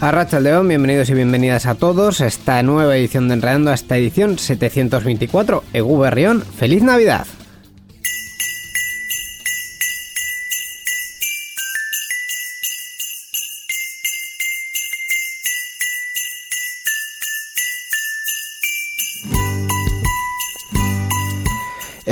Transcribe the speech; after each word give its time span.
Arracha 0.00 0.38
León, 0.38 0.68
bienvenidos 0.68 1.10
y 1.10 1.14
bienvenidas 1.14 1.66
a 1.66 1.74
todos 1.74 2.20
a 2.20 2.28
esta 2.28 2.62
nueva 2.62 2.96
edición 2.96 3.26
de 3.26 3.34
Enredando, 3.34 3.72
a 3.72 3.74
esta 3.74 3.96
edición 3.96 4.38
724. 4.38 5.64
Egu 5.72 5.98
Berrión, 5.98 6.40
¡Feliz 6.40 6.84
Navidad! 6.84 7.26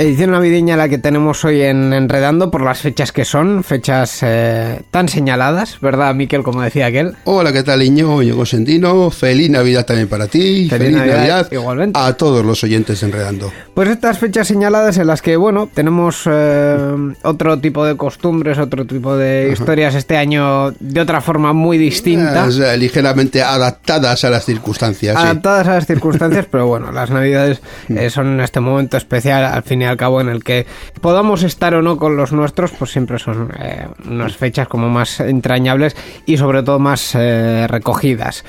Edición 0.07 0.31
navideña 0.31 0.77
la 0.77 0.87
que 0.87 0.99
tenemos 0.99 1.43
hoy 1.43 1.63
en 1.63 1.91
Enredando 1.91 2.49
por 2.49 2.61
las 2.61 2.79
fechas 2.79 3.11
que 3.11 3.25
son, 3.25 3.61
fechas 3.61 4.19
eh, 4.21 4.79
tan 4.89 5.09
señaladas, 5.09 5.81
¿verdad, 5.81 6.15
Miquel? 6.15 6.43
Como 6.43 6.61
decía 6.61 6.85
aquel. 6.85 7.15
Hola, 7.25 7.51
¿qué 7.51 7.61
tal, 7.61 7.83
Iño? 7.83 8.21
Yo 8.21 8.37
Consentino. 8.37 9.11
Feliz 9.11 9.49
Navidad 9.49 9.85
también 9.85 10.07
para 10.07 10.27
ti. 10.27 10.69
Feliz 10.69 10.95
Navidad, 10.95 11.49
igualmente. 11.51 11.99
a 12.01 12.13
todos 12.13 12.45
los 12.45 12.63
oyentes 12.63 13.01
de 13.01 13.07
Enredando. 13.07 13.51
Pues 13.73 13.89
estas 13.89 14.17
fechas 14.17 14.47
señaladas 14.47 14.97
en 14.97 15.07
las 15.07 15.21
que, 15.21 15.35
bueno, 15.35 15.67
tenemos 15.73 16.21
eh, 16.25 16.77
otro 17.23 17.59
tipo 17.59 17.83
de 17.83 17.97
costumbres, 17.97 18.59
otro 18.59 18.87
tipo 18.87 19.17
de 19.17 19.49
historias 19.51 19.93
este 19.93 20.15
año 20.15 20.71
de 20.79 21.01
otra 21.01 21.19
forma 21.19 21.51
muy 21.51 21.77
distinta. 21.77 22.47
Es, 22.47 22.57
eh, 22.59 22.77
ligeramente 22.77 23.43
adaptadas 23.43 24.23
a 24.23 24.29
las 24.29 24.45
circunstancias. 24.45 25.17
sí. 25.19 25.21
Adaptadas 25.21 25.67
a 25.67 25.73
las 25.73 25.85
circunstancias, 25.85 26.47
pero 26.51 26.65
bueno, 26.65 26.93
las 26.93 27.09
navidades 27.09 27.59
eh, 27.89 28.09
son 28.09 28.39
este 28.39 28.61
momento 28.61 28.95
especial, 28.95 29.43
al 29.43 29.63
fin 29.63 29.81
y 29.81 29.96
cabo, 29.97 30.21
en 30.21 30.29
el 30.29 30.43
que 30.43 30.65
podamos 31.01 31.43
estar 31.43 31.73
o 31.75 31.81
no 31.81 31.97
con 31.97 32.15
los 32.15 32.31
nuestros, 32.31 32.71
pues 32.71 32.91
siempre 32.91 33.19
son 33.19 33.51
eh, 33.59 33.87
unas 34.07 34.37
fechas 34.37 34.67
como 34.67 34.89
más 34.89 35.19
entrañables 35.19 35.95
y 36.25 36.37
sobre 36.37 36.63
todo 36.63 36.79
más 36.79 37.15
eh, 37.15 37.67
recogidas. 37.67 38.45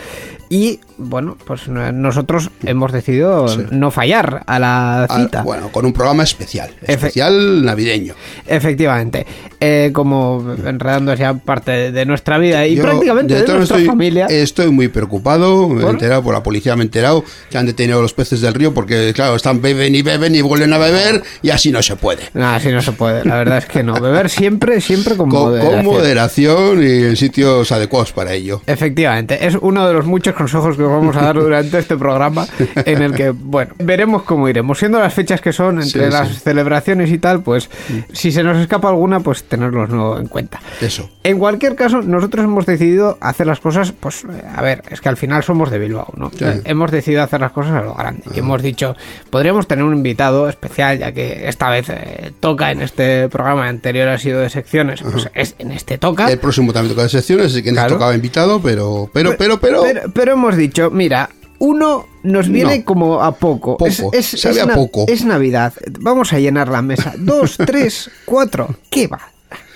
Y 0.51 0.81
bueno, 0.97 1.37
pues 1.47 1.69
nosotros 1.69 2.51
hemos 2.65 2.91
decidido 2.93 3.47
no 3.71 3.91
fallar 3.91 4.43
a 4.47 4.59
la 4.59 5.05
Ah, 5.05 5.19
cita. 5.21 5.43
bueno, 5.43 5.69
con 5.71 5.85
un 5.85 5.93
programa 5.93 6.23
especial. 6.23 6.71
Especial 6.83 7.65
navideño. 7.65 8.15
Efectivamente, 8.47 9.27
Eh, 9.61 9.91
como 9.93 10.55
enredando 10.65 11.13
ya 11.15 11.35
parte 11.35 11.91
de, 11.91 12.07
nuestra 12.07 12.39
vida 12.39 12.65
y 12.65 12.77
Yo, 12.77 12.83
prácticamente 12.85 13.35
de, 13.35 13.41
nuestra 13.41 13.63
estoy, 13.63 13.87
familia. 13.87 14.27
Estoy 14.27 14.71
muy 14.71 14.87
preocupado, 14.87 15.69
me 15.69 15.85
he 15.85 15.89
enterado 15.91 16.23
por 16.23 16.33
la 16.33 16.45
policía, 16.45 16.77
me 16.77 16.83
he 16.83 16.87
enterado 16.87 17.25
que 17.51 17.59
han 17.59 17.67
detenido 17.67 17.99
a 17.99 18.03
los 18.03 18.15
peces 18.15 18.41
del 18.41 18.55
río 18.55 18.73
porque, 18.73 19.13
claro, 19.17 19.35
están 19.35 19.61
beben 19.61 19.97
y 19.97 20.03
beben 20.03 20.37
y 20.37 20.43
vuelven 20.43 20.73
a 20.75 20.79
beber 20.79 21.23
y 21.43 21.51
así 21.51 21.73
no 21.73 21.83
se 21.83 21.97
puede. 21.97 22.23
Nada, 22.35 22.55
así 22.57 22.71
no 22.71 22.81
se 22.83 22.93
puede. 22.93 23.25
La 23.25 23.35
verdad 23.35 23.59
es 23.59 23.67
que 23.67 23.83
no. 23.83 23.95
Beber 24.01 24.31
siempre, 24.31 24.81
siempre 24.81 25.17
con, 25.17 25.29
Con, 25.31 25.59
con 25.59 25.85
moderación. 25.85 25.85
moderación 25.85 26.83
y 26.85 27.03
en 27.09 27.17
sitios 27.17 27.73
adecuados 27.73 28.13
para 28.13 28.33
ello. 28.35 28.63
Efectivamente, 28.67 29.45
es 29.45 29.57
uno 29.61 29.89
de 29.89 29.93
los 29.95 30.07
muchos 30.07 30.37
consejos 30.39 30.77
que 30.77 30.83
os 30.85 30.91
vamos 30.91 31.15
a 31.17 31.23
dar 31.23 31.35
durante 31.37 31.79
este 31.79 31.97
programa 31.97 32.47
en 32.77 33.03
el 33.03 33.15
que, 33.15 33.31
bueno, 33.31 33.75
veremos 33.79 34.23
cómo 34.23 34.49
iremos. 34.49 34.79
Siendo 34.79 34.99
las 34.99 35.13
fechas 35.13 35.41
que 35.41 35.53
son 35.53 35.83
entre 35.83 36.07
Sí, 36.07 36.11
las 36.11 36.29
sí. 36.29 36.35
celebraciones 36.43 37.11
y 37.11 37.19
tal, 37.19 37.43
pues 37.43 37.69
si 38.13 38.33
se 38.33 38.43
nos 38.43 38.57
escapa 38.59 38.89
alguna, 38.89 39.21
pues 39.21 39.45
tenerlos 39.45 39.91
en 40.19 40.27
cuenta. 40.29 40.61
Eso. 40.81 41.11
En 41.25 41.39
cualquier 41.39 41.75
caso, 41.75 42.01
nosotros 42.03 42.45
hemos 42.45 42.65
decidido 42.65 43.19
hacer 43.21 43.47
las 43.47 43.61
cosas, 43.61 43.93
pues, 43.93 44.25
a 44.57 44.63
ver, 44.63 44.83
es 44.91 45.01
que 45.01 45.09
al 45.09 45.17
final 45.17 45.43
somos 45.43 45.71
de 45.71 45.79
Bilbao, 45.79 46.13
¿no? 46.17 46.31
Sí. 46.31 46.45
Eh, 46.45 46.63
Hemos 46.65 46.91
decidido 46.91 47.23
hacer 47.23 47.41
las 47.41 47.53
cosas 47.53 47.73
a 47.73 47.83
lo 47.83 47.95
grande. 47.95 48.23
Y 48.35 48.39
hemos 48.39 48.63
dicho, 48.63 48.97
podríamos 49.31 49.67
tener 49.67 49.85
un 49.85 49.95
invitado 49.95 50.49
especial, 50.49 50.99
ya 50.99 51.13
que 51.13 51.49
esta 51.49 51.69
vez 51.71 51.89
eh, 51.91 52.33
toca 52.41 52.71
en 52.71 52.83
este 52.83 53.29
programa 53.29 53.69
anterior 53.69 54.09
ha 54.09 54.19
sido 54.19 54.41
de 54.41 54.51
secciones, 54.51 55.01
pues 55.03 55.29
es, 55.35 55.55
en 55.59 55.73
este 55.73 55.99
toca. 55.99 56.31
El 56.31 56.39
próximo 56.39 56.73
también 56.73 56.95
toca 56.95 57.03
de 57.03 57.09
secciones, 57.09 57.47
así 57.47 57.63
que 57.63 57.73
Claro. 57.73 57.89
nos 57.91 57.99
tocaba 57.99 58.15
invitado, 58.15 58.61
pero, 58.63 59.11
pero, 59.13 59.35
pero, 59.37 59.59
pero, 59.61 59.83
pero, 59.83 60.01
pero 60.13 60.28
hemos 60.33 60.57
dicho, 60.57 60.91
mira, 60.91 61.31
uno 61.59 62.07
nos 62.23 62.49
viene 62.49 62.79
No. 62.79 62.85
como 62.85 63.23
a 63.23 63.33
poco. 63.37 63.77
Poco, 63.77 64.11
Es, 64.13 64.27
sabe 64.27 64.61
a 64.61 64.67
poco. 64.69 65.05
es 65.09 65.25
Navidad. 65.25 65.73
Vamos 66.01 66.33
a 66.33 66.39
llenar 66.39 66.69
la 66.69 66.83
mesa. 66.83 67.15
Dos, 67.19 67.57
tres, 67.57 68.11
cuatro. 68.25 68.77
¿Qué 68.91 69.07
va? 69.07 69.21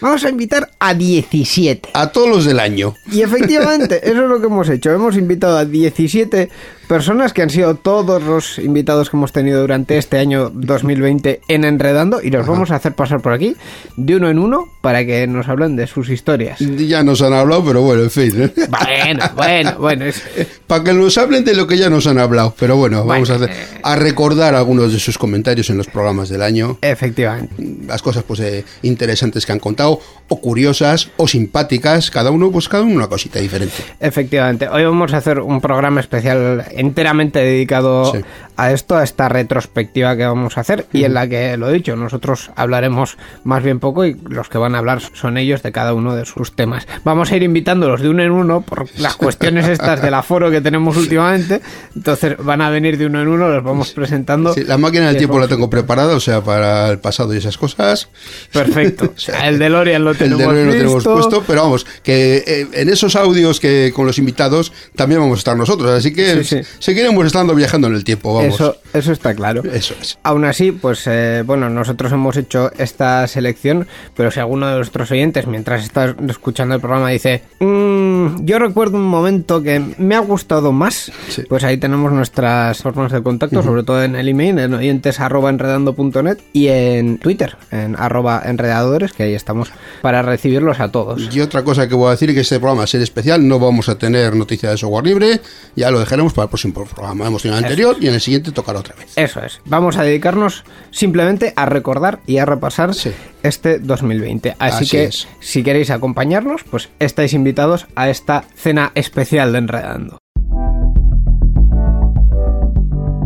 Vamos 0.01 0.25
a 0.25 0.29
invitar 0.29 0.69
a 0.81 0.93
17. 0.95 1.91
a 1.95 2.09
todos 2.13 2.29
los 2.29 2.45
del 2.45 2.61
año. 2.61 2.95
Y 3.11 3.23
efectivamente, 3.23 4.01
eso 4.03 4.23
es 4.25 4.29
lo 4.29 4.39
que 4.41 4.47
hemos 4.47 4.69
hecho. 4.69 4.91
Hemos 4.91 5.17
invitado 5.17 5.57
a 5.57 5.65
17 5.65 6.51
personas 6.93 7.33
que 7.33 7.41
han 7.41 7.49
sido 7.49 7.75
todos 7.75 8.23
los 8.23 8.59
invitados 8.59 9.09
que 9.09 9.17
hemos 9.17 9.33
tenido 9.33 9.63
durante 9.63 9.97
este 9.97 10.19
año 10.19 10.51
2020 10.53 11.41
en 11.49 11.65
Enredando 11.65 12.21
y 12.23 12.29
los 12.29 12.47
vamos 12.47 12.71
a 12.71 12.77
hacer 12.77 12.93
pasar 12.93 13.23
por 13.23 13.33
aquí 13.33 13.57
de 13.97 14.17
uno 14.17 14.29
en 14.29 14.39
uno 14.39 14.69
para 14.83 15.07
que 15.07 15.27
nos 15.27 15.49
hablen 15.49 15.75
de 15.75 15.87
sus 15.87 16.11
historias. 16.11 16.59
Ya 16.59 17.03
nos 17.03 17.23
han 17.23 17.33
hablado, 17.33 17.65
pero 17.65 17.81
bueno, 17.81 18.03
en 18.03 18.11
fin. 18.11 18.43
¿eh? 18.43 18.53
Bueno, 18.69 19.25
bueno, 19.37 19.75
bueno. 19.79 20.05
Es, 20.05 20.23
Para 20.67 20.85
que 20.85 20.93
nos 20.93 21.17
hablen 21.17 21.45
de 21.45 21.55
lo 21.55 21.67
que 21.67 21.79
ya 21.79 21.89
nos 21.89 22.07
han 22.07 22.19
hablado. 22.19 22.55
Pero 22.59 22.77
bueno, 22.77 23.07
vamos 23.07 23.31
a, 23.31 23.37
hacer, 23.37 23.51
a 23.83 23.97
recordar 23.97 24.55
algunos 24.55 24.93
de 24.93 24.99
sus 24.99 25.17
comentarios 25.17 25.71
en 25.71 25.79
los 25.79 25.87
programas 25.87 26.29
del 26.29 26.43
año. 26.43 26.79
efectivamente. 26.83 27.55
Las 27.87 28.03
cosas 28.03 28.25
pues 28.25 28.41
eh, 28.41 28.65
interesantes 28.83 29.47
que 29.47 29.53
han 29.53 29.61
contado, 29.61 29.99
o 30.29 30.41
curiosas, 30.41 31.09
o 31.17 31.27
simpáticas. 31.27 32.11
Cada 32.11 32.31
uno, 32.31 32.51
pues 32.51 32.69
cada 32.69 32.83
uno 32.83 32.97
una 32.97 33.09
cosita 33.09 33.39
diferente. 33.39 33.77
Efectivamente, 34.01 34.69
hoy 34.69 34.85
vamos 34.85 35.15
a 35.15 35.19
hacer 35.19 35.39
un 35.39 35.61
programa 35.61 36.01
especial 36.01 36.67
enteramente 36.83 37.39
dedicado. 37.39 38.13
A 38.57 38.73
esto, 38.73 38.97
a 38.97 39.05
esta 39.05 39.29
retrospectiva 39.29 40.17
que 40.17 40.25
vamos 40.27 40.57
a 40.57 40.61
hacer 40.61 40.87
y 40.93 41.05
en 41.05 41.15
la 41.15 41.29
que, 41.29 41.57
lo 41.57 41.71
dicho, 41.71 41.97
nosotros 41.97 42.51
hablaremos 42.57 43.17
más 43.45 43.63
bien 43.63 43.81
poco 43.81 44.05
y 44.05 44.17
los 44.29 44.49
que 44.49 44.59
van 44.59 44.75
a 44.75 44.79
hablar 44.79 45.01
son 45.15 45.37
ellos 45.39 45.63
de 45.63 45.73
cada 45.73 45.95
uno 45.95 46.15
de 46.15 46.25
sus 46.25 46.55
temas. 46.55 46.87
Vamos 47.05 47.33
a 47.33 47.37
ir 47.37 47.43
invitándolos 47.43 48.01
de 48.01 48.09
uno 48.09 48.23
en 48.23 48.31
uno 48.31 48.61
por 48.61 48.87
las 48.99 49.17
cuestiones 49.17 49.69
estas 49.69 50.03
del 50.03 50.15
aforo 50.15 50.51
que 50.51 50.61
tenemos 50.61 50.97
últimamente, 50.97 51.61
entonces 51.95 52.37
van 52.39 52.61
a 52.61 52.71
venir 52.71 52.99
de 52.99 53.07
uno 53.07 53.23
en 53.23 53.29
uno, 53.29 53.49
los 53.49 53.65
vamos 53.65 53.91
presentando. 53.93 54.53
Sí, 54.55 54.65
la 54.65 54.79
máquina 54.79 55.09
del 55.09 55.17
tiempo 55.17 55.39
la 55.39 55.49
tengo 55.49 55.71
preparada, 55.71 56.15
o 56.15 56.21
sea, 56.21 56.43
para 56.43 56.89
el 56.91 56.99
pasado 56.99 57.35
y 57.35 57.39
esas 57.39 57.57
cosas. 57.59 58.09
Perfecto, 58.53 59.13
O 59.17 59.19
sea, 59.19 59.49
el 59.49 59.59
DeLorean 59.59 60.05
lo 60.05 60.15
tenemos, 60.15 60.55
lo 60.55 60.71
tenemos 60.71 61.05
puesto, 61.05 61.43
pero 61.47 61.63
vamos, 61.63 61.87
que 62.03 62.43
eh, 62.47 62.67
en 62.73 62.89
esos 62.89 63.17
audios 63.17 63.61
que 63.61 63.93
con 63.95 64.07
los 64.07 64.19
invitados 64.19 64.73
también 64.97 65.21
vamos 65.21 65.39
a 65.39 65.41
estar 65.41 65.57
nosotros, 65.57 65.91
así 65.91 66.13
que 66.13 66.43
Sí, 66.45 66.63
sí. 66.63 66.69
seguiremos 66.79 67.27
estando 67.27 67.55
viajando 67.55 67.89
en 67.89 67.95
el 67.95 68.05
tiempo, 68.05 68.35
vamos. 68.35 68.42
Eso, 68.47 68.77
eso 68.95 69.13
está 69.13 69.35
claro. 69.35 69.63
Eso 69.65 69.95
es. 70.01 70.19
Aún 70.23 70.45
así, 70.45 70.73
pues 70.73 71.05
eh, 71.07 71.43
bueno, 71.47 71.69
nosotros 71.71 72.13
hemos 72.13 72.37
hecho 72.37 72.71
esta 72.79 73.27
selección, 73.27 73.87
pero 74.17 74.31
si 74.31 74.41
alguno 74.41 74.67
de 74.69 74.77
nuestros 74.77 75.11
oyentes, 75.11 75.47
mientras 75.47 75.85
está 75.85 76.15
escuchando 76.29 76.75
el 76.75 76.81
programa, 76.81 77.09
dice, 77.11 77.43
"Mm, 77.61 78.45
yo 78.45 78.59
recuerdo 78.59 78.97
un 78.97 79.07
momento 79.07 79.63
que 79.63 79.81
me 79.99 80.15
ha 80.15 80.21
gustado 80.21 80.73
más, 80.73 81.11
Sí. 81.29 81.43
pues 81.49 81.65
ahí 81.65 81.77
tenemos 81.79 82.13
nuestras 82.13 82.79
formas 82.83 83.13
de 83.13 83.23
contacto, 83.23 83.63
sobre 83.63 83.83
todo 83.83 84.03
en 84.03 84.17
el 84.17 84.29
email, 84.29 84.59
en 84.59 84.75
oyentes 84.75 85.21
arroba 85.21 85.51
enredando.net 85.51 86.39
y 86.53 86.69
en 86.69 87.19
Twitter, 87.19 87.57
en 87.71 87.97
arroba 87.97 88.43
enredadores, 88.45 89.13
que 89.13 89.25
ahí 89.25 89.35
estamos 89.35 89.71
para 90.01 90.23
recibirlos 90.23 90.81
a 90.81 90.91
todos. 90.91 91.29
Y 91.35 91.41
otra 91.41 91.63
cosa 91.65 91.89
que 91.89 91.95
voy 91.95 92.09
a 92.09 92.11
decir 92.13 92.31
es 92.31 92.35
que 92.35 92.41
este 92.43 92.59
programa, 92.59 92.87
ser 92.87 93.01
especial, 93.03 93.47
no 93.47 93.59
vamos 93.59 93.89
a 93.89 93.97
tener 93.97 94.35
noticia 94.35 94.71
de 94.71 94.77
software 94.77 95.05
libre, 95.07 95.41
ya 95.77 95.91
lo 95.91 96.01
dejaremos 96.01 96.33
para 96.33 96.45
el 96.45 96.49
próximo 96.51 96.75
programa. 96.85 97.27
Hemos 97.27 97.43
tenido 97.43 97.59
el 97.59 97.65
anterior 97.65 97.97
y 98.01 98.09
en 98.09 98.15
el 98.15 98.21
siguiente 98.21 98.53
tocará 98.53 98.82
otra 98.83 98.95
vez. 98.97 99.13
Eso 99.17 99.43
es. 99.45 99.61
Vamos 99.65 99.97
a 99.97 100.03
dedicarnos 100.05 100.65
simplemente 100.91 101.53
a 101.57 101.67
recordar 101.67 102.21
y 102.27 102.39
a 102.39 102.45
repasar 102.45 102.95
Sí. 102.95 103.13
este 103.43 103.79
2020. 103.79 104.55
Así, 104.59 104.85
Así 104.85 104.89
que 104.91 105.05
es. 105.05 105.29
si 105.41 105.63
queréis 105.63 105.91
acompañarnos, 105.91 106.63
pues 106.71 106.91
estáis 106.99 107.33
invitados 107.33 107.87
a 107.97 108.11
esta 108.11 108.45
cena 108.55 108.93
especial 108.95 109.53
de 109.53 109.59
Enredando. 109.59 110.19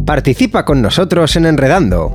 Participa 0.06 0.64
con 0.64 0.80
nosotros 0.82 1.34
en 1.36 1.46
Enredando. 1.46 2.14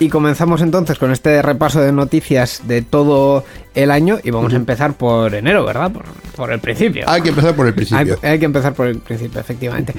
Y 0.00 0.08
comenzamos 0.08 0.62
entonces 0.62 0.96
con 0.98 1.10
este 1.10 1.42
repaso 1.42 1.80
de 1.80 1.90
noticias 1.92 2.62
de 2.68 2.82
todo 2.82 3.44
el 3.74 3.90
año 3.90 4.18
y 4.22 4.30
vamos 4.30 4.52
a 4.52 4.56
empezar 4.56 4.92
por 4.94 5.34
enero, 5.34 5.64
¿verdad? 5.64 5.90
Por, 5.90 6.04
por 6.36 6.52
el 6.52 6.60
principio. 6.60 7.04
Hay 7.08 7.20
que 7.20 7.30
empezar 7.30 7.54
por 7.56 7.66
el 7.66 7.72
Hay, 7.72 7.76
principio. 7.76 8.18
hay 8.22 8.38
que 8.38 8.44
empezar 8.44 8.74
por 8.74 8.86
el 8.86 8.98
principio, 8.98 9.40
efectivamente. 9.40 9.94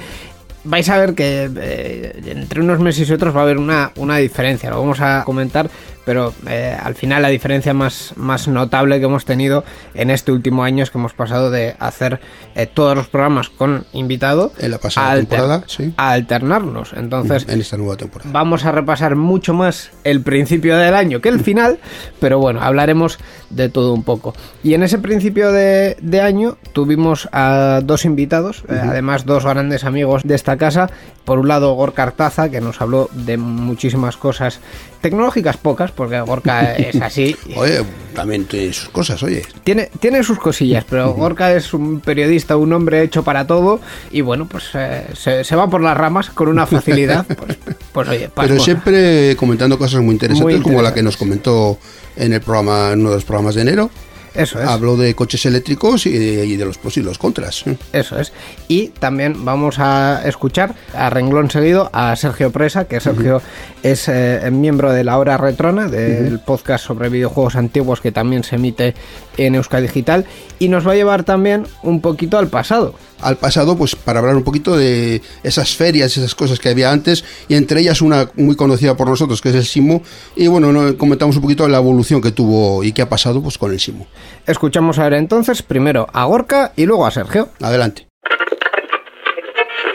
Vais 0.64 0.88
a 0.90 0.98
ver 0.98 1.14
que 1.14 1.50
eh, 1.56 2.20
entre 2.26 2.60
unos 2.60 2.80
meses 2.80 3.08
y 3.08 3.12
otros 3.12 3.34
va 3.34 3.40
a 3.40 3.42
haber 3.44 3.58
una, 3.58 3.92
una 3.96 4.16
diferencia, 4.18 4.68
lo 4.70 4.78
vamos 4.80 5.00
a 5.00 5.24
comentar, 5.24 5.70
pero 6.04 6.34
eh, 6.48 6.76
al 6.82 6.94
final 6.94 7.22
la 7.22 7.28
diferencia 7.28 7.72
más, 7.72 8.12
más 8.16 8.46
notable 8.48 8.98
que 8.98 9.04
hemos 9.06 9.24
tenido 9.24 9.64
en 9.94 10.10
este 10.10 10.32
último 10.32 10.62
año 10.64 10.82
es 10.82 10.90
que 10.90 10.98
hemos 10.98 11.12
pasado 11.14 11.50
de 11.50 11.76
hacer 11.78 12.20
eh, 12.56 12.66
todos 12.66 12.96
los 12.96 13.06
programas 13.08 13.48
con 13.48 13.84
invitado 13.92 14.52
En 14.58 14.72
la 14.72 14.78
pasada 14.78 15.08
a 15.08 15.12
alter- 15.12 15.28
temporada, 15.28 15.64
sí. 15.66 15.94
a 15.96 16.10
alternarnos. 16.12 16.92
Entonces, 16.94 17.46
en 17.48 17.60
esta 17.60 17.76
nueva 17.76 17.96
temporada. 17.96 18.30
Vamos 18.32 18.64
a 18.64 18.72
repasar 18.72 19.16
mucho 19.16 19.54
más 19.54 19.90
el 20.04 20.20
principio 20.22 20.76
del 20.76 20.94
año 20.94 21.20
que 21.20 21.28
el 21.30 21.40
final, 21.40 21.78
pero 22.18 22.38
bueno, 22.38 22.60
hablaremos 22.60 23.18
de 23.50 23.68
todo 23.68 23.92
un 23.94 24.02
poco. 24.02 24.34
Y 24.62 24.74
en 24.74 24.82
ese 24.82 24.98
principio 24.98 25.52
de, 25.52 25.96
de 26.02 26.20
año 26.20 26.56
tuvimos 26.72 27.28
a 27.32 27.80
dos 27.84 28.04
invitados, 28.04 28.64
además 28.68 29.24
dos 29.26 29.44
grandes 29.44 29.84
amigos 29.84 30.22
de 30.24 30.34
esta 30.34 30.49
casa. 30.56 30.90
Por 31.24 31.38
un 31.38 31.48
lado, 31.48 31.74
Gorka 31.74 32.02
Artaza, 32.02 32.50
que 32.50 32.60
nos 32.60 32.80
habló 32.80 33.08
de 33.12 33.36
muchísimas 33.36 34.16
cosas 34.16 34.60
tecnológicas, 35.00 35.56
pocas, 35.56 35.92
porque 35.92 36.20
Gorka 36.20 36.74
es 36.76 37.00
así. 37.00 37.36
Oye, 37.56 37.84
también 38.14 38.46
tiene 38.46 38.72
sus 38.72 38.88
cosas, 38.88 39.22
oye. 39.22 39.44
Tiene, 39.62 39.90
tiene 40.00 40.22
sus 40.22 40.38
cosillas, 40.38 40.84
pero 40.88 41.12
Gorka 41.12 41.52
es 41.52 41.72
un 41.72 42.00
periodista, 42.00 42.56
un 42.56 42.72
hombre 42.72 43.02
hecho 43.02 43.22
para 43.22 43.46
todo, 43.46 43.80
y 44.10 44.22
bueno, 44.22 44.46
pues 44.48 44.70
eh, 44.74 45.04
se, 45.14 45.44
se 45.44 45.56
va 45.56 45.68
por 45.68 45.82
las 45.82 45.96
ramas 45.96 46.30
con 46.30 46.48
una 46.48 46.66
facilidad. 46.66 47.26
Pues, 47.26 47.58
pues 47.92 48.08
oye, 48.08 48.30
Pero 48.34 48.58
siempre 48.58 49.36
comentando 49.36 49.78
cosas 49.78 50.02
muy 50.02 50.12
interesantes, 50.12 50.56
Muy 50.56 50.62
como 50.62 50.82
la 50.82 50.94
que 50.94 51.02
nos 51.02 51.16
comentó 51.16 51.78
en 52.16 52.32
el 52.32 52.40
programa, 52.40 52.92
en 52.92 53.00
uno 53.00 53.10
de 53.10 53.16
los 53.16 53.24
programas 53.24 53.54
de 53.54 53.62
enero. 53.62 53.90
Eso 54.34 54.60
es. 54.60 54.68
Habló 54.68 54.96
de 54.96 55.14
coches 55.14 55.44
eléctricos 55.46 56.06
y 56.06 56.16
de, 56.16 56.46
y 56.46 56.56
de 56.56 56.64
los 56.64 56.78
pros 56.78 56.96
y 56.96 57.02
los 57.02 57.18
contras. 57.18 57.64
Eso 57.92 58.18
es. 58.18 58.32
Y 58.68 58.88
también 58.88 59.44
vamos 59.44 59.78
a 59.78 60.22
escuchar 60.26 60.74
a 60.94 61.10
renglón 61.10 61.50
seguido 61.50 61.90
a 61.92 62.14
Sergio 62.16 62.50
Presa, 62.50 62.84
que 62.84 63.00
Sergio 63.00 63.42
es 63.82 64.08
eh, 64.08 64.48
miembro 64.52 64.92
de 64.92 65.04
la 65.04 65.18
Hora 65.18 65.36
Retrona, 65.36 65.88
del 65.88 66.40
podcast 66.40 66.84
sobre 66.84 67.08
videojuegos 67.08 67.56
antiguos 67.56 68.00
que 68.00 68.12
también 68.12 68.44
se 68.44 68.56
emite 68.56 68.94
en 69.36 69.54
Euskadi 69.54 69.82
Digital, 69.82 70.26
y 70.58 70.68
nos 70.68 70.86
va 70.86 70.92
a 70.92 70.96
llevar 70.96 71.24
también 71.24 71.66
un 71.82 72.00
poquito 72.00 72.38
al 72.38 72.48
pasado. 72.48 72.94
Al 73.22 73.36
pasado, 73.36 73.76
pues 73.76 73.94
para 73.96 74.20
hablar 74.20 74.36
un 74.36 74.44
poquito 74.44 74.76
de 74.76 75.22
esas 75.42 75.74
ferias, 75.76 76.16
esas 76.16 76.34
cosas 76.34 76.58
que 76.58 76.68
había 76.68 76.90
antes, 76.90 77.24
y 77.48 77.54
entre 77.54 77.80
ellas 77.80 78.02
una 78.02 78.30
muy 78.36 78.56
conocida 78.56 78.96
por 78.96 79.08
nosotros, 79.08 79.40
que 79.40 79.50
es 79.50 79.54
el 79.54 79.64
Simo. 79.64 80.02
Y 80.36 80.46
bueno, 80.46 80.72
no, 80.72 80.96
comentamos 80.96 81.36
un 81.36 81.42
poquito 81.42 81.68
la 81.68 81.78
evolución 81.78 82.20
que 82.20 82.32
tuvo 82.32 82.82
y 82.82 82.92
qué 82.92 83.02
ha 83.02 83.08
pasado 83.08 83.42
pues 83.42 83.58
con 83.58 83.72
el 83.72 83.80
Simo. 83.80 84.06
Escuchamos 84.46 84.98
ahora 84.98 85.18
entonces 85.18 85.62
primero 85.62 86.06
a 86.12 86.24
Gorka 86.24 86.72
y 86.76 86.86
luego 86.86 87.06
a 87.06 87.10
Sergio. 87.10 87.48
Adelante. 87.60 88.06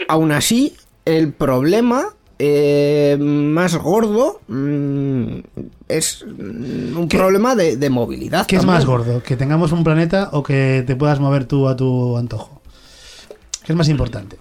Aún 0.08 0.30
así, 0.32 0.74
el 1.04 1.32
problema 1.32 2.16
eh, 2.38 3.16
más 3.18 3.76
gordo 3.76 4.40
mm, 4.46 5.38
es 5.88 6.24
mm, 6.26 6.96
un 6.96 7.08
¿Qué? 7.08 7.16
problema 7.16 7.54
de, 7.54 7.76
de 7.76 7.90
movilidad. 7.90 8.46
¿Qué 8.46 8.56
es 8.56 8.64
más 8.64 8.84
gordo? 8.84 9.22
¿Que 9.22 9.36
tengamos 9.36 9.72
un 9.72 9.82
planeta 9.82 10.30
o 10.32 10.42
que 10.42 10.84
te 10.86 10.96
puedas 10.96 11.18
mover 11.18 11.46
tú 11.46 11.68
a 11.68 11.76
tu 11.76 12.16
antojo? 12.16 12.55
¿Qué 13.66 13.72
es 13.72 13.76
más 13.76 13.88
importante? 13.88 14.36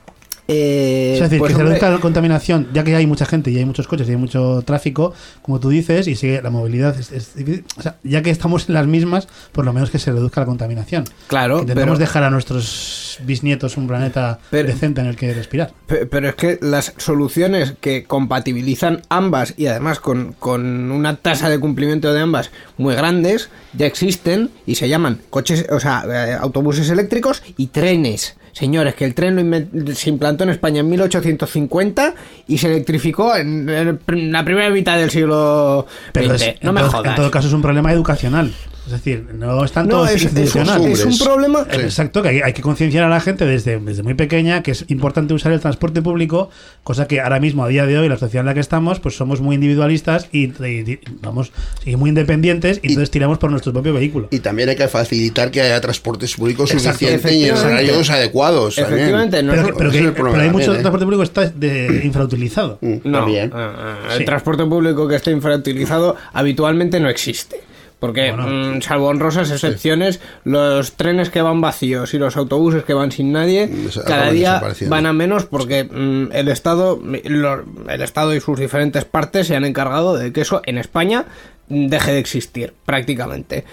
Eh, 0.47 1.13
es 1.15 1.21
decir, 1.21 1.39
pues, 1.39 1.53
que 1.53 1.57
se 1.57 1.63
reduzca 1.63 1.89
la 1.89 1.97
contaminación, 1.97 2.67
ya 2.71 2.83
que 2.83 2.95
hay 2.95 3.07
mucha 3.07 3.25
gente 3.25 3.49
y 3.49 3.57
hay 3.57 3.65
muchos 3.65 3.87
coches 3.87 4.07
y 4.07 4.11
hay 4.11 4.17
mucho 4.17 4.61
tráfico, 4.63 5.11
como 5.41 5.59
tú 5.59 5.69
dices, 5.69 6.07
y 6.07 6.15
sigue 6.15 6.39
la 6.43 6.51
movilidad 6.51 6.95
es, 6.99 7.11
es 7.11 7.33
difícil. 7.33 7.65
O 7.77 7.81
sea, 7.81 7.95
ya 8.03 8.21
que 8.21 8.29
estamos 8.29 8.67
en 8.69 8.75
las 8.75 8.85
mismas, 8.85 9.27
por 9.51 9.65
lo 9.65 9.73
menos 9.73 9.89
que 9.89 9.97
se 9.97 10.11
reduzca 10.11 10.41
la 10.41 10.45
contaminación. 10.45 11.05
Claro, 11.25 11.61
Intentemos 11.61 11.93
pero- 11.95 11.97
dejar 11.97 12.23
a 12.25 12.29
nuestros 12.29 13.17
bisnietos 13.23 13.75
un 13.75 13.87
planeta 13.87 14.37
Pero- 14.51 14.67
decente 14.67 15.01
en 15.01 15.07
el 15.07 15.15
que 15.15 15.33
respirar. 15.33 15.73
Pe- 15.87 16.05
Pero 16.05 16.29
es 16.29 16.35
que 16.35 16.59
las 16.61 16.93
soluciones 16.97 17.73
que 17.81 18.03
compatibilizan 18.03 19.01
ambas 19.09 19.55
y 19.57 19.65
además 19.65 19.99
con, 19.99 20.33
con 20.33 20.91
una 20.91 21.15
tasa 21.15 21.49
de 21.49 21.59
cumplimiento 21.59 22.13
de 22.13 22.19
ambas 22.19 22.51
muy 22.77 22.93
grandes 22.93 23.49
ya 23.73 23.87
existen 23.87 24.51
y 24.67 24.75
se 24.75 24.89
llaman 24.89 25.21
coches, 25.31 25.65
o 25.71 25.79
sea, 25.79 26.03
eh, 26.07 26.37
autobuses 26.39 26.87
eléctricos 26.91 27.41
y 27.57 27.67
trenes. 27.67 28.35
Señores, 28.55 28.95
que 28.95 29.03
el 29.03 29.13
tren 29.13 29.35
lo 29.35 29.93
se 29.95 30.09
implantó 30.09 30.45
en 30.45 30.49
España 30.51 30.79
en 30.79 30.89
1850 30.89 32.15
y 32.47 32.57
se 32.57 32.67
electrificó 32.67 33.35
en, 33.35 33.67
en 33.67 34.31
la 34.31 34.45
primera 34.45 34.69
mitad 34.69 34.97
del 34.97 35.09
siglo 35.09 35.85
Pero 36.13 36.29
XX. 36.37 36.41
es- 36.47 36.63
no 36.63 36.69
en 36.69 36.75
me 36.75 36.81
todo- 36.81 36.91
jodas. 36.91 37.09
En 37.09 37.15
todo 37.17 37.31
caso 37.31 37.47
es 37.49 37.53
un 37.53 37.61
problema 37.61 37.91
educacional. 37.91 38.53
Es 38.85 38.91
decir, 38.91 39.25
no 39.33 39.65
es 39.65 39.71
tanto 39.71 39.97
no, 39.97 40.05
es, 40.05 40.23
es 40.25 40.55
un, 40.55 40.61
es 40.91 41.03
un 41.05 41.17
problema 41.17 41.65
Eh, 41.71 41.81
Exacto, 41.85 42.21
que 42.21 42.29
hay, 42.29 42.41
hay 42.41 42.53
que 42.53 42.61
concienciar 42.61 43.03
a 43.03 43.09
la 43.09 43.19
gente 43.19 43.43
desde, 43.45 43.79
desde 43.79 44.03
muy 44.03 44.13
pequeña 44.13 44.61
que 44.61 44.71
es 44.71 44.85
importante 44.89 45.33
usar 45.33 45.51
el 45.53 45.59
transporte 45.59 46.03
público, 46.03 46.51
cosa 46.83 47.07
que 47.07 47.19
ahora 47.19 47.39
mismo, 47.39 47.63
a 47.63 47.67
día 47.67 47.87
de 47.87 47.97
hoy, 47.97 48.07
la 48.07 48.17
sociedad 48.17 48.41
en 48.41 48.45
la 48.45 48.53
que 48.53 48.59
estamos, 48.59 48.99
pues 48.99 49.15
somos 49.17 49.41
muy 49.41 49.55
individualistas 49.55 50.27
y, 50.31 50.45
y- 50.63 50.91
y 50.91 50.99
vamos 51.21 51.51
y 51.83 51.95
muy 51.95 52.09
independientes 52.09 52.77
y, 52.83 52.87
Y- 52.87 52.89
entonces 52.89 53.09
tiramos 53.09 53.39
por 53.39 53.49
nuestro 53.49 53.73
propio 53.73 53.93
vehículo. 53.93 54.27
Y 54.29 54.39
también 54.39 54.69
hay 54.69 54.75
que 54.75 54.87
facilitar 54.87 55.49
que 55.49 55.61
haya 55.61 55.81
transportes 55.81 56.35
públicos 56.35 56.69
suficientes 56.69 57.31
y 57.31 57.45
en 57.45 57.55
horarios 57.57 58.09
adecuados. 58.11 58.77
Efectivamente, 58.77 59.41
no 59.41 59.53
pero, 59.53 59.67
es- 59.69 59.73
pero 59.77 59.89
que- 59.91 59.97
es 59.97 60.03
el 60.03 60.11
pero 60.11 60.23
problema 60.25 60.43
hay 60.43 60.49
mucho 60.51 60.73
¿eh? 60.75 60.77
transporte 60.79 61.05
público 61.05 61.21
que 61.21 61.27
está 61.27 61.45
de- 61.49 62.01
infrautilizado. 62.05 62.77
Mm, 62.81 62.93
No, 63.03 63.17
también. 63.19 63.51
ah, 63.53 63.73
ah, 64.07 64.13
el 64.13 64.19
Sí. 64.19 64.25
transporte 64.25 64.63
público 64.65 65.07
que 65.07 65.15
esté 65.15 65.31
infrautilizado 65.31 66.15
habitualmente 66.33 66.99
no 66.99 67.09
existe. 67.09 67.61
Porque, 67.99 68.31
Bueno. 68.31 68.75
mm, 68.77 68.81
salvo 68.81 69.07
honrosas 69.07 69.49
excepciones, 69.51 70.19
los 70.43 70.93
trenes 70.93 71.29
que 71.29 71.41
van 71.41 71.61
vacíos 71.61 72.13
y 72.13 72.17
los 72.19 72.35
autobuses 72.37 72.83
que 72.83 72.93
van 72.93 73.11
sin 73.11 73.31
nadie, 73.31 73.67
Mm, 73.67 73.87
cada 74.05 74.31
día 74.31 74.61
van 74.89 75.05
a 75.05 75.13
menos 75.13 75.45
porque 75.45 75.85
mm, 75.85 76.31
el 76.33 76.49
Estado 76.49 76.99
lo- 77.23 77.63
el 77.89 78.01
Estado 78.01 78.35
y 78.35 78.41
sus 78.41 78.59
diferentes 78.59 79.05
partes 79.05 79.47
se 79.47 79.55
han 79.55 79.65
encargado 79.65 80.17
de 80.17 80.31
que 80.33 80.41
eso 80.41 80.61
en 80.65 80.77
España 80.77 81.25
deje 81.67 82.11
de 82.11 82.19
existir 82.19 82.73
prácticamente. 82.85 83.63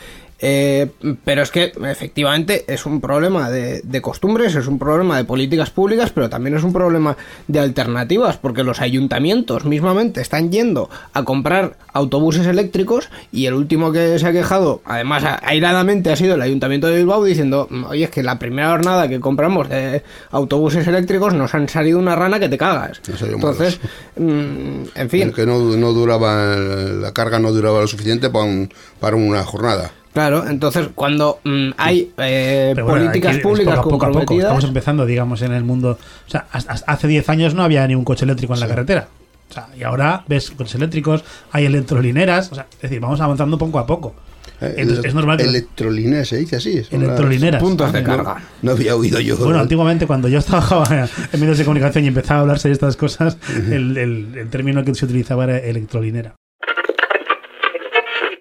Eh, 0.44 0.88
pero 1.24 1.42
es 1.42 1.52
que 1.52 1.72
efectivamente 1.88 2.64
es 2.66 2.84
un 2.84 3.00
problema 3.00 3.48
de, 3.48 3.80
de 3.82 4.02
costumbres, 4.02 4.56
es 4.56 4.66
un 4.66 4.76
problema 4.76 5.16
de 5.16 5.22
políticas 5.24 5.70
públicas, 5.70 6.10
pero 6.12 6.28
también 6.28 6.56
es 6.56 6.64
un 6.64 6.72
problema 6.72 7.16
de 7.46 7.60
alternativas, 7.60 8.38
porque 8.38 8.64
los 8.64 8.80
ayuntamientos 8.80 9.64
mismamente 9.64 10.20
están 10.20 10.50
yendo 10.50 10.90
a 11.12 11.22
comprar 11.24 11.76
autobuses 11.92 12.46
eléctricos 12.48 13.08
y 13.30 13.46
el 13.46 13.54
último 13.54 13.92
que 13.92 14.18
se 14.18 14.26
ha 14.26 14.32
quejado, 14.32 14.82
además 14.84 15.22
airadamente, 15.42 16.10
ha 16.10 16.16
sido 16.16 16.34
el 16.34 16.42
ayuntamiento 16.42 16.88
de 16.88 16.96
Bilbao 16.96 17.22
diciendo, 17.22 17.68
oye, 17.88 18.04
es 18.04 18.10
que 18.10 18.24
la 18.24 18.40
primera 18.40 18.70
jornada 18.70 19.06
que 19.08 19.20
compramos 19.20 19.68
de 19.68 20.02
autobuses 20.32 20.86
eléctricos 20.88 21.34
nos 21.34 21.54
han 21.54 21.68
salido 21.68 22.00
una 22.00 22.16
rana 22.16 22.40
que 22.40 22.48
te 22.48 22.58
cagas. 22.58 23.00
Entonces, 23.34 23.78
mm, 24.16 24.82
en 24.96 25.08
fin. 25.10 25.32
Que 25.32 25.46
no, 25.46 25.60
no 25.76 25.92
duraba, 25.92 26.56
la 26.56 27.12
carga 27.12 27.38
no 27.38 27.52
duraba 27.52 27.80
lo 27.80 27.86
suficiente 27.86 28.28
para, 28.28 28.44
un- 28.44 28.68
para 28.98 29.14
una 29.16 29.44
jornada. 29.44 29.92
Claro, 30.12 30.46
entonces 30.46 30.88
cuando 30.94 31.40
mm, 31.44 31.70
hay 31.78 32.12
eh, 32.18 32.72
bueno, 32.74 32.88
políticas 32.90 33.38
públicas 33.38 33.76
poco 33.76 33.80
a 33.80 33.82
poco 33.84 33.98
comprometidas, 33.98 34.44
Estamos 34.44 34.64
empezando, 34.64 35.06
digamos, 35.06 35.40
en 35.42 35.52
el 35.52 35.64
mundo. 35.64 35.98
O 36.26 36.30
sea, 36.30 36.46
hace 36.52 37.08
10 37.08 37.28
años 37.30 37.54
no 37.54 37.62
había 37.62 37.86
ni 37.86 37.94
un 37.94 38.04
coche 38.04 38.24
eléctrico 38.26 38.52
en 38.54 38.60
la 38.60 38.68
carretera. 38.68 39.08
O 39.48 39.52
sea, 39.54 39.68
y 39.78 39.82
ahora 39.82 40.24
ves 40.28 40.50
coches 40.50 40.74
eléctricos, 40.74 41.24
hay 41.50 41.64
electrolineras. 41.66 42.52
O 42.52 42.54
sea, 42.54 42.66
es 42.74 42.80
decir, 42.82 43.00
vamos 43.00 43.20
avanzando 43.20 43.56
poco 43.58 43.78
a 43.78 43.86
poco. 43.86 44.14
Eh, 44.60 44.74
Entonces, 44.78 45.06
es 45.06 45.14
normal 45.14 45.38
que. 45.38 45.44
Electrolineras 45.44 46.28
se 46.28 46.36
dice 46.38 46.56
así. 46.56 46.82
Electrolineras. 46.90 47.62
puntos 47.62 47.92
de 47.92 47.98
Ah, 48.00 48.04
carga. 48.04 48.42
No 48.62 48.72
había 48.72 48.94
oído 48.94 49.18
yo. 49.20 49.36
Bueno, 49.38 49.60
antiguamente 49.60 50.06
cuando 50.06 50.28
yo 50.28 50.40
trabajaba 50.42 50.84
en 51.32 51.40
medios 51.40 51.58
de 51.58 51.64
comunicación 51.64 52.04
y 52.04 52.08
empezaba 52.08 52.38
a 52.38 52.42
hablarse 52.42 52.68
de 52.68 52.74
estas 52.74 52.96
cosas, 52.96 53.38
el, 53.70 53.96
el- 53.96 54.28
el 54.38 54.48
término 54.50 54.84
que 54.84 54.94
se 54.94 55.04
utilizaba 55.06 55.44
era 55.44 55.58
electrolinera. 55.58 56.34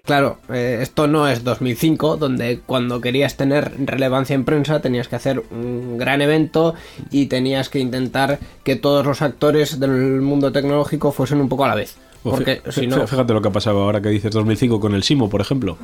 Claro, 0.04 0.38
eh, 0.52 0.80
esto 0.82 1.06
no 1.06 1.28
es 1.28 1.44
2005, 1.44 2.16
donde 2.16 2.58
cuando 2.66 3.00
querías 3.00 3.36
tener 3.36 3.72
relevancia 3.86 4.34
en 4.34 4.44
prensa 4.44 4.80
tenías 4.82 5.06
que 5.06 5.14
hacer 5.14 5.40
un 5.52 5.96
gran 5.96 6.20
evento 6.20 6.74
y 7.12 7.26
tenías 7.26 7.68
que 7.68 7.78
intentar 7.78 8.40
que 8.64 8.74
todos 8.74 9.06
los 9.06 9.22
actores 9.22 9.78
del 9.78 10.20
mundo 10.20 10.50
tecnológico 10.50 11.12
fuesen 11.12 11.40
un 11.40 11.48
poco 11.48 11.66
a 11.66 11.68
la 11.68 11.76
vez. 11.76 11.94
Porque 12.24 12.60
Fí- 12.64 12.72
si 12.72 12.86
no, 12.88 13.06
Fíjate 13.06 13.32
lo 13.32 13.40
que 13.42 13.48
ha 13.48 13.52
pasado 13.52 13.80
ahora 13.80 14.00
que 14.02 14.08
dices 14.08 14.32
2005 14.32 14.80
con 14.80 14.94
el 14.96 15.04
Simo, 15.04 15.30
por 15.30 15.40
ejemplo. 15.40 15.78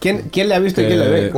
¿quién, 0.00 0.28
quién 0.30 0.50
le 0.50 0.54
ha 0.54 0.58
visto 0.58 0.82
y 0.82 0.84
quién 0.84 0.98
le 0.98 1.08
ve? 1.08 1.32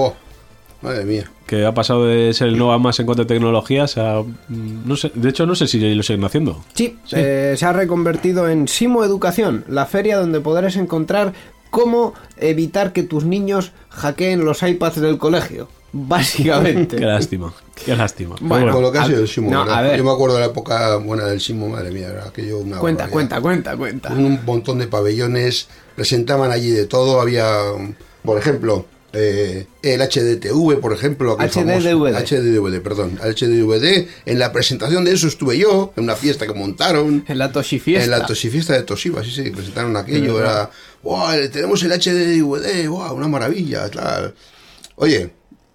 Madre 0.81 1.05
mía. 1.05 1.31
que 1.47 1.65
ha 1.65 1.73
pasado 1.75 2.07
de 2.07 2.35
ser 2.35 2.49
el 2.49 2.59
Nova 2.59 2.77
más 2.77 2.99
en 2.99 3.07
cuanto 3.07 3.23
a 3.23 3.27
tecnologías 3.29 3.97
a. 3.99 4.21
mm, 4.49 4.83
No 4.85 4.97
sé, 4.97 5.13
de 5.15 5.29
hecho, 5.29 5.47
no 5.47 5.55
sé 5.55 5.69
si 5.69 5.79
lo 5.95 6.03
siguen 6.03 6.25
haciendo. 6.25 6.61
Sí, 6.75 6.99
eh, 7.13 7.55
se 7.57 7.65
ha 7.65 7.73
reconvertido 7.73 8.49
en 8.49 8.67
Simo 8.67 9.05
Educación, 9.05 9.65
la 9.69 9.87
feria 9.87 10.17
donde 10.19 10.41
podrás 10.41 10.75
encontrar 10.75 11.35
cómo 11.73 12.13
evitar 12.37 12.93
que 12.93 13.03
tus 13.03 13.25
niños 13.25 13.73
hackeen 13.89 14.45
los 14.45 14.63
iPads 14.63 15.01
del 15.01 15.19
colegio. 15.19 15.69
Básicamente. 15.93 16.97
Qué 16.97 17.05
lástima, 17.05 17.53
qué 17.75 17.97
lástima. 17.97 18.37
Bueno, 18.41 18.65
bueno, 18.65 18.73
Con 18.73 18.83
lo 18.83 18.93
que 18.93 18.99
ha 18.99 19.07
sido 19.07 19.21
el 19.21 19.29
Simo, 19.29 19.51
no, 19.51 19.61
¿verdad? 19.61 19.79
a 19.79 19.83
ver. 19.83 19.99
Yo 19.99 20.05
me 20.05 20.11
acuerdo 20.11 20.37
de 20.37 20.41
la 20.43 20.47
época 20.47 20.97
buena 20.97 21.25
del 21.25 21.41
Simo, 21.41 21.69
madre 21.69 21.91
mía, 21.91 22.09
era 22.09 22.27
aquello 22.27 22.59
una 22.59 22.79
cuenta, 22.79 23.09
cuenta, 23.09 23.41
cuenta, 23.41 23.77
cuenta. 23.77 24.13
un 24.13 24.39
montón 24.45 24.79
de 24.79 24.87
pabellones, 24.87 25.69
presentaban 25.97 26.51
allí 26.51 26.71
de 26.71 26.87
todo, 26.87 27.21
había, 27.21 27.57
por 28.23 28.39
ejemplo, 28.39 28.87
eh, 29.13 29.67
el 29.83 30.01
HDTV, 30.01 30.81
por 30.81 30.93
ejemplo. 30.93 31.37
HDDVD. 31.39 32.15
HDDVD, 32.25 32.81
perdón. 32.81 33.19
HDDVD, 33.23 34.09
en 34.27 34.39
la 34.39 34.53
presentación 34.53 35.05
de 35.05 35.13
eso 35.13 35.27
estuve 35.29 35.59
yo, 35.59 35.93
en 35.97 36.05
una 36.05 36.17
fiesta 36.17 36.47
que 36.47 36.55
montaron. 36.55 37.25
En 37.29 37.39
la 37.39 37.53
Toshi 37.53 37.79
Fiesta. 37.79 38.05
En 38.05 38.11
la 38.11 38.27
Tosifiesta 38.27 38.73
de 38.75 38.83
Toshiba, 38.83 39.23
sí, 39.25 39.31
sí, 39.31 39.51
presentaron 39.51 39.97
aquello, 39.97 40.39
era, 40.41 40.71
wow, 41.03 41.29
tenemos 41.53 41.83
el 41.83 41.91
HDDVD, 41.93 42.89
wow, 42.89 43.13
una 43.15 43.29
maravilla, 43.29 43.89
tal. 43.91 44.35
Oye, 44.97 45.31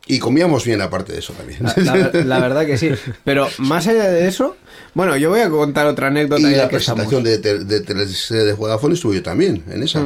y 0.07 0.19
comíamos 0.19 0.63
bien 0.63 0.81
aparte 0.81 1.11
de 1.13 1.19
eso 1.19 1.33
también. 1.33 1.59
La, 1.63 1.95
la- 1.95 2.11
la 2.23 2.39
verdad 2.39 2.65
que 2.65 2.77
sí. 2.77 2.89
Pero 3.25 3.47
más 3.57 3.87
allá 3.87 4.09
de 4.09 4.27
eso, 4.27 4.55
bueno, 4.93 5.17
yo 5.17 5.29
voy 5.29 5.41
a 5.41 5.49
contar 5.49 5.85
otra 5.87 6.07
anécdota 6.07 6.39
y 6.41 6.43
la 6.43 6.49
estamos. 6.63 6.69
presentación 6.71 7.23
de, 7.23 7.37
de, 7.39 7.59
de, 7.65 7.81
de 8.45 8.53
Vodafone 8.53 8.93
estuve 8.95 9.15
yo 9.15 9.23
también, 9.23 9.63
en 9.69 9.83
esa. 9.83 10.01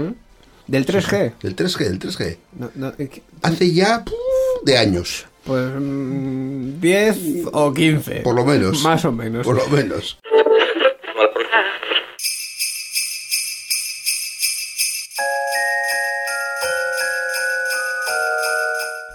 Del 0.68 0.86
3G. 0.86 1.34
Del 1.42 1.56
3G, 1.56 1.78
del 1.80 2.00
3G. 2.00 2.38
No, 2.58 2.72
no, 2.76 2.94
eh, 2.98 3.22
Hace 3.42 3.74
ya 3.74 4.04
puf, 4.06 4.16
de 4.64 4.78
años, 4.78 5.26
pues 5.44 5.72
mm, 5.80 6.80
10 6.80 7.18
o 7.52 7.74
15. 7.74 8.22
por 8.22 8.36
lo 8.36 8.46
menos. 8.46 8.82
Más 8.84 9.04
o 9.06 9.12
menos. 9.12 9.46
Por 9.46 9.56
lo 9.58 9.68
menos. 9.70 10.18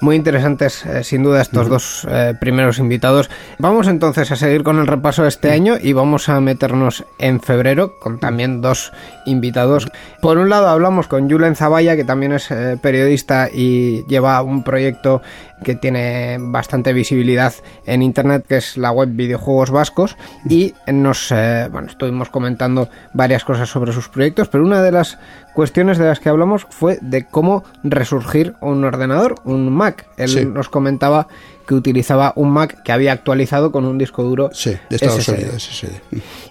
Muy 0.00 0.16
interesantes, 0.16 0.84
eh, 0.84 1.04
sin 1.04 1.22
duda, 1.22 1.40
estos 1.40 1.68
dos 1.68 2.06
eh, 2.10 2.34
primeros 2.38 2.78
invitados. 2.78 3.30
Vamos 3.58 3.88
entonces 3.88 4.30
a 4.30 4.36
seguir 4.36 4.62
con 4.62 4.78
el 4.78 4.86
repaso 4.86 5.22
de 5.22 5.28
este 5.28 5.50
año 5.50 5.76
y 5.80 5.94
vamos 5.94 6.28
a 6.28 6.38
meternos 6.40 7.04
en 7.18 7.40
febrero 7.40 7.98
con 7.98 8.18
también 8.18 8.60
dos 8.60 8.92
invitados. 9.24 9.88
Por 10.20 10.36
un 10.36 10.50
lado 10.50 10.68
hablamos 10.68 11.08
con 11.08 11.30
Julen 11.30 11.56
Zavalla, 11.56 11.96
que 11.96 12.04
también 12.04 12.32
es 12.32 12.50
eh, 12.50 12.78
periodista 12.80 13.48
y 13.50 14.04
lleva 14.06 14.42
un 14.42 14.62
proyecto 14.64 15.22
que 15.64 15.74
tiene 15.74 16.36
bastante 16.38 16.92
visibilidad 16.92 17.54
en 17.86 18.02
internet, 18.02 18.44
que 18.46 18.58
es 18.58 18.76
la 18.76 18.90
web 18.90 19.08
Videojuegos 19.12 19.70
Vascos, 19.70 20.18
y 20.46 20.74
nos 20.86 21.30
bueno, 21.30 21.86
estuvimos 21.88 22.28
comentando 22.28 22.90
varias 23.14 23.42
cosas 23.42 23.70
sobre 23.70 23.94
sus 23.94 24.10
proyectos, 24.10 24.48
pero 24.48 24.62
una 24.62 24.82
de 24.82 24.92
las 24.92 25.18
cuestiones 25.56 25.96
de 25.96 26.04
las 26.04 26.20
que 26.20 26.28
hablamos 26.28 26.66
fue 26.68 26.98
de 27.00 27.24
cómo 27.24 27.64
resurgir 27.82 28.54
un 28.60 28.84
ordenador, 28.84 29.36
un 29.44 29.72
Mac. 29.72 30.06
Él 30.18 30.28
Sí. 30.28 30.44
nos 30.44 30.68
comentaba 30.68 31.28
que 31.66 31.74
utilizaba 31.74 32.32
un 32.36 32.50
Mac 32.50 32.82
que 32.84 32.92
había 32.92 33.12
actualizado 33.12 33.72
con 33.72 33.84
un 33.84 33.98
disco 33.98 34.22
duro 34.22 34.50
Sí, 34.52 34.76
de 34.88 34.96
estado 34.96 35.18
SSD. 35.20 35.22
sólido, 35.24 35.58
SSD. 35.58 35.88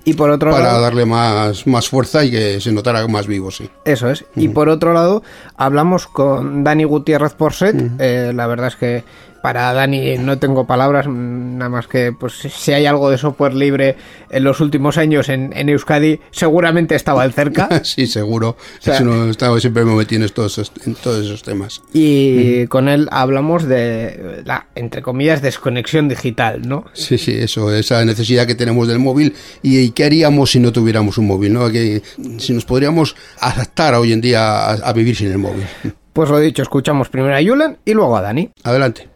Y 0.03 0.13
por 0.13 0.29
otro 0.29 0.51
Para 0.51 0.65
lado, 0.65 0.81
darle 0.81 1.05
más, 1.05 1.65
más 1.67 1.87
fuerza 1.89 2.23
y 2.25 2.31
que 2.31 2.59
se 2.61 2.71
notara 2.71 3.07
más 3.07 3.27
vivo, 3.27 3.51
sí. 3.51 3.69
Eso 3.85 4.09
es. 4.11 4.25
Y 4.35 4.49
por 4.49 4.69
otro 4.69 4.93
lado, 4.93 5.23
hablamos 5.55 6.07
con 6.07 6.63
Dani 6.63 6.83
Gutiérrez 6.83 7.33
Porset. 7.33 7.75
Eh, 7.99 8.31
la 8.35 8.47
verdad 8.47 8.67
es 8.67 8.75
que 8.75 9.03
para 9.41 9.71
Dani 9.73 10.17
no 10.17 10.39
tengo 10.39 10.65
palabras, 10.65 11.05
nada 11.07 11.69
más 11.69 11.85
que 11.87 12.11
pues 12.11 12.33
si 12.33 12.73
hay 12.73 12.87
algo 12.87 13.11
de 13.11 13.19
software 13.19 13.53
libre 13.53 13.95
en 14.31 14.43
los 14.43 14.59
últimos 14.59 14.97
años 14.97 15.29
en, 15.29 15.53
en 15.55 15.69
Euskadi, 15.69 16.19
seguramente 16.31 16.95
estaba 16.95 17.23
el 17.23 17.31
cerca. 17.31 17.69
sí, 17.83 18.07
seguro. 18.07 18.57
sea- 18.79 18.95
Eso 18.95 19.03
no, 19.05 19.29
estaba, 19.29 19.59
siempre 19.59 19.85
me 19.85 19.93
metí 19.93 20.15
en, 20.15 20.23
estos, 20.23 20.71
en 20.83 20.95
todos 20.95 21.23
esos 21.23 21.43
temas. 21.43 21.83
Y 21.93 22.65
con 22.67 22.89
él 22.89 23.07
hablamos 23.11 23.65
de 23.65 24.41
la, 24.45 24.65
entre 24.73 25.03
comillas, 25.05 25.43
desconexión 25.43 26.09
digital, 26.09 26.67
¿no? 26.67 26.85
Sí, 26.93 27.19
sí, 27.19 27.31
eso, 27.37 27.71
esa 27.71 28.03
necesidad 28.03 28.47
que 28.47 28.55
tenemos 28.55 28.87
del 28.87 28.97
móvil 28.97 29.35
y, 29.61 29.77
y 29.77 29.91
qué 29.91 30.05
haríamos 30.05 30.49
si 30.49 30.59
no 30.59 30.71
tuviéramos 30.71 31.19
un 31.19 31.27
móvil, 31.27 31.53
¿no? 31.53 31.71
Que, 31.71 32.01
si 32.39 32.53
nos 32.53 32.65
podríamos 32.65 33.15
adaptar 33.39 33.93
hoy 33.93 34.13
en 34.13 34.21
día 34.21 34.41
a, 34.41 34.71
a 34.73 34.93
vivir 34.93 35.15
sin 35.15 35.31
el 35.31 35.37
móvil. 35.37 35.63
Pues 36.11 36.29
lo 36.29 36.39
dicho, 36.39 36.63
escuchamos 36.63 37.09
primero 37.09 37.35
a 37.35 37.43
Julen 37.43 37.77
y 37.85 37.93
luego 37.93 38.17
a 38.17 38.21
Dani. 38.21 38.49
Adelante. 38.63 39.09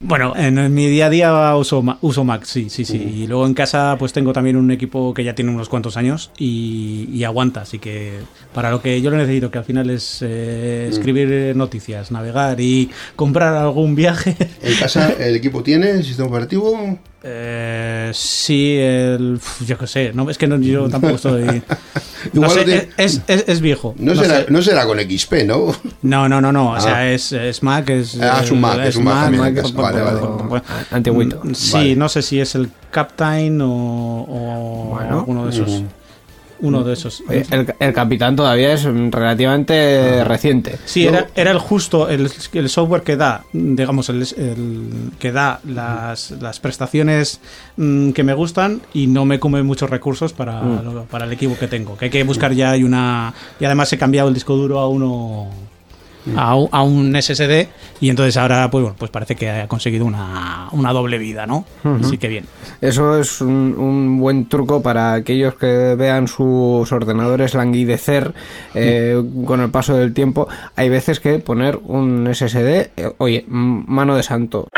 Bueno, 0.00 0.32
en, 0.36 0.72
mi 0.72 0.86
día 0.86 1.06
a 1.06 1.10
día 1.10 1.56
uso, 1.56 1.82
uso 2.02 2.22
Mac, 2.22 2.44
sí, 2.44 2.70
sí, 2.70 2.84
sí. 2.84 2.98
Y 2.98 3.26
luego 3.26 3.44
en 3.46 3.54
casa 3.54 3.96
pues 3.98 4.12
tengo 4.12 4.32
también 4.32 4.54
un 4.56 4.70
equipo 4.70 5.12
que 5.12 5.24
ya 5.24 5.34
tiene 5.34 5.50
unos 5.50 5.68
cuantos 5.68 5.96
años 5.96 6.30
y, 6.38 7.08
y 7.12 7.24
aguanta. 7.24 7.62
Así 7.62 7.80
que 7.80 8.20
para 8.54 8.70
lo 8.70 8.80
que 8.80 9.02
yo 9.02 9.10
lo 9.10 9.16
necesito, 9.16 9.50
que 9.50 9.58
al 9.58 9.64
final 9.64 9.90
es 9.90 10.20
eh, 10.22 10.86
escribir 10.88 11.32
eh, 11.32 11.52
noticias, 11.56 12.12
navegar 12.12 12.60
y 12.60 12.90
comprar 13.16 13.56
algún 13.56 13.96
viaje. 13.96 14.36
En 14.62 14.78
casa 14.78 15.12
el 15.18 15.34
equipo 15.34 15.64
tiene 15.64 15.90
el 15.90 16.04
sistema 16.04 16.28
operativo. 16.28 17.00
Eh, 17.22 18.10
sí, 18.14 18.76
el, 18.78 19.40
yo 19.66 19.76
qué 19.76 19.86
sé, 19.88 20.12
no, 20.14 20.30
es 20.30 20.38
que 20.38 20.46
no, 20.46 20.56
yo 20.58 20.88
tampoco 20.90 21.16
estoy... 21.16 21.44
No 22.32 22.42
Igual 22.42 22.50
sé, 22.50 22.64
tiene- 22.64 22.88
es, 22.96 23.22
es- 23.26 23.44
es 23.48 23.60
viejo. 23.60 23.94
No, 23.98 24.14
No 24.14 24.20
será, 24.22 24.44
no 24.48 24.62
será 24.62 24.86
con 24.86 24.98
XP, 25.00 25.44
¿no? 25.46 25.74
No, 26.02 26.28
no, 26.28 26.40
no, 26.40 26.52
no. 26.52 26.70
O 26.70 26.74
Ah. 26.74 26.80
sea, 26.80 27.12
es, 27.12 27.32
es 27.32 27.62
Mac, 27.62 27.88
es. 27.90 28.20
Ah, 28.20 28.40
es 28.42 28.50
un 28.50 28.60
Mac, 28.60 28.78
es 28.84 28.96
un 28.96 29.04
Mac 29.04 29.24
también 29.24 29.44
en 29.46 29.54
casa. 29.54 29.72
Vale, 29.74 30.00
vale. 30.02 30.62
Antiguito. 30.90 31.42
Sí, 31.54 31.72
Vale. 31.72 31.96
no 31.96 32.08
sé 32.08 32.22
si 32.22 32.40
es 32.40 32.54
el 32.54 32.70
Captain 32.90 33.60
o, 33.60 33.68
o 34.28 34.94
Bueno. 34.94 35.18
alguno 35.20 35.44
de 35.46 35.50
esos. 35.50 35.82
Uno 36.60 36.82
de 36.82 36.92
esos. 36.94 37.22
Oye, 37.28 37.44
El, 37.50 37.72
el 37.78 37.92
capitán 37.92 38.34
todavía 38.36 38.72
es 38.72 38.84
relativamente 38.84 40.24
reciente. 40.24 40.76
Sí, 40.84 41.06
era, 41.06 41.28
era 41.34 41.50
el 41.52 41.58
justo, 41.58 42.08
el, 42.08 42.30
el 42.52 42.68
software 42.68 43.02
que 43.02 43.16
da, 43.16 43.44
digamos, 43.52 44.08
el, 44.08 44.22
el 44.36 44.90
que 45.18 45.30
da 45.32 45.60
las, 45.64 46.32
las 46.32 46.58
prestaciones 46.60 47.40
mm, 47.76 48.10
que 48.10 48.22
me 48.24 48.34
gustan 48.34 48.80
y 48.92 49.06
no 49.06 49.24
me 49.24 49.38
come 49.38 49.62
muchos 49.62 49.88
recursos 49.90 50.32
para, 50.32 50.62
lo- 50.82 51.04
para 51.04 51.24
el 51.26 51.32
equipo 51.32 51.56
que 51.58 51.68
tengo. 51.68 51.96
Que 51.96 52.06
hay 52.06 52.10
que 52.10 52.22
buscar 52.24 52.52
ya 52.52 52.72
hay 52.72 52.82
una. 52.84 53.32
Y 53.60 53.64
además 53.64 53.92
he 53.92 53.98
cambiado 53.98 54.28
el 54.28 54.34
disco 54.34 54.56
duro 54.56 54.78
a 54.80 54.88
uno. 54.88 55.48
A, 56.36 56.54
un- 56.56 56.68
a 56.72 56.82
un 56.82 57.14
SSD 57.16 57.68
y 58.00 58.10
entonces 58.10 58.36
ahora 58.36 58.70
pues 58.70 58.82
bueno 58.82 58.96
pues 58.98 59.10
parece 59.10 59.34
que 59.36 59.48
ha 59.50 59.68
conseguido 59.68 60.04
una, 60.04 60.68
una 60.72 60.92
doble 60.92 61.18
vida 61.18 61.46
¿no? 61.46 61.64
así 62.02 62.18
que 62.18 62.28
bien 62.28 62.44
Eso 62.80 63.18
es 63.18 63.40
un, 63.40 63.74
un 63.78 64.18
buen 64.20 64.48
truco 64.48 64.82
para 64.82 65.14
aquellos 65.14 65.54
que 65.54 65.94
vean 65.96 66.28
sus 66.28 66.90
ordenadores 66.92 67.54
languidecer 67.54 68.34
eh, 68.74 69.22
con 69.46 69.60
el 69.60 69.70
paso 69.70 69.96
del 69.96 70.12
tiempo. 70.14 70.48
Hay 70.76 70.88
veces 70.88 71.20
que 71.20 71.38
poner 71.38 71.78
un 71.82 72.28
SSD, 72.32 72.90
eh, 72.96 73.12
oye, 73.18 73.44
mano 73.48 74.14
de 74.16 74.22
santo. 74.22 74.68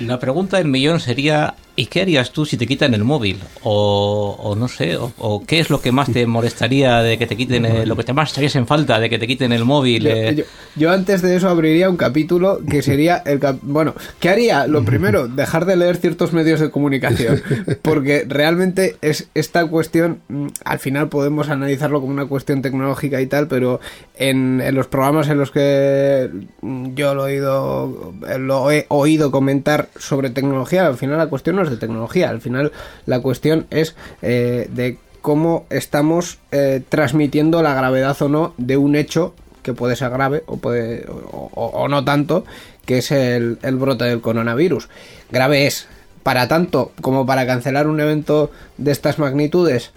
La 0.00 0.18
pregunta 0.18 0.56
del 0.56 0.68
millón 0.68 0.98
sería, 1.00 1.54
¿y 1.76 1.86
qué 1.86 2.02
harías 2.02 2.30
tú 2.32 2.44
si 2.44 2.56
te 2.56 2.66
quitan 2.66 2.94
el 2.94 3.04
móvil? 3.04 3.38
O, 3.62 4.36
o 4.38 4.54
no 4.56 4.68
sé, 4.68 4.96
o, 4.96 5.12
o 5.18 5.44
qué 5.46 5.60
es 5.60 5.70
lo 5.70 5.80
que 5.80 5.92
más 5.92 6.12
te 6.12 6.26
molestaría 6.26 6.98
de 7.02 7.18
que 7.18 7.26
te 7.26 7.36
quiten, 7.36 7.64
el- 7.64 7.88
lo 7.88 7.96
que 7.96 8.04
te 8.04 8.12
más 8.12 8.30
echarías 8.32 8.56
en 8.56 8.66
falta 8.66 8.98
de 9.00 9.08
que 9.10 9.18
te 9.18 9.26
quiten 9.26 9.52
el 9.52 9.64
móvil? 9.64 10.04
Yo, 10.04 10.10
eh? 10.10 10.34
yo- 10.36 10.44
yo 10.76 10.90
antes 10.92 11.22
de 11.22 11.36
eso 11.36 11.48
abriría 11.48 11.88
un 11.90 11.96
capítulo 11.96 12.60
que 12.68 12.82
sería 12.82 13.18
el 13.26 13.38
cap- 13.40 13.58
bueno, 13.62 13.94
¿qué 14.20 14.28
haría? 14.28 14.66
Lo 14.66 14.84
primero, 14.90 15.28
dejar 15.28 15.64
de 15.66 15.76
leer 15.76 15.96
ciertos 15.96 16.32
medios 16.32 16.60
de 16.60 16.70
comunicación, 16.70 17.42
porque 17.82 18.24
realmente 18.28 18.96
es 19.02 19.28
esta 19.34 19.64
cuestión, 19.66 20.20
mm, 20.28 20.46
al 20.64 20.78
final 20.78 21.08
podemos 21.08 21.48
analizarlo 21.48 22.00
como 22.00 22.12
una 22.12 22.26
cuestión 22.26 22.62
tecnológica 22.62 23.20
y 23.20 23.26
tal, 23.26 23.46
pero 23.48 23.80
en, 24.16 24.60
en 24.60 24.74
los 24.74 24.86
programas 24.86 25.28
en 25.28 25.38
los 25.38 25.50
que 25.50 26.28
mm, 26.60 26.94
yo 26.94 27.14
lo 27.14 27.26
he 27.28 27.32
oído 27.40 28.12
lo 28.38 28.70
he 28.70 28.86
oído 28.88 29.30
comentar 29.30 29.88
sobre 29.98 30.30
tecnología, 30.30 30.86
al 30.86 30.96
final 30.96 31.18
la 31.18 31.28
cuestión 31.28 31.56
no 31.60 31.64
es 31.66 31.70
de 31.70 31.76
tecnología, 31.76 32.28
al 32.30 32.40
final 32.40 32.72
la 33.06 33.20
cuestión 33.20 33.66
es 33.70 33.94
eh, 34.22 34.68
de 34.72 34.98
cómo 35.22 35.66
estamos 35.70 36.38
eh, 36.50 36.82
transmitiendo 36.88 37.62
la 37.62 37.74
gravedad 37.74 38.20
o 38.22 38.28
no 38.28 38.54
de 38.56 38.76
un 38.76 38.96
hecho 38.96 39.34
que 39.62 39.74
puede 39.74 39.94
ser 39.94 40.10
grave 40.10 40.42
o, 40.46 40.56
puede, 40.56 41.04
o, 41.08 41.50
o- 41.54 41.66
o 41.82 41.88
no 41.88 42.02
tanto, 42.04 42.44
que 42.86 42.98
es 42.98 43.10
el, 43.12 43.58
el 43.62 43.76
brote 43.76 44.04
del 44.06 44.22
coronavirus. 44.22 44.88
Grave 45.30 45.66
es, 45.66 45.86
para 46.22 46.48
tanto 46.48 46.92
como 47.02 47.26
para 47.26 47.46
cancelar 47.46 47.86
un 47.86 48.00
evento 48.00 48.50
de 48.78 48.90
estas 48.92 49.18
magnitudes. 49.18 49.90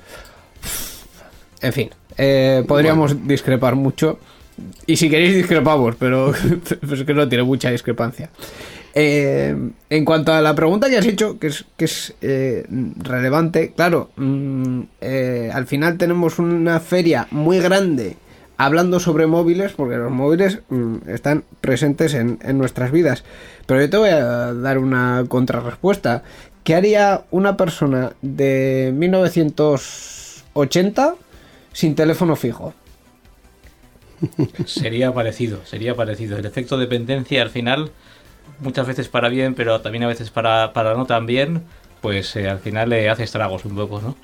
En 1.61 1.71
fin, 1.73 1.89
eh, 2.17 2.63
podríamos 2.67 3.25
discrepar 3.27 3.75
mucho. 3.75 4.19
Y 4.85 4.97
si 4.97 5.09
queréis 5.09 5.35
discrepamos, 5.35 5.95
pero 5.95 6.33
pero 6.81 6.93
es 6.95 7.03
que 7.03 7.13
no 7.13 7.27
tiene 7.29 7.43
mucha 7.43 7.71
discrepancia. 7.71 8.29
Eh, 8.95 9.55
en 9.89 10.05
cuanto 10.05 10.33
a 10.33 10.41
la 10.41 10.53
pregunta 10.53 10.87
que 10.87 10.97
has 10.97 11.05
hecho, 11.05 11.39
que 11.39 11.47
es, 11.47 12.13
eh, 12.21 12.63
relevante, 12.97 13.73
claro, 13.75 14.11
mm, 14.15 14.81
eh, 15.01 15.49
al 15.51 15.65
final 15.65 15.97
tenemos 15.97 16.37
una 16.37 16.79
feria 16.79 17.27
muy 17.31 17.59
grande 17.59 18.17
hablando 18.57 18.99
sobre 18.99 19.25
móviles, 19.25 19.71
porque 19.73 19.97
los 19.97 20.11
móviles 20.11 20.59
mm, 20.69 21.09
están 21.09 21.43
presentes 21.59 22.13
en, 22.13 22.37
en 22.43 22.59
nuestras 22.59 22.91
vidas. 22.91 23.23
Pero 23.65 23.81
yo 23.81 23.89
te 23.89 23.97
voy 23.97 24.09
a 24.09 24.53
dar 24.53 24.77
una 24.77 25.25
contrarrespuesta. 25.27 26.21
¿Qué 26.63 26.75
haría 26.75 27.23
una 27.31 27.57
persona 27.57 28.13
de 28.21 28.93
1980 28.95 31.15
sin 31.73 31.95
teléfono 31.95 32.35
fijo? 32.35 32.75
Sería 34.65 35.13
parecido, 35.13 35.61
sería 35.65 35.95
parecido. 35.95 36.37
El 36.37 36.45
efecto 36.45 36.77
dependencia 36.77 37.41
al 37.41 37.49
final, 37.49 37.91
muchas 38.63 38.87
veces 38.87 39.09
para 39.09 39.29
bien, 39.29 39.53
pero 39.53 39.81
también 39.81 40.03
a 40.03 40.07
veces 40.07 40.29
para, 40.29 40.73
para 40.73 40.95
no 40.95 41.05
tan 41.05 41.25
bien, 41.25 41.63
pues 42.01 42.35
eh, 42.35 42.49
al 42.49 42.59
final 42.59 42.89
le 42.89 43.09
hace 43.09 43.23
estragos 43.23 43.65
un 43.65 43.75
poco, 43.75 44.01
¿no? 44.01 44.15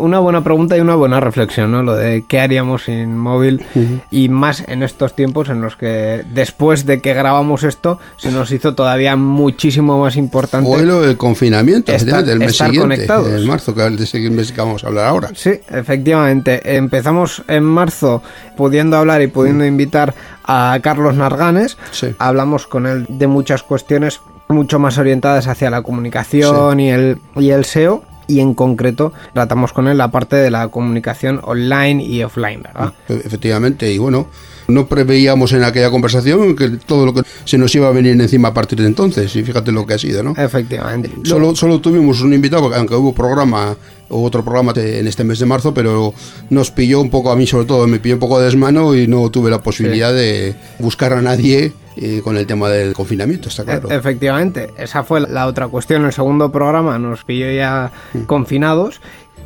Una 0.00 0.18
buena 0.18 0.42
pregunta 0.42 0.76
y 0.76 0.80
una 0.80 0.94
buena 0.94 1.20
reflexión, 1.20 1.70
¿no? 1.70 1.82
Lo 1.82 1.94
de 1.94 2.24
qué 2.26 2.40
haríamos 2.40 2.84
sin 2.84 3.16
móvil 3.16 3.64
y 4.10 4.28
más 4.28 4.64
en 4.68 4.82
estos 4.82 5.14
tiempos 5.14 5.48
en 5.48 5.60
los 5.60 5.76
que 5.76 6.24
después 6.32 6.86
de 6.86 7.00
que 7.00 7.14
grabamos 7.14 7.62
esto 7.62 7.98
se 8.16 8.30
nos 8.32 8.50
hizo 8.52 8.74
todavía 8.74 9.16
muchísimo 9.16 10.00
más 10.00 10.16
importante. 10.16 10.68
Fue 10.68 10.84
lo 10.84 11.00
del 11.00 11.16
confinamiento, 11.16 11.92
Estar- 11.92 11.96
efectivamente, 12.24 12.32
el 12.32 12.38
mes 12.38 12.50
estar 12.52 12.70
siguiente, 12.70 13.06
marzo, 13.46 13.74
que 13.74 13.86
es 14.02 14.14
el 14.14 14.30
mes 14.30 14.52
que 14.52 14.60
vamos 14.60 14.84
a 14.84 14.88
hablar 14.88 15.06
ahora. 15.06 15.30
Sí, 15.34 15.52
efectivamente. 15.70 16.76
Empezamos 16.76 17.42
en 17.48 17.64
marzo 17.64 18.22
pudiendo 18.56 18.96
hablar 18.96 19.22
y 19.22 19.26
pudiendo 19.26 19.64
invitar 19.64 20.14
a 20.44 20.78
Carlos 20.82 21.14
Narganes. 21.14 21.76
Sí. 21.90 22.14
Hablamos 22.18 22.66
con 22.66 22.86
él 22.86 23.06
de 23.08 23.26
muchas 23.26 23.62
cuestiones 23.62 24.20
mucho 24.48 24.78
más 24.78 24.98
orientadas 24.98 25.46
hacia 25.46 25.70
la 25.70 25.82
comunicación 25.82 26.80
y, 26.80 26.90
el, 26.90 27.18
y 27.36 27.50
el 27.50 27.64
SEO. 27.64 28.02
Y 28.30 28.40
en 28.40 28.54
concreto 28.54 29.12
tratamos 29.34 29.72
con 29.72 29.88
él 29.88 29.98
la 29.98 30.10
parte 30.10 30.36
de 30.36 30.50
la 30.50 30.68
comunicación 30.68 31.40
online 31.42 32.02
y 32.04 32.22
offline, 32.22 32.62
¿verdad? 32.62 32.92
Efectivamente, 33.08 33.92
y 33.92 33.98
bueno, 33.98 34.28
no 34.70 34.86
preveíamos 34.86 35.52
en 35.52 35.64
aquella 35.64 35.90
conversación 35.90 36.54
que 36.56 36.68
todo 36.70 37.06
lo 37.06 37.14
que 37.14 37.22
se 37.44 37.58
nos 37.58 37.74
iba 37.74 37.88
a 37.88 37.92
venir 37.92 38.12
encima 38.20 38.48
a 38.48 38.54
partir 38.54 38.80
de 38.80 38.86
entonces, 38.86 39.34
y 39.36 39.42
fíjate 39.42 39.72
lo 39.72 39.86
que 39.86 39.94
ha 39.94 39.98
sido, 39.98 40.22
¿no? 40.22 40.34
Efectivamente. 40.36 41.10
Solo, 41.24 41.54
solo 41.56 41.80
tuvimos 41.80 42.20
un 42.22 42.32
invitado, 42.34 42.72
aunque 42.74 42.94
hubo 42.94 43.14
programa, 43.14 43.76
otro 44.08 44.42
programa 44.44 44.72
en 44.76 45.06
este 45.06 45.24
mes 45.24 45.38
de 45.38 45.46
marzo, 45.46 45.72
pero 45.74 46.12
nos 46.50 46.70
pilló 46.70 47.00
un 47.00 47.10
poco, 47.10 47.30
a 47.30 47.36
mí 47.36 47.46
sobre 47.46 47.66
todo, 47.66 47.86
me 47.86 47.98
pilló 48.00 48.14
un 48.16 48.20
poco 48.20 48.38
de 48.38 48.46
desmano 48.46 48.94
y 48.94 49.06
no 49.06 49.30
tuve 49.30 49.50
la 49.50 49.62
posibilidad 49.62 50.12
de 50.12 50.54
buscar 50.78 51.12
a 51.12 51.22
nadie 51.22 51.72
eh, 51.96 52.20
con 52.24 52.36
el 52.36 52.46
tema 52.46 52.68
del 52.68 52.92
confinamiento, 52.92 53.48
está 53.48 53.64
claro. 53.64 53.90
E- 53.90 53.94
Efectivamente, 53.96 54.70
esa 54.78 55.02
fue 55.04 55.20
la 55.20 55.46
otra 55.46 55.68
cuestión. 55.68 56.04
El 56.04 56.12
segundo 56.12 56.50
programa 56.50 56.98
nos 56.98 57.24
pilló 57.24 57.50
ya 57.52 57.92
confinados. 58.26 59.00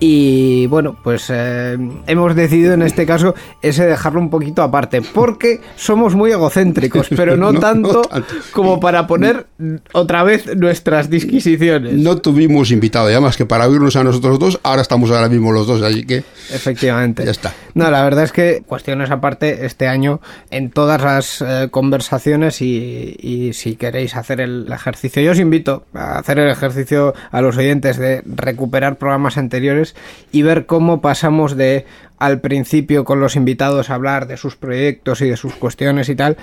Y 0.07 0.67
bueno, 0.67 0.99
pues 1.03 1.31
eh, 1.31 1.79
hemos 2.07 2.35
decidido 2.35 2.75
en 2.75 2.83
este 2.83 3.07
caso 3.07 3.35
ese 3.63 3.87
dejarlo 3.87 4.21
un 4.21 4.29
poquito 4.29 4.61
aparte, 4.61 5.01
porque 5.01 5.63
somos 5.77 6.15
muy 6.15 6.31
egocéntricos, 6.31 7.09
pero 7.09 7.39
no, 7.39 7.45
No, 7.45 7.53
no 7.53 7.61
tanto, 7.61 8.03
tanto. 8.03 8.35
como 8.53 8.81
para 8.81 9.07
poner 9.07 9.47
otra 9.93 10.23
vez 10.23 10.57
nuestras 10.57 11.09
disquisiciones. 11.09 11.95
No 11.95 12.19
tuvimos 12.19 12.71
invitado, 12.71 13.11
ya 13.11 13.19
más 13.23 13.39
que 13.39 13.47
para 13.47 13.67
oírnos 13.67 13.97
a 13.97 14.05
nosotros 14.05 14.39
dos, 14.39 14.61
ahora 14.63 14.83
estamos 14.83 15.11
ahora 15.11 15.31
mismo 15.31 15.53
los 15.53 15.67
dos, 15.67 15.81
así 15.81 16.05
que 16.05 16.23
Efectivamente. 16.53 17.25
Ya 17.25 17.31
está. 17.31 17.55
No, 17.73 17.91
la 17.91 18.05
verdad 18.05 18.25
es 18.25 18.33
que 18.33 18.63
cuestiones 18.67 19.11
aparte, 19.11 19.65
este 19.65 19.89
año 19.89 20.21
en 20.51 20.71
todas 20.71 21.01
las 21.01 21.41
eh, 21.41 21.69
conversaciones 21.71 22.61
y, 22.61 23.17
y 23.19 23.55
si 23.55 23.77
queréis 23.77 24.17
hacer 24.17 24.43
el 24.43 24.71
ejercicio, 24.71 25.23
yo 25.23 25.33
os 25.33 25.39
invito 25.39 25.87
a 25.95 26.19
hacer 26.19 26.39
el 26.41 26.51
ejercicio 26.51 27.15
a 27.31 27.41
los 27.41 27.57
oyentes 27.57 27.97
de 27.97 28.23
recuperar 28.27 28.99
programas 28.99 29.39
anteriores 29.39 29.94
y 30.33 30.43
ver 30.43 30.67
cómo 30.67 31.01
pasamos 31.01 31.57
de 31.57 31.87
al 32.19 32.41
principio 32.41 33.05
con 33.05 33.21
los 33.21 33.37
invitados 33.37 33.91
a 33.91 33.95
hablar 33.95 34.27
de 34.27 34.37
sus 34.37 34.57
proyectos 34.57 35.21
y 35.21 35.29
de 35.29 35.37
sus 35.37 35.55
cuestiones 35.55 36.09
y 36.09 36.17
tal. 36.17 36.37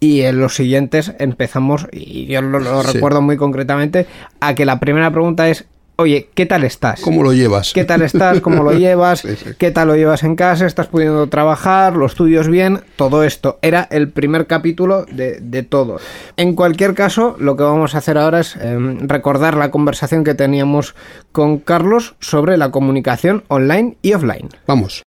Y 0.00 0.22
en 0.22 0.40
los 0.40 0.54
siguientes 0.54 1.12
empezamos, 1.18 1.86
y 1.92 2.26
yo 2.26 2.40
lo, 2.40 2.58
lo 2.58 2.82
Sí. 2.82 2.92
recuerdo 2.94 3.20
muy 3.20 3.36
concretamente, 3.36 4.06
a 4.40 4.54
que 4.54 4.64
la 4.64 4.80
primera 4.80 5.10
pregunta 5.10 5.48
es, 5.48 5.66
oye, 6.00 6.28
¿qué 6.34 6.46
tal 6.46 6.64
estás? 6.64 7.00
¿cómo 7.00 7.22
lo 7.22 7.32
llevas? 7.32 7.72
¿Qué 7.72 7.84
tal 7.84 8.02
estás? 8.02 8.40
¿Cómo 8.40 8.62
lo 8.62 8.72
llevas? 8.78 9.20
Sí, 9.20 9.36
sí. 9.36 9.50
¿Qué 9.58 9.70
tal 9.70 9.88
lo 9.88 9.96
llevas 9.96 10.22
en 10.22 10.36
casa? 10.36 10.66
¿Estás 10.66 10.88
pudiendo 10.88 11.26
trabajar? 11.28 11.96
¿Los 11.96 12.14
tuyos 12.14 12.48
bien? 12.48 12.80
Todo 12.96 13.24
esto. 13.24 13.58
Era 13.62 13.86
el 13.90 14.10
primer 14.10 14.46
capítulo 14.46 15.04
de, 15.04 15.40
de 15.40 15.62
todo. 15.62 16.00
En 16.36 16.54
cualquier 16.54 16.94
caso, 16.94 17.36
lo 17.38 17.56
que 17.56 17.62
vamos 17.62 17.94
a 17.94 17.98
hacer 17.98 18.18
ahora 18.18 18.40
es 18.40 18.56
eh, 18.56 18.76
recordar 19.02 19.56
la 19.56 19.70
conversación 19.70 20.24
que 20.24 20.34
teníamos 20.34 20.94
con 21.32 21.58
Carlos 21.58 22.14
sobre 22.20 22.56
la 22.56 22.70
comunicación 22.70 23.44
online 23.48 23.96
y 24.02 24.14
offline. 24.14 24.48
Vamos. 24.66 25.02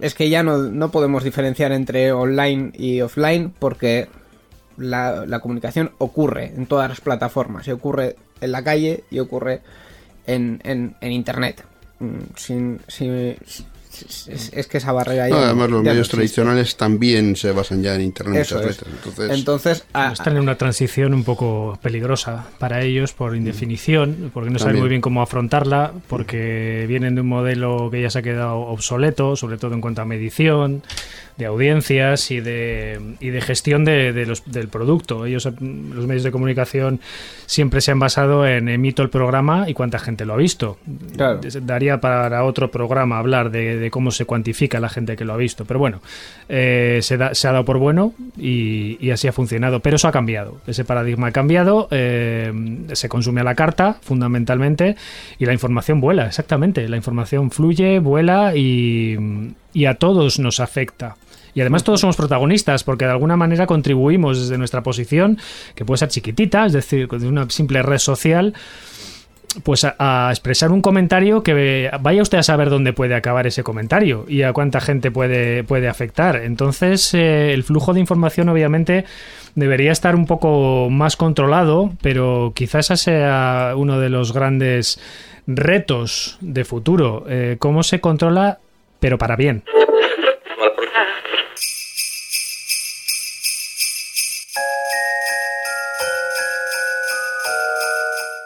Es 0.00 0.14
que 0.14 0.28
ya 0.28 0.42
no, 0.42 0.58
no 0.58 0.90
podemos 0.90 1.24
diferenciar 1.24 1.72
entre 1.72 2.12
online 2.12 2.72
y 2.74 3.00
offline 3.00 3.52
porque 3.58 4.08
la, 4.76 5.24
la 5.26 5.40
comunicación 5.40 5.92
ocurre 5.98 6.52
en 6.56 6.66
todas 6.66 6.88
las 6.88 7.00
plataformas 7.00 7.66
y 7.68 7.72
ocurre 7.72 8.16
en 8.40 8.52
la 8.52 8.62
calle 8.64 9.04
y 9.10 9.18
ocurre 9.18 9.60
en, 10.26 10.60
en, 10.64 10.96
en 11.00 11.12
internet. 11.12 11.64
Mm, 12.00 12.18
Sin, 12.36 12.80
sin- 12.88 13.36
es, 14.28 14.50
es 14.52 14.66
que 14.66 14.78
esa 14.78 14.90
barrera 14.90 15.28
ya 15.28 15.36
No, 15.36 15.42
además, 15.42 15.70
los 15.70 15.84
ya 15.84 15.90
medios 15.92 16.08
tradicionales 16.08 16.76
también 16.76 17.36
se 17.36 17.52
basan 17.52 17.80
ya 17.80 17.94
en 17.94 18.00
Internet 18.00 18.42
Eso 18.42 18.56
muchas 18.56 18.70
es. 18.72 18.80
veces. 18.84 18.94
Entonces, 19.06 19.38
Entonces, 19.38 19.84
a- 19.92 20.12
Están 20.12 20.36
en 20.36 20.42
una 20.42 20.56
transición 20.58 21.14
un 21.14 21.22
poco 21.22 21.78
peligrosa 21.80 22.46
para 22.58 22.82
ellos 22.82 23.12
por 23.12 23.36
indefinición, 23.36 24.32
porque 24.34 24.50
no 24.50 24.58
saben 24.58 24.80
muy 24.80 24.88
bien 24.88 25.00
cómo 25.00 25.22
afrontarla, 25.22 25.92
porque 26.08 26.86
vienen 26.88 27.14
de 27.14 27.20
un 27.20 27.28
modelo 27.28 27.88
que 27.92 28.02
ya 28.02 28.10
se 28.10 28.18
ha 28.18 28.22
quedado 28.22 28.58
obsoleto, 28.62 29.36
sobre 29.36 29.58
todo 29.58 29.74
en 29.74 29.80
cuanto 29.80 30.02
a 30.02 30.04
medición, 30.04 30.82
de 31.36 31.46
audiencias 31.46 32.30
y 32.30 32.40
de, 32.40 33.00
y 33.20 33.30
de 33.30 33.40
gestión 33.40 33.84
de, 33.84 34.12
de 34.12 34.26
los, 34.26 34.44
del 34.50 34.68
producto. 34.68 35.26
Ellos, 35.26 35.46
mm, 35.46 35.92
los 35.92 36.06
medios 36.06 36.22
de 36.22 36.30
comunicación, 36.30 37.00
siempre 37.46 37.80
se 37.80 37.90
han 37.90 37.98
basado 37.98 38.46
en 38.46 38.68
emito 38.68 39.02
el 39.02 39.10
programa 39.10 39.68
y 39.68 39.74
cuánta 39.74 39.98
gente 39.98 40.24
lo 40.24 40.34
ha 40.34 40.36
visto. 40.36 40.78
Claro. 41.16 41.40
Daría 41.62 42.00
para 42.00 42.44
otro 42.44 42.70
programa 42.70 43.18
hablar 43.18 43.50
de, 43.50 43.76
de 43.78 43.90
cómo 43.90 44.10
se 44.10 44.24
cuantifica 44.26 44.78
la 44.80 44.88
gente 44.88 45.16
que 45.16 45.24
lo 45.24 45.32
ha 45.32 45.36
visto. 45.36 45.64
Pero 45.64 45.80
bueno, 45.80 46.00
eh, 46.48 47.00
se, 47.02 47.16
da- 47.16 47.34
se 47.34 47.48
ha 47.48 47.52
dado 47.52 47.64
por 47.64 47.78
bueno 47.78 48.12
y, 48.38 48.96
y 49.00 49.10
así 49.10 49.26
ha 49.28 49.32
funcionado. 49.32 49.80
Pero 49.80 49.96
eso 49.96 50.06
ha 50.08 50.12
cambiado. 50.12 50.58
Ese 50.66 50.84
paradigma 50.84 51.28
ha 51.28 51.32
cambiado. 51.32 51.88
eh, 51.90 52.52
se 52.92 53.08
consume 53.08 53.40
a 53.40 53.44
la 53.44 53.54
carta, 53.54 53.96
fundamentalmente, 54.02 54.96
y 55.38 55.46
la 55.46 55.52
información 55.52 56.00
vuela, 56.00 56.26
exactamente. 56.26 56.88
La 56.88 56.96
información 56.96 57.50
fluye, 57.50 57.98
vuela 57.98 58.54
y, 58.54 59.16
y 59.74 59.84
a 59.84 59.96
todos 59.96 60.38
nos 60.38 60.60
afecta. 60.60 61.16
Y 61.54 61.60
además 61.60 61.84
todos 61.84 62.00
somos 62.00 62.16
protagonistas 62.16 62.82
porque 62.82 63.04
de 63.04 63.12
alguna 63.12 63.36
manera 63.36 63.66
contribuimos 63.66 64.40
desde 64.40 64.58
nuestra 64.58 64.82
posición, 64.82 65.38
que 65.74 65.84
puede 65.84 65.98
ser 65.98 66.08
chiquitita, 66.08 66.66
es 66.66 66.72
decir, 66.72 67.08
de 67.08 67.28
una 67.28 67.48
simple 67.50 67.82
red 67.82 67.98
social, 67.98 68.54
pues 69.62 69.84
a, 69.84 70.28
expresar 70.30 70.72
un 70.72 70.82
comentario 70.82 71.42
que 71.42 71.90
vaya 72.00 72.22
usted 72.22 72.38
a 72.38 72.42
saber 72.42 72.70
dónde 72.70 72.92
puede 72.92 73.14
acabar 73.14 73.46
ese 73.46 73.62
comentario 73.62 74.24
y 74.28 74.42
a 74.42 74.52
cuánta 74.52 74.80
gente 74.80 75.12
puede, 75.12 75.62
puede 75.62 75.88
afectar. 75.88 76.36
Entonces, 76.36 77.14
eh, 77.14 77.52
el 77.52 77.62
flujo 77.62 77.94
de 77.94 78.00
información 78.00 78.48
obviamente 78.48 79.04
debería 79.54 79.92
estar 79.92 80.16
un 80.16 80.26
poco 80.26 80.88
más 80.90 81.16
controlado, 81.16 81.92
pero 82.02 82.52
quizás 82.54 82.86
sea 83.00 83.74
uno 83.76 84.00
de 84.00 84.08
los 84.08 84.32
grandes 84.32 84.98
retos 85.46 86.38
de 86.40 86.64
futuro. 86.64 87.24
Eh, 87.28 87.56
¿Cómo 87.60 87.84
se 87.84 88.00
controla, 88.00 88.58
pero 89.04 89.18
para 89.18 89.36
bien? 89.36 89.62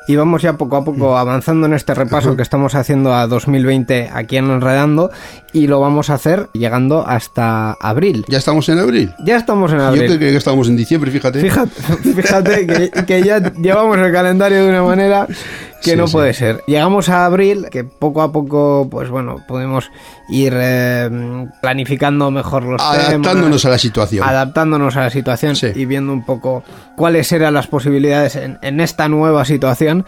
Y 0.09 0.17
vamos 0.17 0.41
ya 0.41 0.55
poco 0.55 0.77
a 0.77 0.85
poco 0.85 1.19
avanzando 1.19 1.67
en 1.67 1.75
este 1.75 1.93
repaso 1.95 2.35
que 2.35 2.43
estamos 2.43 2.75
haciendo 2.75 3.13
a 3.15 3.27
2020 3.27 4.11
aquí 4.13 4.39
en 4.39 4.51
Enredando 4.51 5.11
y 5.53 5.67
lo 5.67 5.81
vamos 5.81 6.09
a 6.09 6.15
hacer 6.15 6.49
llegando 6.55 7.07
hasta 7.07 7.73
abril. 7.73 8.25
ya 8.27 8.39
estamos 8.39 8.69
en 8.71 8.79
abril. 8.79 9.13
Ya 9.25 9.37
estamos 9.37 9.71
en 9.71 9.79
Yo 9.79 9.85
abril. 9.85 10.07
creo 10.07 10.19
que 10.19 10.37
estábamos 10.37 10.69
en 10.69 10.77
diciembre, 10.79 11.11
fíjate. 11.11 11.41
Fíjate, 11.43 11.71
fíjate 12.17 12.67
que, 12.67 12.91
que 13.05 13.23
ya 13.23 13.53
llevamos 13.53 13.99
el 13.99 14.11
calendario 14.11 14.65
de 14.65 14.71
una 14.71 14.83
manera 14.83 15.27
que 15.83 15.93
Sí, 15.93 15.97
no 15.97 16.07
sí. 16.07 16.13
puede 16.13 16.33
ser. 16.35 16.63
Llegamos 16.67 17.09
a 17.09 17.25
abril, 17.25 17.67
que 17.71 17.85
poco 17.85 18.23
a 18.23 18.33
poco, 18.33 18.89
pues 18.91 19.09
bueno, 19.11 19.45
podemos 19.47 19.91
ir 20.29 20.53
eh, 20.57 21.47
planificando 21.61 22.31
mejor 22.31 22.65
los 22.65 22.83
Adaptándonos 22.83 23.43
temas, 23.63 23.65
a 23.65 23.69
la 23.71 23.79
situación. 23.79 24.29
adaptándonos 24.29 24.97
a 24.97 25.01
la 25.03 25.11
situación 25.11 25.57
Sí. 25.57 25.69
y 25.75 25.85
viendo 25.85 26.13
un 26.13 26.25
poco 26.25 26.63
cuáles 26.97 27.31
eran 27.33 27.55
las 27.55 27.67
posibilidades 27.67 28.37
en, 28.37 28.59
en 28.63 28.81
esta 28.81 29.09
nueva 29.09 29.45
situación. 29.45 30.05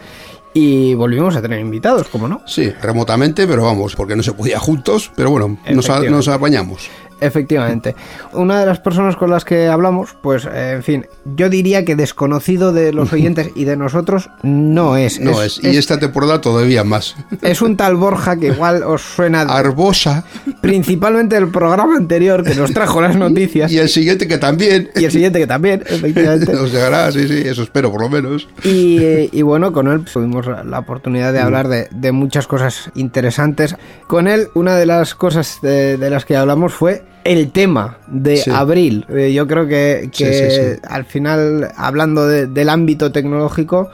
Y 0.53 0.95
volvimos 0.95 1.33
a 1.37 1.41
tener 1.41 1.61
invitados, 1.61 2.09
¿cómo 2.09 2.27
no? 2.27 2.41
Sí, 2.45 2.69
remotamente, 2.81 3.47
pero 3.47 3.63
vamos, 3.63 3.95
porque 3.95 4.17
no 4.17 4.21
se 4.23 4.33
podía 4.33 4.59
juntos, 4.59 5.09
pero 5.15 5.29
bueno, 5.31 5.57
nos, 5.69 5.89
a- 5.89 6.01
nos 6.01 6.27
apañamos. 6.27 6.89
Efectivamente. 7.21 7.95
Una 8.33 8.59
de 8.59 8.65
las 8.65 8.79
personas 8.79 9.15
con 9.15 9.29
las 9.29 9.45
que 9.45 9.67
hablamos, 9.67 10.15
pues, 10.21 10.45
eh, 10.45 10.73
en 10.73 10.83
fin, 10.83 11.05
yo 11.35 11.49
diría 11.49 11.85
que 11.85 11.95
desconocido 11.95 12.73
de 12.73 12.91
los 12.91 13.13
oyentes 13.13 13.51
y 13.55 13.65
de 13.65 13.77
nosotros 13.77 14.29
no 14.41 14.97
es. 14.97 15.19
No 15.19 15.41
es, 15.41 15.63
y 15.63 15.77
esta 15.77 15.99
temporada 15.99 16.41
todavía 16.41 16.83
más. 16.83 17.15
Es 17.41 17.61
un 17.61 17.77
tal 17.77 17.95
Borja 17.95 18.37
que 18.37 18.47
igual 18.47 18.83
os 18.83 19.01
suena 19.01 19.41
Arbosa 19.61 20.25
principalmente 20.61 21.35
del 21.35 21.49
programa 21.49 21.95
anterior 21.95 22.43
que 22.43 22.55
nos 22.55 22.73
trajo 22.73 23.01
las 23.01 23.15
noticias 23.15 23.71
y 23.71 23.77
el 23.77 23.89
siguiente 23.89 24.27
que 24.27 24.37
también. 24.37 24.89
y 24.95 25.05
el 25.05 25.11
siguiente 25.11 25.39
que 25.39 25.47
también, 25.47 25.83
efectivamente. 25.85 26.51
Nos 26.61 26.71
llegará, 26.71 27.11
sí, 27.11 27.27
sí, 27.27 27.43
eso 27.45 27.63
espero 27.63 27.91
por 27.91 28.01
lo 28.01 28.09
menos. 28.09 28.47
Y, 28.63 29.29
y 29.31 29.41
bueno, 29.43 29.71
con 29.71 29.87
él 29.87 30.05
tuvimos 30.05 30.47
la 30.47 30.79
oportunidad 30.79 31.33
de 31.33 31.39
hablar 31.39 31.67
de, 31.67 31.87
de 31.91 32.11
muchas 32.11 32.47
cosas 32.47 32.91
interesantes. 32.95 33.75
Con 34.07 34.27
él, 34.27 34.47
una 34.55 34.75
de 34.75 34.85
las 34.85 35.15
cosas 35.15 35.59
de, 35.61 35.97
de 35.97 36.09
las 36.09 36.25
que 36.25 36.35
hablamos 36.35 36.73
fue 36.73 37.03
el 37.23 37.51
tema 37.51 37.97
de 38.07 38.37
Sí. 38.37 38.49
abril. 38.51 39.05
Eh, 39.09 39.31
yo 39.33 39.47
creo 39.47 39.67
que, 39.67 40.09
que 40.15 40.77
Sí, 40.79 40.81
al 40.87 41.05
final, 41.05 41.71
hablando 41.75 42.27
de- 42.27 42.47
del 42.47 42.69
ámbito 42.69 43.11
tecnológico, 43.11 43.89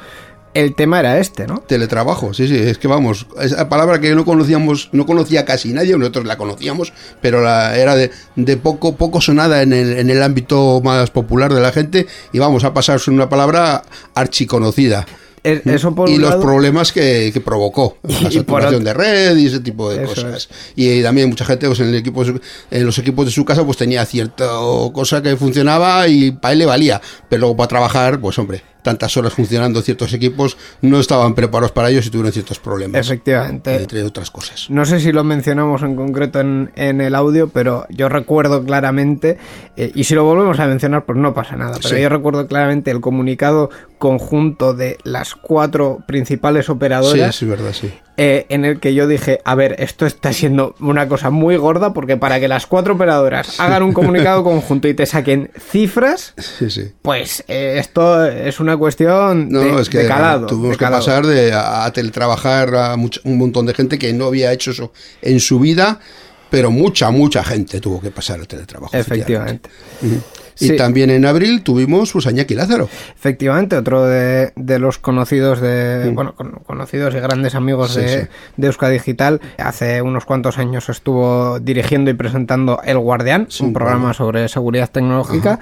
el 0.54 0.74
tema 0.74 1.00
era 1.00 1.20
este, 1.20 1.46
¿no? 1.46 1.60
Teletrabajo, 1.60 2.34
sí, 2.34 2.48
sí, 2.48 2.56
es 2.58 2.80
que 2.80 2.88
vamos, 2.88 3.28
esa 3.40 3.70
palabra 3.70 4.00
que 4.00 4.16
no 4.16 4.26
conocíamos, 4.26 4.90
no 4.92 5.06
conocía 5.06 5.46
casi 5.46 5.72
nadie, 5.72 5.96
nosotros 5.98 6.26
la 6.26 6.36
conocíamos, 6.38 6.94
pero 7.22 7.42
la, 7.44 7.78
era 7.78 7.96
de, 7.96 8.10
de 8.36 8.58
poco, 8.58 8.96
poco 8.96 9.22
sonada 9.22 9.62
en 9.62 9.72
el, 9.72 10.00
en 10.00 10.10
el 10.10 10.24
ámbito 10.24 10.82
más 10.84 11.12
popular 11.12 11.54
de 11.54 11.62
la 11.62 11.72
gente 11.72 12.08
y 12.34 12.40
vamos 12.40 12.64
a 12.64 12.74
pasar 12.74 12.96
a 12.96 13.00
ser 13.00 13.14
una 13.14 13.30
palabra 13.30 13.84
archiconocida. 14.16 15.06
Es- 15.48 15.66
eso 15.66 15.94
por 15.96 16.10
y 16.10 16.18
los 16.18 16.30
lado- 16.32 16.42
problemas 16.42 16.92
que, 16.92 17.32
que 17.34 17.42
provocó, 17.42 17.98
la 18.22 18.32
saturación 18.32 18.84
de 18.84 18.94
red 18.94 19.38
y 19.38 19.48
ese 19.48 19.60
tipo 19.60 19.90
de 19.90 20.04
Eso 20.04 20.16
cosas. 20.16 20.50
Y 20.76 21.02
también 21.02 21.30
mucha 21.30 21.46
gente 21.46 21.68
pues, 21.68 21.80
en, 21.80 21.88
el 21.88 21.96
equipo, 21.96 22.24
su- 22.26 22.40
en 22.72 22.86
los 22.86 22.98
equipos 23.00 23.26
de 23.26 23.32
su 23.32 23.46
casa 23.46 23.64
pues 23.66 23.78
tenía 23.78 24.06
cierta 24.06 24.48
cosa 24.94 25.22
que 25.22 25.36
funcionaba 25.38 26.08
y 26.08 26.32
para 26.32 26.54
él 26.54 26.60
le 26.60 26.66
valía, 26.66 27.02
pero 27.30 27.42
luego 27.42 27.56
para 27.58 27.68
trabajar, 27.68 28.20
pues 28.20 28.38
hombre, 28.40 28.62
tantas 28.84 29.18
horas 29.18 29.34
funcionando 29.34 29.82
ciertos 29.82 30.14
equipos 30.14 30.56
no 30.82 31.00
estaban 31.02 31.36
preparados 31.36 31.72
para 31.74 31.90
ellos 31.90 32.06
y 32.06 32.10
tuvieron 32.10 32.32
ciertos 32.32 32.58
problemas. 32.60 33.02
Efectivamente. 33.06 33.76
Entre 33.76 34.02
otras 34.04 34.32
cosas. 34.32 34.70
No 34.70 34.86
sé 34.86 35.02
si 35.02 35.12
lo 35.12 35.26
mencionamos 35.26 35.82
en 35.84 35.96
concreto 35.98 36.40
en, 36.40 36.72
en 36.76 37.02
el 37.02 37.14
audio, 37.16 37.50
pero 37.50 37.86
yo 37.90 38.08
recuerdo 38.08 38.64
claramente, 38.64 39.38
eh, 39.76 39.92
y 39.94 40.06
si 40.06 40.16
lo 40.16 40.24
volvemos 40.24 40.58
a 40.62 40.68
mencionar, 40.68 41.06
pues 41.06 41.18
no 41.18 41.34
pasa 41.34 41.58
nada, 41.58 41.74
pero 41.82 41.96
Sí. 41.96 42.02
yo 42.02 42.08
recuerdo 42.08 42.48
claramente 42.48 42.90
el 42.92 43.02
comunicado 43.02 43.70
conjunto 43.98 44.74
de 44.74 44.98
las 45.04 45.36
cuatro 45.36 46.00
principales 46.08 46.66
Sí, 46.68 46.72
operadoras. 46.72 47.36
sí, 47.36 47.46
es 47.46 47.50
verdad, 47.50 47.74
sí. 47.74 47.92
eh, 48.18 48.46
en 48.50 48.64
el 48.66 48.80
que 48.80 48.94
yo 48.94 49.08
dije, 49.08 49.40
a 49.44 49.56
ver, 49.56 49.76
esto 49.80 50.06
está 50.06 50.32
siendo 50.34 50.76
una 50.80 51.08
cosa 51.08 51.30
muy 51.30 51.56
gorda 51.58 51.94
porque 51.94 52.16
para 52.18 52.40
que 52.40 52.48
las 52.48 52.68
cuatro 52.68 52.94
operadoras 52.96 53.60
hagan 53.60 53.84
un 53.84 53.94
comunicado 54.00 54.44
conjunto 54.44 54.88
y 54.88 54.94
te 54.94 55.06
saquen 55.06 55.50
cifras, 55.60 56.34
Sí, 56.38 56.70
sí. 56.70 56.92
pues 57.02 57.44
eh, 57.48 57.76
esto 57.80 58.26
es 58.26 58.60
una 58.60 58.78
cuestión 58.78 59.50
No, 59.50 59.60
de, 59.62 59.72
no, 59.72 59.80
es 59.80 59.90
que 59.90 60.00
de 60.00 60.08
calado. 60.08 60.46
tuvimos 60.48 60.72
de 60.72 60.86
que 60.86 60.92
pasar 60.92 61.26
de 61.26 61.54
a, 61.54 61.86
a 61.86 61.92
teletrabajar 61.94 62.76
a 62.76 62.96
much- 62.96 63.22
un 63.24 63.38
montón 63.38 63.66
de 63.66 63.74
gente 63.74 63.98
que 63.98 64.14
no 64.14 64.26
había 64.26 64.52
hecho 64.54 64.72
eso 64.72 64.94
en 65.22 65.40
su 65.40 65.60
vida, 65.60 66.00
pero 66.50 66.72
mucha, 66.72 67.12
mucha 67.12 67.44
gente 67.44 67.82
tuvo 67.82 68.00
que 68.00 68.10
pasar 68.12 68.40
al 68.40 68.48
teletrabajo. 68.48 68.96
Efectivamente. 68.96 69.70
Sí. 70.58 70.74
Y 70.74 70.78
también 70.78 71.12
en 71.12 71.26
abril 71.26 71.62
tuvimos 71.62 72.12
pues, 72.12 72.26
a 72.26 72.32
Iñaki 72.32 72.56
Lázaro. 72.56 72.90
Efectivamente, 73.16 73.78
otro 73.78 74.06
de, 74.06 74.54
de 74.56 74.80
los 74.80 74.98
conocidos 74.98 75.62
de 75.62 76.12
bueno 76.14 76.34
con- 76.36 76.54
conocidos 76.66 77.14
y 77.14 77.20
grandes 77.20 77.54
amigos 77.54 77.94
Sí, 77.94 78.02
de, 78.02 78.28
de 78.58 78.68
Euska 78.68 78.90
Digital. 78.90 79.40
Hace 79.58 80.02
unos 80.02 80.26
cuantos 80.26 80.58
años 80.58 80.90
estuvo 80.90 81.60
dirigiendo 81.60 82.10
y 82.10 82.16
presentando 82.16 82.82
El 82.84 82.98
Guardián, 82.98 83.48
un 83.60 83.72
programa 83.74 84.14
sobre 84.14 84.48
seguridad 84.48 84.90
tecnológica. 84.92 85.60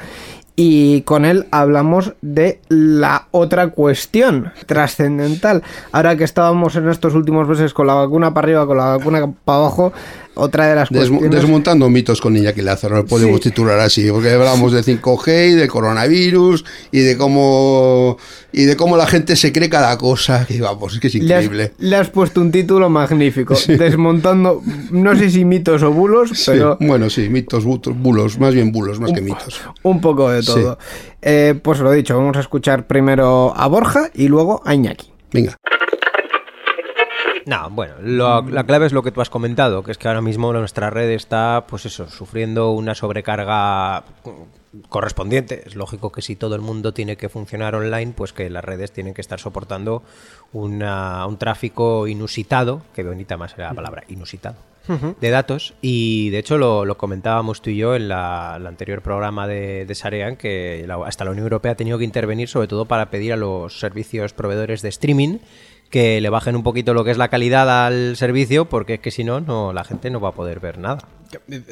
Y 0.57 1.01
con 1.01 1.25
él 1.25 1.47
hablamos 1.51 2.13
de 2.21 2.61
la 2.69 3.27
otra 3.31 3.67
cuestión 3.71 4.53
trascendental. 4.67 5.63
Ahora 5.91 6.15
que 6.15 6.23
estábamos 6.23 6.77
en 6.77 6.87
estos 6.87 7.13
últimos 7.13 7.45
meses 7.49 7.73
con 7.73 7.87
la 7.87 7.93
vacuna 7.95 8.33
para 8.33 8.45
arriba, 8.45 8.65
con 8.65 8.77
la 8.77 8.95
vacuna 8.95 9.29
para 9.43 9.57
abajo, 9.59 9.91
otra 10.35 10.67
de 10.67 10.75
las 10.75 10.89
Desmo- 10.89 11.07
cuestiones... 11.19 11.31
desmontando 11.41 11.89
mitos 11.89 12.21
con 12.21 12.35
Iñaki 12.37 12.61
Lázaro, 12.61 13.05
podemos 13.05 13.37
Sí. 13.37 13.49
titular 13.49 13.79
así, 13.79 14.09
porque 14.11 14.31
hablamos 14.31 14.71
de 14.73 14.83
5G 14.83 15.49
y 15.51 15.53
de 15.55 15.67
coronavirus 15.67 16.63
y 16.91 16.99
de 16.99 17.17
cómo 17.17 18.17
y 18.51 18.63
de 18.63 18.77
cómo 18.77 18.95
la 18.95 19.05
gente 19.05 19.35
se 19.35 19.51
cree 19.51 19.69
cada 19.69 19.97
cosa, 19.97 20.45
que 20.45 20.61
vamos, 20.61 20.93
es 20.93 20.99
que 21.01 21.07
es 21.07 21.15
Le 21.15 21.35
has, 21.35 21.43
increíble. 21.43 21.73
le 21.77 21.95
has 21.97 22.09
puesto 22.09 22.39
un 22.39 22.51
título 22.51 22.89
magnífico, 22.89 23.53
desmontando, 23.67 24.61
no 24.91 25.15
sé 25.15 25.29
si 25.29 25.43
mitos 25.43 25.83
o 25.83 25.91
bulos, 25.91 26.29
Sí, 26.33 26.51
pero 26.51 26.77
bueno, 26.79 27.09
sí, 27.09 27.27
mitos, 27.29 27.65
bulos, 27.65 28.39
más 28.39 28.53
bien 28.53 28.71
bulos, 28.71 28.99
más 28.99 29.11
que 29.11 29.21
mitos. 29.21 29.59
un 29.83 29.99
poco 29.99 30.29
de 30.29 30.41
todo. 30.41 30.77
Eh, 31.21 31.59
pues 31.61 31.79
lo 31.79 31.91
dicho, 31.91 32.15
vamos 32.17 32.37
a 32.37 32.39
escuchar 32.41 32.87
primero 32.87 33.53
a 33.55 33.67
Borja 33.67 34.09
y 34.13 34.27
luego 34.27 34.61
a 34.65 34.73
Iñaki. 34.73 35.11
Venga. 35.33 35.57
No, 37.45 37.69
bueno, 37.69 37.93
lo- 38.01 38.41
la 38.41 38.63
clave 38.63 38.87
es 38.87 38.93
lo 38.93 39.03
que 39.03 39.11
tú 39.11 39.21
has 39.21 39.29
comentado, 39.29 39.83
que 39.83 39.91
es 39.91 39.97
que 39.99 40.07
ahora 40.07 40.21
mismo 40.21 40.51
nuestra 40.51 40.89
red 40.89 41.09
está, 41.11 41.65
pues 41.67 41.85
eso, 41.85 42.09
sufriendo 42.09 42.71
una 42.71 42.95
sobrecarga 42.95 44.03
correspondiente. 44.89 45.63
Es 45.65 45.75
lógico 45.75 46.11
que 46.11 46.21
si 46.21 46.35
todo 46.35 46.55
el 46.55 46.61
mundo 46.61 46.93
tiene 46.93 47.15
que 47.17 47.29
funcionar 47.29 47.75
online, 47.75 48.13
pues 48.15 48.33
que 48.33 48.49
las 48.49 48.63
redes 48.63 48.91
tienen 48.91 49.13
que 49.13 49.21
estar 49.21 49.39
soportando 49.39 50.03
una- 50.53 51.25
un 51.27 51.37
tráfico 51.37 52.07
inusitado, 52.07 52.81
que 52.93 53.03
bonita 53.03 53.37
más 53.37 53.53
era 53.57 53.69
la 53.69 53.73
palabra, 53.73 54.03
inusitado, 54.09 54.55
de 55.21 55.29
datos. 55.29 55.73
Y 55.81 56.29
de 56.31 56.39
hecho 56.39 56.57
lo, 56.57 56.83
lo 56.85 56.97
comentábamos 56.97 57.61
tú 57.61 57.69
y 57.69 57.77
yo 57.77 57.95
en 57.95 58.07
la, 58.09 58.55
el 58.57 58.67
anterior 58.67 59.01
programa 59.01 59.47
de, 59.47 59.85
de 59.85 59.95
Sarean, 59.95 60.35
que 60.35 60.83
la- 60.87 61.05
hasta 61.05 61.25
la 61.25 61.31
Unión 61.31 61.45
Europea 61.45 61.71
ha 61.73 61.75
tenido 61.75 61.97
que 61.97 62.03
intervenir 62.03 62.47
sobre 62.49 62.67
todo 62.67 62.85
para 62.85 63.09
pedir 63.09 63.33
a 63.33 63.37
los 63.37 63.79
servicios 63.79 64.33
proveedores 64.33 64.81
de 64.81 64.89
streaming 64.89 65.37
que 65.95 66.19
le 66.19 66.29
bajen 66.29 66.57
un 66.57 66.63
poquito 66.63 66.93
lo 66.93 67.05
que 67.05 67.11
es 67.11 67.17
la 67.17 67.29
calidad 67.29 67.85
al 67.87 68.17
servicio, 68.17 68.65
porque 68.65 68.95
es 68.95 68.99
que 68.99 69.11
si 69.11 69.23
no, 69.23 69.39
no 69.39 69.71
la 69.71 69.85
gente 69.85 70.09
no 70.09 70.19
va 70.19 70.27
a 70.27 70.31
poder 70.33 70.59
ver 70.59 70.77
nada. 70.77 70.97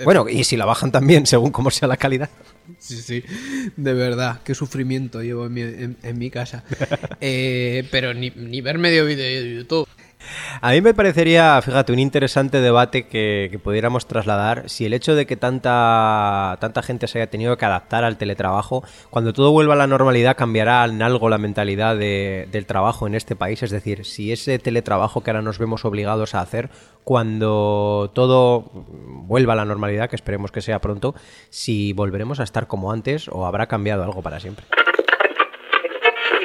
Bueno, 0.06 0.30
y 0.30 0.46
si 0.46 0.56
la 0.56 0.64
bajan 0.64 0.94
también, 0.94 1.26
según 1.34 1.52
cómo 1.52 1.70
sea 1.72 1.90
la 1.90 1.98
calidad. 1.98 2.30
Sí, 2.80 2.96
sí, 3.02 3.22
de 3.76 3.94
verdad, 3.94 4.40
qué 4.46 4.56
sufrimiento 4.56 5.22
llevo 5.22 5.48
en 5.48 5.54
mi, 5.54 5.62
en- 5.62 5.98
en 6.02 6.18
mi 6.18 6.30
casa. 6.30 6.64
Eh, 7.20 7.86
pero 7.92 8.14
ni, 8.14 8.30
ni 8.32 8.62
ver 8.62 8.78
medio 8.78 9.04
vídeo 9.06 9.26
de 9.26 9.56
YouTube. 9.56 9.88
A 10.62 10.72
mí 10.72 10.82
me 10.82 10.94
parecería, 10.94 11.62
fíjate, 11.62 11.94
un 11.94 12.00
interesante 12.00 12.62
debate 12.62 13.08
que, 13.08 13.60
pudiéramos 13.64 14.08
trasladar 14.08 14.70
si 14.70 14.86
el 14.86 14.94
hecho 14.94 15.16
de 15.16 15.26
que 15.26 15.36
tanta, 15.38 16.58
tanta 16.60 16.82
gente 16.82 17.08
se 17.08 17.20
haya 17.20 17.30
tenido 17.30 17.58
que 17.58 17.66
adaptar 17.66 18.04
al 18.04 18.18
teletrabajo, 18.18 18.84
cuando 19.10 19.34
todo 19.34 19.52
vuelva 19.52 19.74
a 19.74 19.78
la 19.78 19.88
normalidad 19.88 20.36
cambiará 20.36 20.84
en 20.86 21.02
algo 21.02 21.30
la 21.30 21.38
mentalidad 21.38 21.96
de- 21.96 22.48
del 22.52 22.66
trabajo 22.66 23.08
en 23.08 23.16
este 23.16 23.36
país. 23.36 23.64
Es 23.64 23.72
decir, 23.72 24.06
si 24.06 24.32
ese 24.32 24.60
teletrabajo 24.60 25.22
que 25.22 25.32
ahora 25.32 25.42
nos 25.42 25.60
vemos 25.60 25.86
obligados 25.86 26.36
a 26.36 26.42
hacer, 26.42 26.70
cuando 27.04 28.12
todo 28.14 28.70
vuelva 28.74 29.54
a 29.54 29.58
la 29.58 29.66
normalidad, 29.66 30.10
que 30.10 30.16
esperemos 30.16 30.52
que 30.52 30.62
sea 30.62 30.80
pronto, 30.80 31.16
si 31.50 31.94
volveremos 31.94 32.40
a 32.40 32.44
estar 32.44 32.68
como 32.68 32.92
antes 32.92 33.28
o 33.30 33.46
habrá 33.46 33.68
cambiado 33.68 34.04
algo 34.04 34.22
para 34.22 34.40
siempre. 34.40 34.66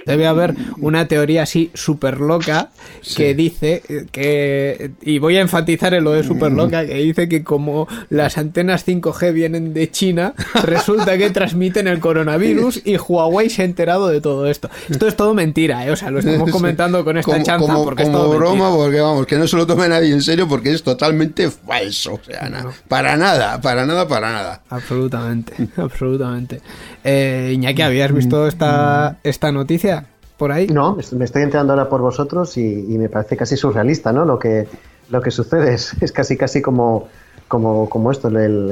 Debe 0.08 0.26
haber 0.26 0.54
una 0.80 1.06
teoría 1.06 1.42
así 1.42 1.70
súper 1.74 2.20
loca 2.20 2.70
que 3.16 3.34
dice 3.34 3.82
eh, 3.88 4.06
que, 4.10 4.90
y 5.02 5.18
voy 5.18 5.36
a 5.36 5.40
enfatizar 5.40 5.94
en 5.94 6.04
lo 6.04 6.12
de 6.12 6.24
súper 6.24 6.52
loca, 6.52 6.84
que 6.86 6.94
dice 6.94 7.28
que 7.28 7.44
como 7.44 7.86
las 8.10 8.38
antenas 8.38 8.86
5G 8.86 9.32
vienen 9.32 9.74
de 9.74 9.90
China, 9.90 10.34
resulta 10.64 11.16
que 11.18 11.30
transmiten 11.30 11.86
el 11.88 12.00
coronavirus 12.00 12.82
y 12.84 12.96
Huawei 12.96 13.50
se 13.50 13.62
ha 13.62 13.64
enterado 13.64 14.08
de 14.08 14.20
todo 14.20 14.46
esto. 14.46 14.68
Esto 14.88 15.06
es 15.06 15.16
todo 15.16 15.34
mentira, 15.34 15.86
¿eh? 15.86 15.90
o 15.90 15.96
sea, 15.96 16.10
lo 16.10 16.18
estamos 16.20 16.50
comentando 16.58 17.04
con 17.04 17.16
esta 17.18 17.32
como, 17.32 17.44
chanza 17.44 17.66
como- 17.72 17.84
porque 17.84 18.02
es 18.04 18.12
todo 18.12 18.30
broma, 18.30 18.64
mentira. 18.70 18.76
porque 18.76 19.00
vamos, 19.00 19.26
que 19.26 19.36
no 19.36 19.46
se 19.46 19.56
lo 19.56 19.66
tome 19.66 19.88
nadie 19.88 20.12
en 20.12 20.22
serio 20.22 20.48
porque 20.48 20.72
es 20.72 20.82
totalmente 20.82 21.50
falso. 21.50 22.14
O 22.14 22.20
sea, 22.24 22.48
na- 22.48 22.66
para 22.88 23.16
nada, 23.16 23.60
para 23.60 23.84
nada, 23.86 24.08
para 24.08 24.32
nada. 24.32 24.62
Absolutamente, 24.70 25.54
absolutamente. 25.76 26.60
Eh, 27.04 27.52
Iñaki, 27.54 27.82
¿habías 27.82 28.12
visto 28.12 28.46
esta, 28.48 29.18
esta 29.22 29.52
noticia 29.52 29.97
por 30.38 30.53
ahí? 30.53 30.66
No, 30.68 30.96
me 31.12 31.24
estoy 31.24 31.42
enterando 31.42 31.72
ahora 31.74 31.88
por 31.88 32.01
vosotros 32.01 32.57
y, 32.57 32.62
y 32.88 32.96
me 32.98 33.09
parece 33.09 33.37
casi 33.37 33.57
surrealista, 33.57 34.12
¿no? 34.12 34.24
Lo 34.24 34.38
que, 34.38 34.66
lo 35.11 35.20
que 35.20 35.31
sucede 35.31 35.74
es, 35.74 35.92
es 36.01 36.12
casi 36.12 36.37
casi 36.37 36.62
como, 36.62 37.09
como, 37.48 37.88
como 37.90 38.11
esto, 38.11 38.29
el, 38.29 38.37
el- 38.37 38.70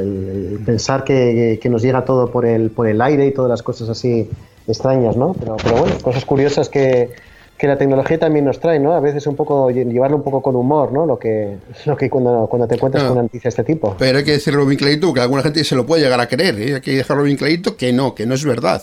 el 0.53 0.59
pensar 0.65 1.05
que, 1.05 1.59
que 1.61 1.69
nos 1.69 1.83
llega 1.83 2.05
todo 2.05 2.31
por 2.31 2.47
el, 2.47 2.71
por 2.71 2.87
el 2.87 3.01
aire 3.03 3.27
y 3.27 3.33
todas 3.33 3.51
las 3.51 3.63
cosas 3.63 3.89
así 3.89 4.31
extrañas, 4.67 5.17
¿no? 5.17 5.35
Pero, 5.35 5.57
pero 5.63 5.77
bueno, 5.79 5.95
cosas 6.03 6.25
curiosas 6.25 6.69
que, 6.69 7.11
que 7.57 7.67
la 7.67 7.79
tecnología 7.79 8.19
también 8.19 8.45
nos 8.45 8.59
trae, 8.61 8.79
¿no? 8.79 8.93
A 8.93 9.01
veces 9.01 9.27
un 9.27 9.35
poco, 9.37 9.71
llevarlo 9.71 10.17
un 10.19 10.23
poco 10.23 10.43
con 10.43 10.57
humor, 10.57 10.93
¿no? 10.93 11.07
Lo 11.07 11.19
que, 11.19 11.57
lo 11.87 11.97
que 11.97 12.11
cuando, 12.11 12.47
cuando 12.49 12.67
te 12.69 12.75
encuentras 12.75 13.03
No. 13.05 13.09
con 13.11 13.17
una 13.19 13.23
noticia 13.23 13.45
de 13.45 13.49
este 13.51 13.65
tipo. 13.65 13.97
Pero 13.99 14.19
hay 14.19 14.25
que 14.25 14.33
decirlo 14.33 14.67
bien 14.67 14.79
clarito, 14.79 15.07
porque 15.09 15.21
alguna 15.21 15.43
gente 15.43 15.65
se 15.65 15.75
lo 15.77 15.87
puede 15.87 16.03
llegar 16.03 16.21
a 16.21 16.29
creer. 16.29 16.61
¿eh? 16.61 16.75
Hay 16.75 16.81
que 16.81 16.93
dejarlo 16.97 17.23
bien 17.23 17.37
clarito 17.37 17.77
que 17.77 17.93
no, 17.93 18.15
que 18.15 18.27
no 18.27 18.35
es 18.35 18.45
verdad. 18.45 18.83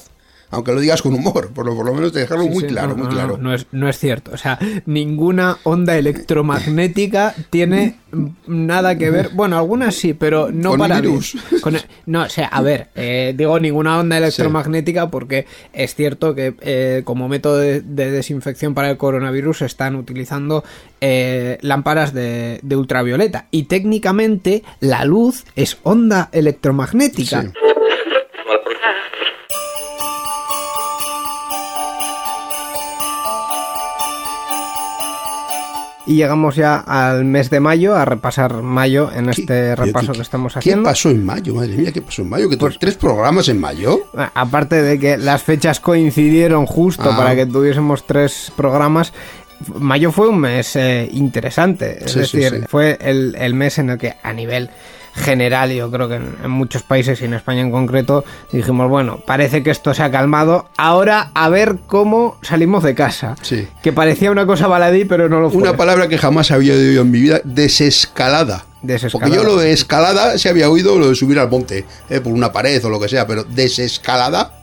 Aunque 0.53 0.71
lo 0.71 0.79
digas 0.79 1.01
con 1.01 1.13
humor, 1.13 1.51
por 1.53 1.65
lo, 1.65 1.75
por 1.75 1.85
lo 1.85 1.93
menos 1.93 2.13
dejarlo 2.13 2.43
Sí, 2.43 2.49
muy 2.49 2.61
sí, 2.61 2.67
claro, 2.67 2.89
no, 2.89 2.95
muy 2.97 3.07
claro. 3.07 3.37
No, 3.37 3.49
no 3.49 3.53
es, 3.53 3.65
no 3.71 3.89
es 3.89 3.97
cierto. 3.97 4.31
O 4.33 4.37
sea, 4.37 4.59
ninguna 4.85 5.57
onda 5.63 5.97
electromagnética 5.97 7.33
tiene 7.49 7.95
nada 8.47 8.97
que 8.97 9.09
ver. 9.09 9.29
Bueno, 9.33 9.57
algunas 9.57 9.95
sí, 9.95 10.13
pero 10.13 10.51
no 10.51 10.71
Con 10.71 10.79
para 10.79 11.01
virus. 11.01 11.35
Con 11.61 11.77
no, 12.05 12.23
o 12.23 12.29
sea, 12.29 12.47
a 12.47 12.61
ver, 12.61 12.89
eh, 12.95 13.33
digo 13.35 13.59
ninguna 13.59 13.99
onda 13.99 14.17
electromagnética 14.17 15.09
porque 15.09 15.47
es 15.73 15.95
cierto 15.95 16.35
que 16.35 16.53
eh, 16.61 17.01
como 17.03 17.27
método 17.27 17.57
de, 17.57 17.81
de 17.81 18.11
desinfección 18.11 18.73
para 18.73 18.91
el 18.91 18.97
coronavirus 18.97 19.63
están 19.63 19.95
utilizando 19.95 20.63
eh, 21.01 21.57
lámparas 21.61 22.13
de, 22.13 22.59
de 22.61 22.75
ultravioleta 22.75 23.47
y 23.51 23.63
técnicamente 23.63 24.63
la 24.79 25.05
luz 25.05 25.45
es 25.55 25.77
onda 25.83 26.29
electromagnética. 26.31 27.41
Sí. 27.41 27.47
Y 36.05 36.15
llegamos 36.15 36.55
ya 36.57 36.77
al 36.79 37.23
mes 37.23 37.49
de 37.49 37.61
mayo, 37.61 37.95
a 37.95 38.03
repasar 38.03 38.61
mayo 38.61 39.09
en 39.15 39.29
este 39.29 39.73
repaso 39.75 40.11
¿qué- 40.11 40.17
que 40.17 40.21
estamos 40.21 40.53
¿Qué 40.53 40.59
haciendo. 40.59 40.83
pasó 40.89 41.09
en 41.09 41.25
mayo? 41.25 41.55
Madre 41.55 41.77
mía, 41.77 41.91
¿qué 41.93 42.01
pasó 42.01 42.23
en 42.23 42.29
mayo? 42.29 42.49
¿Que 42.49 42.57
Pues- 42.57 42.77
tres 42.77 42.95
programas 42.95 43.47
en 43.47 43.59
mayo? 43.61 44.01
Aparte 44.33 44.81
de 44.81 44.99
que 44.99 45.17
las 45.17 45.43
fechas 45.43 45.79
coincidieron 45.79 46.65
justo 46.65 47.09
Ah. 47.09 47.15
para 47.15 47.35
que 47.35 47.45
tuviésemos 47.45 48.05
tres 48.05 48.51
programas, 48.55 49.13
mayo 49.79 50.11
fue 50.11 50.27
un 50.27 50.39
mes 50.39 50.75
eh, 50.75 51.07
interesante. 51.13 52.03
Es 52.03 52.11
Sí, 52.11 52.25
sí, 52.25 52.37
decir, 52.39 52.59
sí. 52.59 52.65
fue 52.67 52.97
el, 52.99 53.35
el 53.39 53.53
mes 53.53 53.77
en 53.79 53.91
el 53.91 53.97
que 53.97 54.15
a 54.21 54.33
nivel 54.33 54.69
general, 55.13 55.71
yo 55.71 55.89
creo 55.91 56.09
que 56.09 56.15
en, 56.15 56.35
en 56.43 56.51
muchos 56.51 56.83
países 56.83 57.21
y 57.21 57.25
en 57.25 57.33
España 57.33 57.61
en 57.61 57.71
concreto, 57.71 58.23
dijimos, 58.51 58.89
bueno, 58.89 59.19
parece 59.25 59.63
que 59.63 59.71
esto 59.71 59.93
se 59.93 60.03
ha 60.03 60.11
calmado, 60.11 60.69
ahora 60.77 61.31
a 61.33 61.49
ver 61.49 61.77
cómo 61.87 62.37
salimos 62.41 62.83
de 62.83 62.95
casa. 62.95 63.35
Sí. 63.41 63.67
Que 63.81 63.93
parecía 63.93 64.31
una 64.31 64.45
cosa 64.45 64.67
baladí, 64.67 65.05
pero 65.05 65.29
no 65.29 65.39
lo 65.39 65.49
fue. 65.49 65.61
Una 65.61 65.77
palabra 65.77 66.07
que 66.07 66.17
jamás 66.17 66.51
había 66.51 66.73
oído 66.73 67.01
en 67.01 67.11
mi 67.11 67.19
vida, 67.19 67.41
desescalada. 67.43 68.65
Desescalada. 68.81 69.29
Porque 69.29 69.43
yo 69.43 69.49
lo 69.49 69.59
de 69.59 69.71
escalada 69.71 70.37
se 70.37 70.49
había 70.49 70.69
oído 70.69 70.97
lo 70.97 71.09
de 71.09 71.15
subir 71.15 71.39
al 71.39 71.49
monte, 71.49 71.85
eh, 72.09 72.19
por 72.19 72.33
una 72.33 72.51
pared 72.51 72.83
o 72.83 72.89
lo 72.89 72.99
que 72.99 73.07
sea, 73.07 73.25
pero 73.27 73.43
desescalada, 73.43 74.62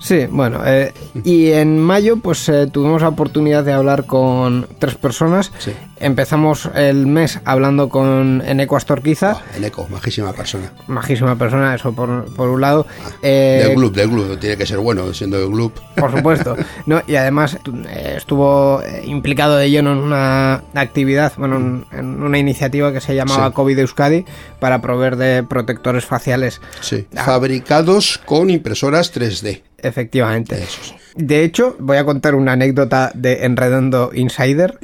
Sí, 0.00 0.26
bueno, 0.30 0.62
eh, 0.64 0.92
y 1.24 1.50
en 1.52 1.78
mayo 1.78 2.16
pues 2.16 2.48
eh, 2.48 2.66
tuvimos 2.66 3.02
la 3.02 3.08
oportunidad 3.08 3.62
de 3.64 3.72
hablar 3.72 4.06
con 4.06 4.66
tres 4.78 4.94
personas. 4.94 5.52
Sí. 5.58 5.72
Empezamos 6.02 6.70
el 6.74 7.06
mes 7.06 7.38
hablando 7.44 7.90
con 7.90 8.42
Eneco 8.46 8.78
Astorquiza, 8.78 9.34
oh, 9.36 9.56
en 9.56 9.64
eco, 9.64 9.86
majísima 9.90 10.32
persona. 10.32 10.72
majísima 10.86 11.36
persona, 11.36 11.74
eso 11.74 11.92
por, 11.92 12.24
por 12.34 12.48
un 12.48 12.62
lado. 12.62 12.86
Eh, 13.20 13.62
del 13.66 13.74
club, 13.76 13.92
del 13.94 14.08
club, 14.08 14.38
tiene 14.38 14.56
que 14.56 14.64
ser 14.64 14.78
bueno 14.78 15.12
siendo 15.12 15.38
del 15.38 15.50
club. 15.50 15.72
Por 15.96 16.10
supuesto. 16.10 16.56
No, 16.86 17.02
y 17.06 17.16
además 17.16 17.58
eh, 17.88 18.14
estuvo 18.16 18.80
eh, 18.82 19.02
implicado 19.04 19.56
de 19.56 19.70
lleno 19.70 19.92
en 19.92 19.98
una 19.98 20.62
actividad, 20.74 21.32
bueno, 21.36 21.84
en, 21.92 22.22
una 22.22 22.38
iniciativa 22.38 22.90
que 22.92 23.00
se 23.02 23.14
llamaba 23.14 23.48
Sí. 23.48 23.52
COVID 23.52 23.78
Euskadi 23.80 24.24
para 24.58 24.80
proveer 24.80 25.16
de 25.16 25.42
protectores 25.42 26.06
faciales. 26.06 26.60
Sí, 26.80 27.06
Ah. 27.14 27.24
fabricados 27.24 28.18
con 28.24 28.48
impresoras 28.48 29.12
3D. 29.12 29.62
Efectivamente. 29.82 30.62
Esos. 30.62 30.94
De 31.14 31.42
hecho, 31.42 31.76
voy 31.78 31.96
a 31.96 32.04
contar 32.04 32.34
una 32.34 32.52
anécdota 32.52 33.10
de 33.14 33.44
Enredondo 33.44 34.10
Insider. 34.14 34.78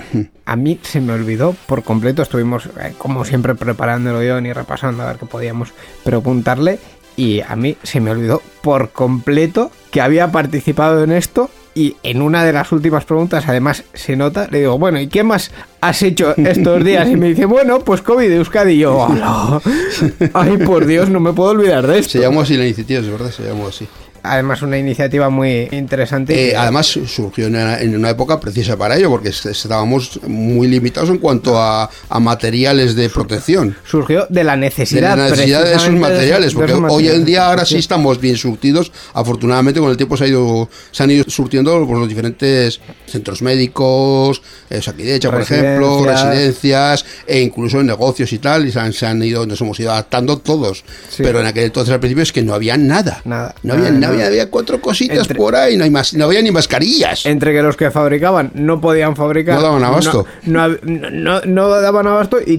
A 0.45 0.57
mí 0.57 0.79
se 0.83 1.01
me 1.01 1.13
olvidó 1.13 1.55
por 1.67 1.83
completo. 1.83 2.23
Estuvimos, 2.23 2.67
eh, 2.81 2.95
como 2.99 3.25
siempre, 3.25 3.55
preparando 3.55 4.11
el 4.11 4.27
guion 4.27 4.47
y 4.47 4.53
repasando 4.53 5.03
a 5.03 5.07
ver 5.07 5.17
qué 5.17 5.27
podíamos 5.27 5.73
preguntarle. 6.05 6.79
Y 7.17 7.41
a 7.41 7.57
mí 7.57 7.77
se 7.83 8.01
me 8.01 8.11
olvidó 8.11 8.43
por 8.61 8.91
completo 8.91 9.71
que 9.91 10.01
había 10.01 10.31
participado 10.33 11.05
en 11.05 11.13
esto. 11.13 11.49
Y 11.75 11.97
en 12.03 12.23
una 12.23 12.43
de 12.43 12.55
las 12.55 12.73
últimas 12.73 13.05
preguntas, 13.05 13.45
además, 13.47 13.85
se 13.93 14.17
nota, 14.17 14.49
le 14.51 14.61
digo, 14.61 14.79
bueno, 14.79 14.99
¿y 14.99 15.09
qué 15.09 15.23
más 15.23 15.51
has 15.83 16.03
hecho 16.03 16.35
estos 16.39 16.83
días? 16.83 17.07
Y 17.07 17.17
me 17.17 17.29
dice, 17.29 17.45
bueno, 17.45 17.81
pues 17.81 18.01
COVID 18.01 18.29
de 18.29 18.37
Euskadi. 18.37 18.73
Y 18.73 18.79
yo, 18.79 19.07
ay, 20.35 20.57
por 20.57 20.87
Dios, 20.87 21.11
no 21.11 21.21
me 21.21 21.35
puedo 21.35 21.51
olvidar 21.51 21.87
de 21.87 21.99
esto. 21.99 22.13
Se 22.13 22.21
llamó 22.21 22.41
así 22.41 22.57
la 22.57 22.65
iniciativa, 22.65 23.01
es 23.01 23.11
verdad, 23.11 23.31
se 23.31 23.43
llamó 23.43 23.69
así. 23.69 23.87
Además, 24.33 24.63
una 24.63 24.79
iniciativa 24.79 25.29
muy 25.31 25.69
interesante. 25.73 26.51
Eh, 26.51 26.57
además 26.57 26.87
surgió 26.87 27.47
en 27.47 27.55
una, 27.57 27.81
en 27.81 27.97
una 27.97 28.11
época 28.11 28.39
precisa 28.41 28.77
para 28.77 28.97
ello, 28.97 29.11
porque 29.11 29.29
est- 29.31 29.47
estábamos 29.47 30.21
muy 30.27 30.69
limitados 30.69 31.11
en 31.11 31.19
cuanto 31.19 31.59
a, 31.61 31.89
a 32.09 32.21
materiales 32.21 32.95
de 32.95 33.09
protección. 33.11 33.77
surgió 33.89 34.27
de 34.29 34.45
la 34.45 34.53
De 34.53 34.59
necesidad, 34.59 35.17
la 35.17 35.29
necesidad 35.31 35.65
de 35.65 35.75
esos 35.75 35.93
materiales, 35.93 36.55
porque 36.55 36.73
esos 36.73 36.85
hoy 36.93 37.09
en 37.09 37.25
día 37.25 37.47
ahora 37.49 37.65
sí 37.65 37.77
estamos 37.77 38.21
bien 38.21 38.37
surtidos. 38.37 38.93
Afortunadamente 39.15 39.81
con 39.81 39.91
el 39.91 39.97
tiempo 39.97 40.17
se, 40.17 40.25
ha 40.25 40.29
ido, 40.29 40.69
se 40.91 41.03
han 41.03 41.11
ido 41.11 41.25
surtiendo 41.29 41.87
por 41.87 41.99
los 41.99 42.09
diferentes 42.09 42.81
centros 43.07 43.43
médicos, 43.43 44.43
eh, 44.71 44.81
Saquidecha, 44.83 45.31
por 45.31 45.41
ejemplo, 45.43 46.05
Residencias. 46.05 46.31
residencias, 46.31 47.05
e 47.27 47.41
incluso 47.41 47.81
en 47.81 47.87
negocios 47.87 48.33
y 48.33 48.39
tal, 48.39 48.67
y 48.67 48.73
se 48.73 48.81
han, 48.81 48.93
se 48.93 49.07
han 49.07 49.23
ido, 49.23 49.47
nos 49.47 49.61
hemos 49.61 49.79
ido 49.81 49.93
adaptando 49.93 50.39
todos. 50.39 50.85
Sí. 51.11 51.23
Pero 51.23 51.41
en 51.41 51.47
aquel 51.47 51.65
entonces 51.65 51.93
al 51.93 52.01
principio 52.01 52.23
es 52.23 52.33
que 52.33 52.43
no 52.43 52.55
había 52.55 52.77
nada. 52.77 53.21
Nada, 53.25 53.55
No 53.63 53.75
había, 53.75 53.91
nada, 53.91 53.99
no 54.01 54.07
había, 54.09 54.16
había 54.23 54.51
cuatro 54.51 54.81
cositas 54.81 55.19
Entre- 55.19 55.37
por 55.37 55.55
ahí, 55.57 55.77
no, 55.77 55.85
hay 55.85 55.91
más, 55.91 56.15
no 56.15 56.25
había 56.27 56.43
ni 56.43 56.51
mascarillas. 56.51 57.27
Entre 57.27 57.53
que 57.53 57.63
los 57.63 57.77
que 57.77 57.91
fabricaban 57.91 58.51
no 58.55 58.81
podían 58.81 59.17
fabricar. 59.17 59.57
No 59.57 59.63
daban 59.63 59.85
abasto. 59.85 60.27
No, 60.45 60.69
no, 61.45 61.69
daban 61.69 62.07
abasto 62.07 62.39
y 62.45 62.59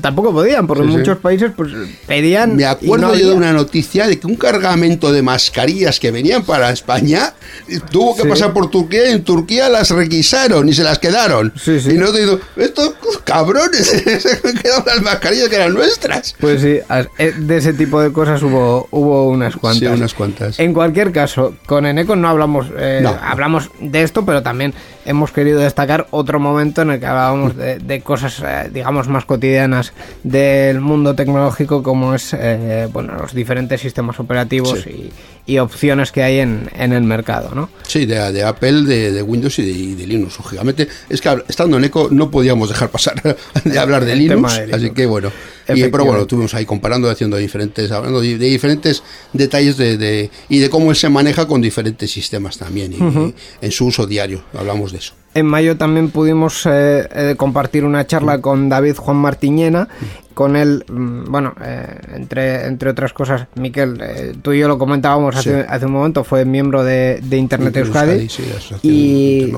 tampoco 0.00 0.32
podían, 0.32 0.66
porque 0.66 0.82
Sí, 0.82 0.86
en 0.88 0.92
sí. 0.92 0.98
muchos 0.98 1.18
países 1.18 1.52
pues 1.56 1.72
pedían. 2.06 2.56
Me 2.56 2.64
acuerdo 2.66 3.14
yo 3.14 3.30
de 3.30 3.34
una 3.36 3.52
noticia 3.52 4.06
de 4.06 4.18
que 4.18 4.26
un 4.26 4.36
cargamento 4.36 5.12
de 5.12 5.22
mascarillas 5.22 6.00
que 6.00 6.10
venían 6.10 6.42
para 6.44 6.70
España 6.70 7.34
eh, 7.68 7.78
tuvo 7.90 8.16
que 8.16 8.22
Sí. 8.22 8.28
pasar 8.28 8.52
por 8.52 8.70
Turquía 8.70 9.08
y 9.10 9.12
en 9.12 9.24
Turquía 9.24 9.68
las 9.68 9.90
requisaron 9.90 10.68
y 10.68 10.72
se 10.74 10.82
las 10.82 10.98
quedaron. 10.98 11.52
Y 11.66 11.94
no 11.94 12.12
te 12.12 12.20
digo, 12.20 12.40
estos 12.56 12.94
cabrones 13.24 13.86
se 14.22 14.30
han 14.48 14.54
quedado 14.56 14.84
las 14.86 15.02
mascarillas 15.02 15.48
que 15.48 15.56
eran 15.56 15.74
nuestras. 15.74 16.34
Pues 16.40 16.60
sí, 16.62 16.78
eh, 17.18 17.32
de 17.36 17.56
ese 17.56 17.72
tipo 17.72 18.00
de 18.00 18.12
cosas 18.12 18.42
hubo, 18.42 18.88
hubo 18.90 19.28
unas 19.28 19.56
cuantas. 19.56 19.96
Unas 19.96 20.14
cuantas. 20.14 20.58
En 20.58 20.72
cualquier 20.74 20.97
caso, 21.12 21.54
con 21.66 21.86
Eneco 21.86 22.16
no 22.16 22.28
hablamos, 22.28 22.66
eh, 22.76 23.00
No. 23.02 23.16
hablamos 23.22 23.70
de 23.80 24.02
esto, 24.02 24.24
pero 24.24 24.42
también 24.42 24.74
hemos 25.08 25.32
querido 25.32 25.60
destacar 25.60 26.06
otro 26.10 26.38
momento 26.38 26.82
en 26.82 26.90
el 26.90 27.00
que 27.00 27.06
hablábamos 27.06 27.56
de, 27.56 27.78
de 27.78 28.00
cosas, 28.02 28.42
eh, 28.44 28.70
digamos, 28.72 29.08
más 29.08 29.24
cotidianas 29.24 29.92
del 30.22 30.80
mundo 30.80 31.14
tecnológico, 31.14 31.82
como 31.82 32.14
es, 32.14 32.34
eh, 32.38 32.88
bueno, 32.92 33.14
los 33.20 33.32
diferentes 33.34 33.80
sistemas 33.80 34.20
operativos 34.20 34.80
Sí. 34.82 35.10
y, 35.46 35.54
y 35.54 35.58
opciones 35.58 36.12
que 36.12 36.22
hay 36.22 36.40
en, 36.40 36.70
en 36.76 36.92
el 36.92 37.02
mercado, 37.02 37.54
¿no? 37.54 37.70
Sí, 37.86 38.04
de, 38.04 38.32
de 38.32 38.44
Apple, 38.44 38.82
de, 38.82 39.12
de 39.12 39.22
Windows 39.22 39.58
y 39.58 39.62
de, 39.62 39.70
y 39.70 39.94
de 39.94 40.06
Linux, 40.06 40.36
lógicamente. 40.38 40.86
Es 41.08 41.20
que 41.22 41.42
estando 41.48 41.78
en 41.78 41.84
Eco 41.84 42.08
no 42.10 42.30
podíamos 42.30 42.68
dejar 42.68 42.90
pasar 42.90 43.20
de 43.64 43.78
hablar 43.78 44.04
de 44.04 44.14
Linux, 44.14 44.58
Linux. 44.58 44.74
así 44.74 44.90
que 44.90 45.06
bueno. 45.06 45.32
Y, 45.74 45.82
pero 45.88 46.04
bueno, 46.06 46.22
estuvimos 46.22 46.54
ahí 46.54 46.64
comparando, 46.64 47.10
haciendo 47.10 47.36
diferentes, 47.36 47.90
hablando 47.92 48.22
de, 48.22 48.38
diferentes 48.38 49.02
detalles 49.34 49.76
de, 49.76 50.30
y 50.48 50.58
de 50.60 50.70
cómo 50.70 50.90
él 50.90 50.96
se 50.96 51.10
maneja 51.10 51.46
con 51.46 51.60
diferentes 51.60 52.10
sistemas 52.10 52.56
también, 52.56 52.94
y, 52.94 52.96
y 52.96 53.34
en 53.60 53.70
su 53.70 53.84
uso 53.84 54.06
diario, 54.06 54.44
hablamos 54.58 54.92
de 54.92 54.97
eso. 54.98 55.14
En 55.34 55.46
mayo 55.46 55.76
también 55.76 56.10
pudimos 56.10 56.66
eh, 56.66 57.06
eh, 57.12 57.34
compartir 57.36 57.84
una 57.84 58.06
charla 58.06 58.40
con 58.40 58.68
David 58.68 58.96
Juan 58.96 59.16
Martiñena. 59.18 59.88
Con 60.34 60.54
él, 60.56 60.84
mm, 60.88 61.24
bueno, 61.30 61.54
eh, 61.64 61.98
entre, 62.14 62.66
entre 62.66 62.90
otras 62.90 63.12
cosas, 63.12 63.46
Miquel, 63.56 64.38
tú 64.42 64.52
y 64.52 64.60
yo 64.60 64.68
lo 64.68 64.78
comentábamos 64.78 65.34
hace, 65.36 65.62
Sí. 65.62 65.66
hace 65.68 65.86
un 65.86 65.92
momento, 65.92 66.22
fue 66.24 66.44
miembro 66.44 66.84
de, 66.84 67.20
de 67.22 67.36
Internet 67.36 67.76
Euskadi. 67.76 68.22
Euskadi, 68.22 68.28
sí, 68.28 68.44
y, 68.82 69.52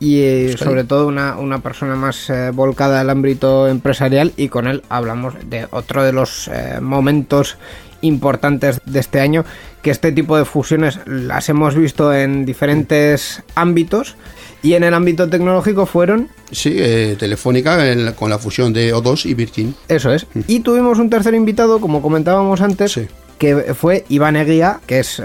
y 0.00 0.22
Euskadi. 0.22 0.56
sobre 0.64 0.84
todo 0.84 1.06
una, 1.08 1.36
una 1.36 1.58
persona 1.60 1.96
más 1.96 2.30
volcada 2.52 3.00
al 3.00 3.10
ámbito 3.10 3.66
empresarial 3.68 4.32
y 4.36 4.48
con 4.48 4.66
él 4.68 4.82
hablamos 4.88 5.34
de 5.48 5.66
otro 5.70 6.02
de 6.04 6.12
los 6.12 6.48
momentos 6.80 7.56
importantes 8.02 8.80
de 8.86 9.00
este 9.00 9.20
año 9.20 9.44
que 9.82 9.90
este 9.90 10.12
tipo 10.12 10.36
de 10.38 10.44
fusiones 10.44 11.00
las 11.06 11.48
hemos 11.48 11.74
visto 11.74 12.12
en 12.14 12.44
diferentes 12.46 13.42
ámbitos 13.54 14.16
y 14.62 14.74
en 14.74 14.84
el 14.84 14.94
ámbito 14.94 15.28
tecnológico 15.28 15.86
fueron 15.86 16.28
Sí, 16.52 16.74
eh, 16.76 17.16
Telefónica 17.18 17.78
con 18.14 18.30
la 18.30 18.38
fusión 18.38 18.72
de 18.72 18.94
O2 18.94 19.26
y 19.26 19.34
Virgin. 19.34 19.74
eso 19.88 20.12
es 20.12 20.26
y 20.48 20.60
tuvimos 20.60 20.98
un 20.98 21.08
tercer 21.10 21.34
invitado 21.34 21.80
como 21.80 22.02
comentábamos 22.02 22.60
antes 22.60 22.92
Sí. 22.92 23.06
que 23.38 23.74
fue 23.74 24.04
Iván 24.08 24.36
Eguía 24.36 24.80
que 24.86 25.00
es 25.00 25.18
eh, 25.20 25.24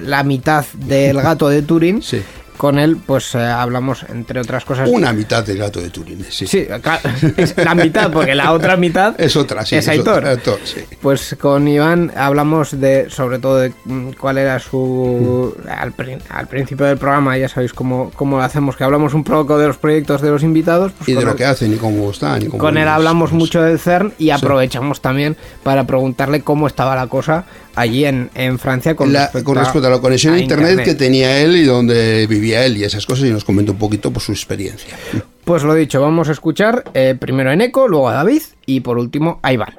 la 0.00 0.22
mitad 0.22 0.64
del 0.74 1.16
gato 1.20 1.48
de 1.48 1.62
Turín 1.62 2.02
Sí. 2.02 2.20
Con 2.56 2.78
él 2.78 2.96
pues 3.04 3.34
eh, 3.34 3.38
hablamos, 3.38 4.04
entre 4.08 4.40
otras 4.40 4.64
cosas... 4.64 4.88
Una 4.90 5.12
mitad 5.12 5.44
del 5.44 5.58
gato 5.58 5.80
de 5.80 5.90
Turín, 5.90 6.24
sí. 6.28 6.46
Sí, 6.46 6.66
claro, 6.82 7.00
es 7.36 7.56
la 7.56 7.74
mitad, 7.74 8.10
porque 8.10 8.34
la 8.34 8.52
otra 8.52 8.76
mitad 8.76 9.14
Es 9.18 9.36
otra, 9.36 9.64
sí. 9.64 9.76
es 9.76 9.88
Aitor. 9.88 10.18
otra, 10.18 10.30
Aitor, 10.30 10.58
sí. 10.64 10.80
Pues 11.00 11.36
con 11.40 11.68
Iván 11.68 12.12
hablamos 12.16 12.78
de, 12.80 13.08
sobre 13.10 13.38
todo, 13.38 13.58
de 13.58 13.72
cuál 14.18 14.38
era 14.38 14.58
su. 14.58 15.54
Al, 15.68 15.92
al 16.30 16.46
principio 16.48 16.86
del 16.86 16.98
programa, 16.98 17.36
ya 17.38 17.48
sabéis 17.48 17.72
cómo, 17.72 18.10
cómo 18.14 18.36
lo 18.38 18.42
hacemos, 18.42 18.76
que 18.76 18.84
hablamos 18.84 19.14
un 19.14 19.24
poco 19.24 19.58
de 19.58 19.66
los 19.68 19.76
proyectos 19.76 20.20
de 20.22 20.30
los 20.30 20.42
invitados. 20.42 20.92
pues 20.96 21.08
Y 21.08 21.14
de 21.14 21.22
lo 21.24 21.36
que 21.36 21.44
hacen 21.44 21.72
y 21.72 21.76
cómo 21.76 22.10
están. 22.10 22.42
Y 22.42 22.46
cómo 22.46 22.58
Con 22.58 22.76
él 22.76 22.84
es, 22.84 22.90
hablamos 22.90 23.30
pues, 23.30 23.38
mucho 23.40 23.62
del 23.62 23.78
CERN 23.78 24.12
y 24.18 24.30
aprovechamos 24.30 25.00
también 25.00 25.36
para 25.62 25.86
preguntarle 25.86 26.40
cómo 26.42 26.66
estaba 26.66 26.94
la 26.96 27.06
cosa 27.08 27.44
allí 27.74 28.06
en, 28.06 28.30
en 28.34 28.58
Francia 28.58 28.94
con, 28.96 29.12
la- 29.12 29.24
respecto, 29.24 29.44
con 29.44 29.56
respecto 29.56 29.86
a 29.88 29.90
la 29.90 29.98
conexión 29.98 30.32
a 30.32 30.36
a 30.36 30.40
internet, 30.40 30.82
que 30.82 30.94
tenía 30.94 31.38
él 31.40 31.56
y 31.56 31.64
donde 31.64 32.26
vivía 32.26 32.45
él 32.52 32.76
y 32.76 32.84
esas 32.84 33.06
cosas 33.06 33.26
y 33.26 33.30
nos 33.32 33.44
comentó 33.44 33.72
un 33.72 33.78
poquito 33.78 34.12
por 34.12 34.22
su 34.22 34.32
experiencia. 34.32 34.96
Pues 35.44 35.62
lo 35.62 35.74
dicho, 35.74 36.00
vamos 36.00 36.28
a 36.28 36.32
escuchar 36.32 36.84
eh, 36.94 37.14
primero 37.18 37.50
a 37.50 37.54
Eco, 37.54 37.88
luego 37.88 38.08
a 38.08 38.14
David 38.14 38.42
y 38.66 38.80
por 38.80 38.98
último 38.98 39.38
a 39.42 39.52
Iván. 39.52 39.74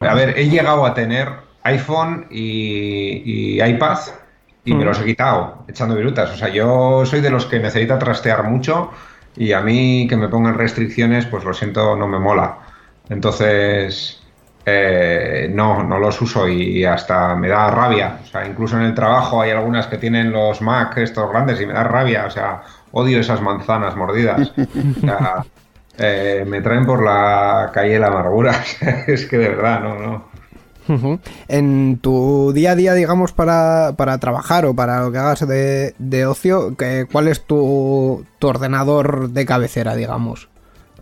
A 0.00 0.14
ver, 0.14 0.38
he 0.38 0.48
llegado 0.48 0.84
a 0.86 0.94
tener 0.94 1.28
iPhone 1.64 2.26
y, 2.30 3.56
y 3.58 3.62
iPad 3.62 3.98
y 4.64 4.74
me 4.74 4.84
Mm. 4.84 4.86
los 4.86 5.00
he 5.00 5.04
quitado 5.04 5.64
echando 5.68 5.94
virutas. 5.94 6.30
O 6.30 6.36
sea, 6.36 6.48
yo 6.48 7.04
soy 7.06 7.20
de 7.20 7.30
los 7.30 7.46
que 7.46 7.58
necesita 7.58 7.98
trastear 7.98 8.44
mucho 8.44 8.90
y 9.36 9.52
a 9.52 9.60
mí 9.60 10.06
que 10.08 10.16
me 10.16 10.28
pongan 10.28 10.54
restricciones, 10.54 11.26
pues 11.26 11.44
lo 11.44 11.52
siento, 11.54 11.96
no 11.96 12.06
me 12.06 12.18
mola. 12.18 12.58
Entonces, 13.08 14.20
eh, 14.70 15.50
no, 15.52 15.82
no 15.82 15.98
los 15.98 16.20
uso 16.20 16.46
y 16.48 16.84
hasta 16.84 17.34
me 17.36 17.48
da 17.48 17.70
rabia. 17.70 18.18
O 18.22 18.26
sea, 18.26 18.46
incluso 18.46 18.76
en 18.76 18.82
el 18.84 18.94
trabajo 18.94 19.40
hay 19.40 19.50
algunas 19.50 19.86
que 19.86 19.98
tienen 19.98 20.30
los 20.30 20.60
Mac 20.60 20.96
estos 20.98 21.30
grandes 21.30 21.60
y 21.60 21.66
me 21.66 21.72
da 21.72 21.84
rabia. 21.84 22.26
O 22.26 22.30
sea, 22.30 22.62
odio 22.92 23.20
esas 23.20 23.40
manzanas 23.40 23.96
mordidas. 23.96 24.52
O 24.96 25.00
sea, 25.00 25.44
eh, 25.98 26.44
me 26.46 26.60
traen 26.60 26.84
por 26.86 27.02
la 27.02 27.70
calle 27.72 27.98
la 27.98 28.08
amargura. 28.08 28.52
es 29.06 29.26
que 29.26 29.38
de 29.38 29.48
verdad, 29.48 29.80
no, 29.80 29.94
no. 29.98 30.38
En 31.48 31.98
tu 32.00 32.52
día 32.54 32.72
a 32.72 32.74
día, 32.74 32.94
digamos, 32.94 33.32
para, 33.32 33.92
para 33.96 34.16
trabajar 34.18 34.64
o 34.64 34.74
para 34.74 35.02
lo 35.02 35.12
que 35.12 35.18
hagas 35.18 35.46
de, 35.46 35.94
de 35.98 36.24
ocio, 36.26 36.76
¿qué- 36.78 37.06
¿cuál 37.12 37.28
es 37.28 37.44
tu, 37.44 38.24
tu 38.38 38.48
ordenador 38.48 39.28
de 39.28 39.44
cabecera, 39.44 39.94
digamos? 39.94 40.48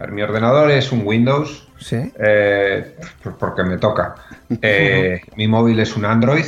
Ver, 0.01 0.11
mi 0.11 0.23
ordenador 0.23 0.73
es 0.73 0.91
un 0.91 1.07
Windows, 1.07 1.66
Sí. 1.79 1.97
eh, 2.19 2.97
pues 3.23 3.35
porque 3.39 3.63
me 3.63 3.79
toca. 3.79 4.15
Eh, 4.63 5.23
mi 5.37 5.49
móvil 5.49 5.81
es 5.81 5.97
un 5.97 6.05
Android, 6.05 6.45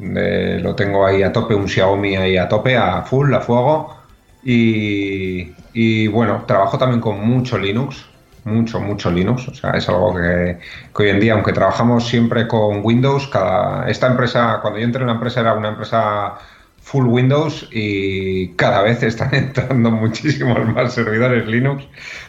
eh, 0.00 0.60
lo 0.62 0.74
tengo 0.74 1.06
ahí 1.06 1.22
a 1.22 1.32
tope, 1.32 1.54
un 1.54 1.66
Xiaomi 1.68 2.16
ahí 2.16 2.36
a 2.36 2.48
tope, 2.48 2.76
a 2.76 3.02
full, 3.02 3.32
a 3.34 3.40
fuego. 3.40 3.96
Y, 4.42 5.52
y, 5.72 6.06
bueno, 6.08 6.44
trabajo 6.46 6.78
también 6.78 7.00
con 7.00 7.26
mucho 7.26 7.58
Linux, 7.58 8.06
mucho, 8.44 8.80
mucho 8.80 9.10
Linux. 9.10 9.48
O 9.48 9.54
sea, 9.54 9.70
es 9.72 9.88
algo 9.88 10.14
que, 10.14 10.58
que 10.94 11.02
hoy 11.02 11.08
en 11.10 11.20
día, 11.20 11.32
aunque 11.34 11.52
trabajamos 11.52 12.06
siempre 12.06 12.46
con 12.46 12.84
Windows, 12.84 13.28
cada, 13.28 13.88
esta 13.88 14.06
empresa, 14.06 14.58
cuando 14.62 14.78
yo 14.78 14.84
entré 14.84 15.00
en 15.02 15.08
la 15.08 15.14
empresa 15.14 15.40
era 15.40 15.54
una 15.54 15.68
empresa 15.68 16.34
full 16.90 17.06
Windows 17.06 17.68
y 17.70 18.48
cada 18.54 18.80
vez 18.80 19.02
están 19.02 19.34
entrando 19.34 19.90
muchísimos 19.90 20.58
más 20.74 20.94
servidores 20.94 21.46
Linux, 21.46 21.84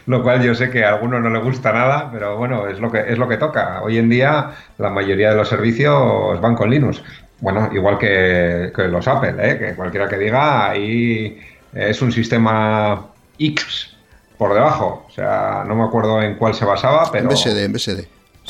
lo 0.06 0.22
cual 0.22 0.42
yo 0.42 0.54
sé 0.54 0.68
que 0.70 0.84
a 0.84 0.90
algunos 0.90 1.22
no 1.22 1.30
le 1.30 1.38
gusta 1.40 1.72
nada, 1.72 2.10
pero 2.12 2.36
bueno, 2.36 2.66
es 2.68 2.78
lo 2.78 2.92
que 2.92 3.00
es 3.10 3.16
lo 3.16 3.26
que 3.26 3.38
toca. 3.38 3.80
Hoy 3.82 3.96
en 3.96 4.10
día 4.10 4.50
la 4.76 4.90
mayoría 4.90 5.30
de 5.30 5.36
los 5.36 5.48
servicios 5.48 6.38
van 6.42 6.54
con 6.54 6.68
Linux. 6.70 7.02
Bueno, 7.40 7.70
igual 7.72 7.96
que, 7.96 8.70
que 8.76 8.82
los 8.88 9.08
Apple, 9.08 9.34
¿eh? 9.38 9.58
que 9.58 9.74
cualquiera 9.74 10.06
que 10.08 10.18
diga, 10.18 10.68
ahí 10.68 11.40
es 11.72 12.02
un 12.02 12.12
sistema 12.12 13.06
X 13.38 13.96
por 14.36 14.52
debajo. 14.52 15.06
O 15.08 15.10
sea, 15.10 15.64
no 15.66 15.74
me 15.74 15.84
acuerdo 15.84 16.20
en 16.20 16.34
cuál 16.34 16.52
se 16.54 16.66
basaba, 16.66 17.10
pero... 17.10 17.30
En 17.30 17.34
BSD, 17.34 17.64
en 17.64 17.72
BSD. 17.72 18.00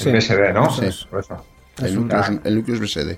En 0.06 0.12
BSD, 0.18 0.52
¿no? 0.54 0.70
Sí. 0.70 1.06
Por 1.08 1.20
eso. 1.20 1.44
El 1.84 1.94
núcleo, 1.94 2.20
es- 2.20 2.30
el 2.44 2.54
núcleo 2.56 2.74
es 2.74 2.80
BSD. 2.80 3.16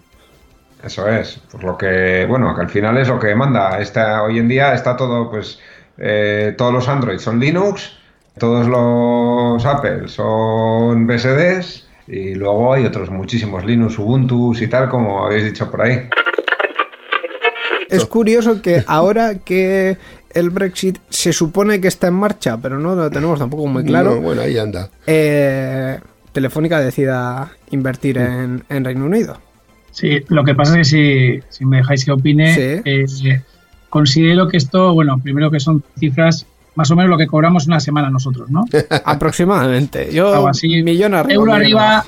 Eso 0.84 1.06
es, 1.08 1.40
pues 1.50 1.62
lo 1.62 1.78
que, 1.78 2.26
bueno, 2.28 2.54
que 2.56 2.62
al 2.62 2.68
final 2.70 2.96
es 2.98 3.08
lo 3.08 3.18
que 3.18 3.34
manda. 3.34 3.78
Está, 3.80 4.22
hoy 4.22 4.38
en 4.38 4.48
día 4.48 4.74
está 4.74 4.96
todo, 4.96 5.30
pues, 5.30 5.58
eh, 5.98 6.54
todos 6.58 6.72
los 6.72 6.88
Android 6.88 7.18
son 7.18 7.38
Linux, 7.38 7.92
todos 8.38 8.66
los 8.66 9.64
Apple 9.64 10.08
son 10.08 11.06
BSDs 11.06 11.86
y 12.08 12.34
luego 12.34 12.72
hay 12.74 12.84
otros 12.84 13.10
muchísimos 13.10 13.64
Linux, 13.64 13.96
Ubuntu 13.98 14.54
y 14.60 14.66
tal, 14.66 14.88
como 14.88 15.24
habéis 15.24 15.44
dicho 15.44 15.70
por 15.70 15.82
ahí. 15.82 16.08
Es 17.88 18.06
curioso 18.06 18.60
que 18.62 18.82
ahora 18.86 19.36
que 19.44 19.98
el 20.34 20.50
Brexit 20.50 20.98
se 21.10 21.32
supone 21.32 21.80
que 21.80 21.88
está 21.88 22.06
en 22.08 22.14
marcha, 22.14 22.56
pero 22.60 22.78
no 22.78 22.94
lo 22.94 23.10
tenemos 23.10 23.38
tampoco 23.38 23.66
muy 23.66 23.84
claro. 23.84 24.14
No, 24.14 24.20
bueno, 24.22 24.42
ahí 24.42 24.58
anda. 24.58 24.88
eh, 25.06 25.98
Telefónica 26.32 26.80
decida 26.80 27.50
invertir 27.70 28.18
Mm. 28.18 28.22
en, 28.22 28.64
en 28.70 28.84
Reino 28.86 29.04
Unido. 29.04 29.36
Sí, 29.92 30.20
lo 30.28 30.42
que 30.44 30.54
pasa 30.54 30.80
es 30.80 30.90
que 30.90 31.40
si, 31.48 31.56
si 31.58 31.64
me 31.64 31.76
dejáis 31.78 32.04
que 32.04 32.10
opine, 32.12 32.82
eh, 32.84 33.06
considero 33.88 34.48
que 34.48 34.56
esto, 34.56 34.94
bueno, 34.94 35.18
primero 35.22 35.50
que 35.50 35.60
son 35.60 35.84
cifras 35.98 36.46
más 36.74 36.90
o 36.90 36.96
menos 36.96 37.10
lo 37.10 37.18
que 37.18 37.26
cobramos 37.26 37.66
una 37.66 37.78
semana 37.80 38.08
nosotros, 38.08 38.50
¿no? 38.50 38.64
Aproximadamente. 39.04 40.08
Yo, 40.12 40.48
así. 40.48 40.82
millón 40.82 41.12
arriba. 41.14 41.34
Euro 41.34 41.52
arriba, 41.52 42.04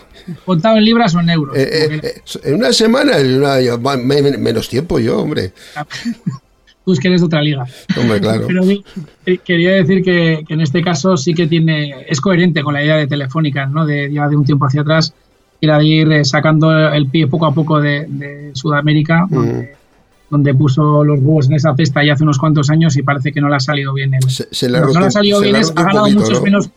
contado 0.46 0.78
en 0.78 0.84
libras 0.84 1.14
o 1.14 1.20
en 1.20 1.28
euros. 1.30 1.56
Eh, 1.56 2.00
eh, 2.02 2.22
en 2.44 2.54
una 2.54 2.72
semana, 2.72 3.18
en 3.18 3.36
una- 3.38 3.60
yo- 3.60 3.78
menos 3.78 4.68
tiempo 4.68 4.98
yo, 4.98 5.18
hombre. 5.20 5.52
tú 6.84 6.92
es 6.92 6.98
que 7.00 7.08
eres 7.08 7.20
de 7.20 7.26
otra 7.26 7.42
liga. 7.42 7.66
Hombre, 7.98 8.20
claro. 8.20 8.46
Pero 8.46 8.62
quería 9.44 9.72
decir 9.72 10.02
que, 10.02 10.44
que 10.48 10.54
en 10.54 10.60
este 10.62 10.82
caso 10.82 11.16
sí 11.18 11.34
que 11.34 11.46
tiene 11.46 12.06
es 12.08 12.20
coherente 12.20 12.62
con 12.62 12.72
la 12.74 12.82
idea 12.82 12.96
de 12.96 13.06
Telefónica, 13.06 13.66
¿no? 13.66 13.84
De 13.86 14.10
ya 14.12 14.28
de 14.28 14.36
un 14.36 14.44
tiempo 14.44 14.64
hacia 14.66 14.80
atrás, 14.82 15.12
era 15.64 15.78
de 15.78 15.86
ir 15.86 16.12
eh, 16.12 16.24
sacando 16.24 16.70
el 16.92 17.06
pie 17.08 17.26
poco 17.26 17.46
a 17.46 17.52
poco 17.54 17.80
de, 17.80 18.06
de 18.08 18.50
Sudamérica, 18.54 19.26
donde, 19.28 19.74
donde 20.30 20.54
puso 20.54 21.04
los 21.04 21.18
huevos 21.20 21.48
en 21.48 21.54
esa 21.54 21.74
cesta 21.74 22.04
ya 22.04 22.14
hace 22.14 22.22
unos 22.24 22.38
cuantos 22.38 22.70
años 22.70 22.96
y 22.96 23.02
parece 23.02 23.32
que 23.32 23.40
no 23.40 23.48
le 23.48 23.56
ha 23.56 23.60
salido 23.60 23.92
bien. 23.94 24.14
El, 24.14 24.22
se 24.30 24.68
le 24.68 24.78
ha 24.78 24.80
no, 24.82 25.00
le 25.00 25.06
ha 25.06 25.10
salido 25.10 25.40
bien, 25.40 25.56
ha 25.56 25.60
ganado 25.82 26.00
poquito, 26.04 26.20
muchos 26.20 26.38
¿no? 26.38 26.44
menos 26.44 26.70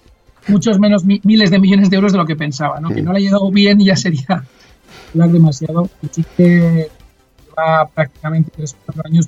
muchos 0.47 0.79
menos 0.79 1.05
mi- 1.05 1.21
miles 1.23 1.51
de 1.51 1.59
millones 1.59 1.89
de 1.89 1.95
euros 1.97 2.11
de 2.13 2.17
lo 2.17 2.25
que 2.25 2.35
pensaba, 2.35 2.79
¿no? 2.79 2.89
Que 2.89 3.01
no 3.01 3.11
le 3.11 3.17
ha 3.19 3.21
llegado 3.21 3.51
bien 3.51 3.81
y 3.81 3.85
ya 3.85 3.95
sería 3.97 4.43
hablar 5.13 5.29
demasiado. 5.29 5.89
Y 6.01 6.07
sí 6.11 6.25
que 6.37 6.87
lleva 7.49 7.87
prácticamente 7.93 8.51
tres 8.55 8.73
o 8.73 8.77
cuatro 8.85 9.03
años 9.05 9.27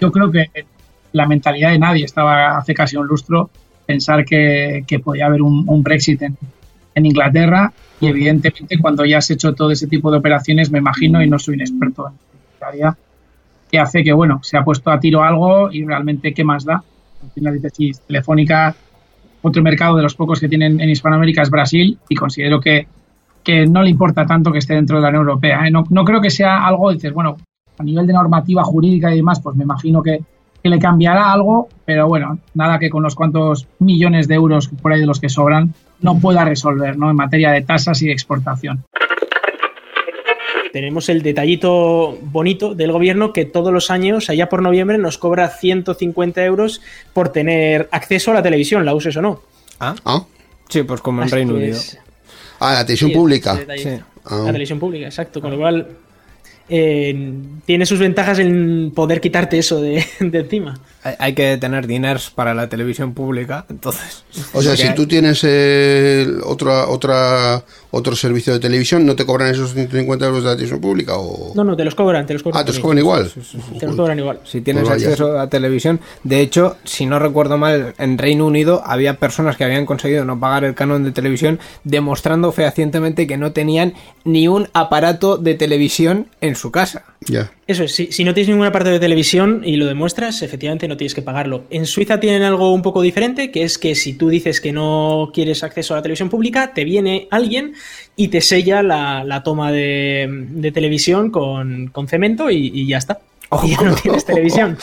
yo 0.00 0.10
creo 0.10 0.30
que 0.30 0.46
la 1.12 1.26
mentalidad 1.26 1.70
de 1.70 1.78
nadie 1.78 2.04
estaba 2.04 2.58
hace 2.58 2.74
casi 2.74 2.96
un 2.96 3.06
lustro 3.06 3.48
pensar 3.86 4.24
que, 4.24 4.84
que 4.86 4.98
podía 4.98 5.26
haber 5.26 5.40
un, 5.40 5.64
un 5.66 5.82
Brexit 5.82 6.20
en, 6.22 6.36
en 6.94 7.06
Inglaterra 7.06 7.72
y 8.00 8.06
evidentemente 8.06 8.78
cuando 8.78 9.04
ya 9.04 9.18
has 9.18 9.30
hecho 9.30 9.54
todo 9.54 9.70
ese 9.70 9.86
tipo 9.86 10.10
de 10.10 10.18
operaciones 10.18 10.70
me 10.70 10.78
imagino 10.78 11.22
y 11.22 11.28
no 11.28 11.38
soy 11.38 11.54
un 11.54 11.60
experto 11.62 12.08
en 12.08 12.66
área 12.66 12.96
que 13.70 13.78
hace 13.78 14.02
que 14.02 14.12
bueno 14.12 14.40
se 14.42 14.56
ha 14.56 14.64
puesto 14.64 14.90
a 14.90 15.00
tiro 15.00 15.22
algo 15.22 15.70
y 15.70 15.84
realmente 15.84 16.32
qué 16.32 16.44
más 16.44 16.64
da 16.64 16.82
al 17.22 17.30
final 17.34 17.54
dices 17.54 17.72
sí, 17.76 17.92
Telefónica 18.06 18.74
otro 19.42 19.62
mercado 19.62 19.96
de 19.96 20.02
los 20.02 20.14
pocos 20.14 20.40
que 20.40 20.48
tienen 20.48 20.80
en 20.80 20.88
Hispanoamérica 20.88 21.42
es 21.42 21.50
Brasil 21.50 21.98
y 22.08 22.14
considero 22.14 22.60
que, 22.60 22.86
que 23.42 23.66
no 23.66 23.82
le 23.82 23.90
importa 23.90 24.26
tanto 24.26 24.52
que 24.52 24.58
esté 24.58 24.74
dentro 24.74 24.96
de 24.96 25.02
la 25.02 25.08
Unión 25.08 25.28
Europea 25.28 25.66
¿eh? 25.66 25.70
no, 25.70 25.84
no 25.90 26.04
creo 26.04 26.20
que 26.20 26.30
sea 26.30 26.66
algo 26.66 26.92
dices 26.92 27.12
bueno 27.12 27.36
a 27.78 27.84
nivel 27.84 28.06
de 28.06 28.12
normativa 28.12 28.64
jurídica 28.64 29.12
y 29.12 29.16
demás, 29.16 29.40
pues 29.40 29.56
me 29.56 29.64
imagino 29.64 30.02
que, 30.02 30.20
que 30.62 30.68
le 30.68 30.78
cambiará 30.78 31.32
algo, 31.32 31.68
pero 31.84 32.08
bueno, 32.08 32.38
nada 32.54 32.78
que 32.78 32.90
con 32.90 33.02
los 33.02 33.14
cuantos 33.14 33.66
millones 33.78 34.28
de 34.28 34.34
euros 34.34 34.68
por 34.82 34.92
ahí 34.92 35.00
de 35.00 35.06
los 35.06 35.20
que 35.20 35.28
sobran 35.28 35.74
no 36.00 36.18
pueda 36.18 36.44
resolver, 36.44 36.98
¿no? 36.98 37.10
En 37.10 37.16
materia 37.16 37.50
de 37.52 37.62
tasas 37.62 38.00
y 38.02 38.06
de 38.06 38.12
exportación. 38.12 38.84
Tenemos 40.72 41.08
el 41.08 41.22
detallito 41.22 42.18
bonito 42.22 42.74
del 42.74 42.92
gobierno 42.92 43.32
que 43.32 43.44
todos 43.46 43.72
los 43.72 43.90
años, 43.90 44.28
allá 44.28 44.48
por 44.48 44.60
noviembre, 44.62 44.98
nos 44.98 45.16
cobra 45.16 45.48
150 45.48 46.44
euros 46.44 46.82
por 47.14 47.30
tener 47.30 47.88
acceso 47.90 48.32
a 48.32 48.34
la 48.34 48.42
televisión, 48.42 48.84
la 48.84 48.94
uses 48.94 49.16
o 49.16 49.22
no. 49.22 49.40
Ah, 49.80 49.94
sí, 50.68 50.82
pues 50.82 51.00
como 51.00 51.22
en 51.22 51.26
Así 51.26 51.34
Reino 51.36 51.54
Unido. 51.54 51.70
es- 51.72 51.98
Ah, 52.60 52.72
la 52.74 52.80
televisión 52.84 53.10
Sí, 53.10 53.16
pública. 53.16 53.56
Sí. 53.76 53.88
Ah. 54.24 54.38
La 54.40 54.46
televisión 54.46 54.78
pública, 54.80 55.06
exacto. 55.06 55.40
Con 55.40 55.52
lo 55.52 55.58
cual, 55.58 55.88
eh, 56.68 57.32
tiene 57.64 57.86
sus 57.86 57.98
ventajas 57.98 58.38
en 58.38 58.92
poder 58.94 59.20
quitarte 59.20 59.58
eso 59.58 59.80
de, 59.80 60.04
de 60.20 60.38
encima. 60.38 60.78
Hay, 61.02 61.14
hay 61.18 61.34
que 61.34 61.56
tener 61.56 61.86
diners 61.86 62.30
para 62.30 62.54
la 62.54 62.68
televisión 62.68 63.14
pública, 63.14 63.64
entonces. 63.70 64.24
O 64.52 64.62
sea, 64.62 64.76
si 64.76 64.88
hay. 64.88 64.94
tú 64.94 65.06
tienes 65.06 65.40
eh, 65.44 66.26
otra, 66.44 66.88
otra, 66.88 67.64
otro 67.90 68.14
servicio 68.14 68.52
de 68.52 68.60
televisión, 68.60 69.06
¿no 69.06 69.16
te 69.16 69.24
cobran 69.24 69.50
esos 69.50 69.72
150 69.72 70.26
euros 70.26 70.42
de 70.42 70.50
la 70.50 70.56
televisión 70.56 70.80
pública? 70.80 71.14
O... 71.16 71.52
No, 71.54 71.64
no, 71.64 71.76
te 71.76 71.84
los 71.84 71.94
cobran, 71.94 72.26
te 72.26 72.34
los 72.34 72.42
cobran. 72.42 72.60
Ah, 72.60 72.64
te 72.64 72.72
los 72.72 72.80
cobran 72.80 72.98
igual. 72.98 73.30
Te 73.78 73.86
los 73.86 73.96
cobran 73.96 74.18
igual. 74.18 74.40
Si 74.44 74.60
tienes 74.60 74.84
Pues 74.84 75.02
acceso 75.02 75.38
a 75.38 75.48
televisión. 75.48 76.00
De 76.24 76.40
hecho, 76.40 76.76
si 76.84 77.06
no 77.06 77.18
recuerdo 77.18 77.56
mal, 77.58 77.94
en 77.98 78.18
Reino 78.18 78.46
Unido 78.46 78.82
había 78.84 79.14
personas 79.14 79.56
que 79.56 79.64
habían 79.64 79.86
conseguido 79.86 80.24
no 80.24 80.38
pagar 80.38 80.64
el 80.64 80.74
canon 80.74 81.04
de 81.04 81.12
televisión, 81.12 81.58
demostrando 81.84 82.52
fehacientemente 82.52 83.26
que 83.26 83.36
no 83.36 83.52
tenían 83.52 83.94
ni 84.24 84.48
un 84.48 84.68
aparato 84.72 85.38
de 85.38 85.54
televisión 85.54 86.28
en 86.40 86.54
su 86.56 86.70
casa. 86.70 87.04
Ya. 87.26 87.50
Eso 87.68 87.84
es, 87.84 87.94
si, 87.94 88.10
si 88.10 88.24
no 88.24 88.32
tienes 88.32 88.48
ningún 88.48 88.66
aparato 88.66 88.90
de 88.90 88.98
televisión 88.98 89.60
y 89.62 89.76
lo 89.76 89.84
demuestras, 89.84 90.40
efectivamente 90.40 90.88
no 90.88 90.96
tienes 90.96 91.14
que 91.14 91.20
pagarlo. 91.20 91.64
En 91.68 91.84
Suiza 91.84 92.18
tienen 92.18 92.42
algo 92.42 92.72
un 92.72 92.80
poco 92.80 93.02
diferente, 93.02 93.50
que 93.50 93.62
es 93.62 93.76
que 93.76 93.94
si 93.94 94.14
tú 94.14 94.30
dices 94.30 94.62
que 94.62 94.72
no 94.72 95.30
quieres 95.34 95.62
acceso 95.62 95.92
a 95.92 95.98
la 95.98 96.02
televisión 96.02 96.30
pública, 96.30 96.72
te 96.72 96.84
viene 96.84 97.28
alguien 97.30 97.74
y 98.16 98.28
te 98.28 98.40
sella 98.40 98.82
la, 98.82 99.42
toma 99.44 99.70
de, 99.70 100.70
televisión 100.72 101.30
con, 101.30 101.92
cemento 102.08 102.50
y 102.50 102.86
ya 102.86 102.96
está. 102.96 103.20
Y 103.62 103.70
ya 103.70 103.82
no 103.82 103.94
tienes 103.94 104.24
televisión. 104.26 104.76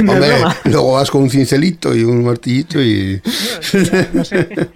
No 0.00 0.12
Hombre, 0.12 0.28
luego 0.64 0.92
vas 0.92 1.10
con 1.10 1.22
un 1.22 1.30
cincelito 1.30 1.94
y 1.94 2.04
un 2.04 2.24
martillito 2.24 2.80
y. 2.80 3.20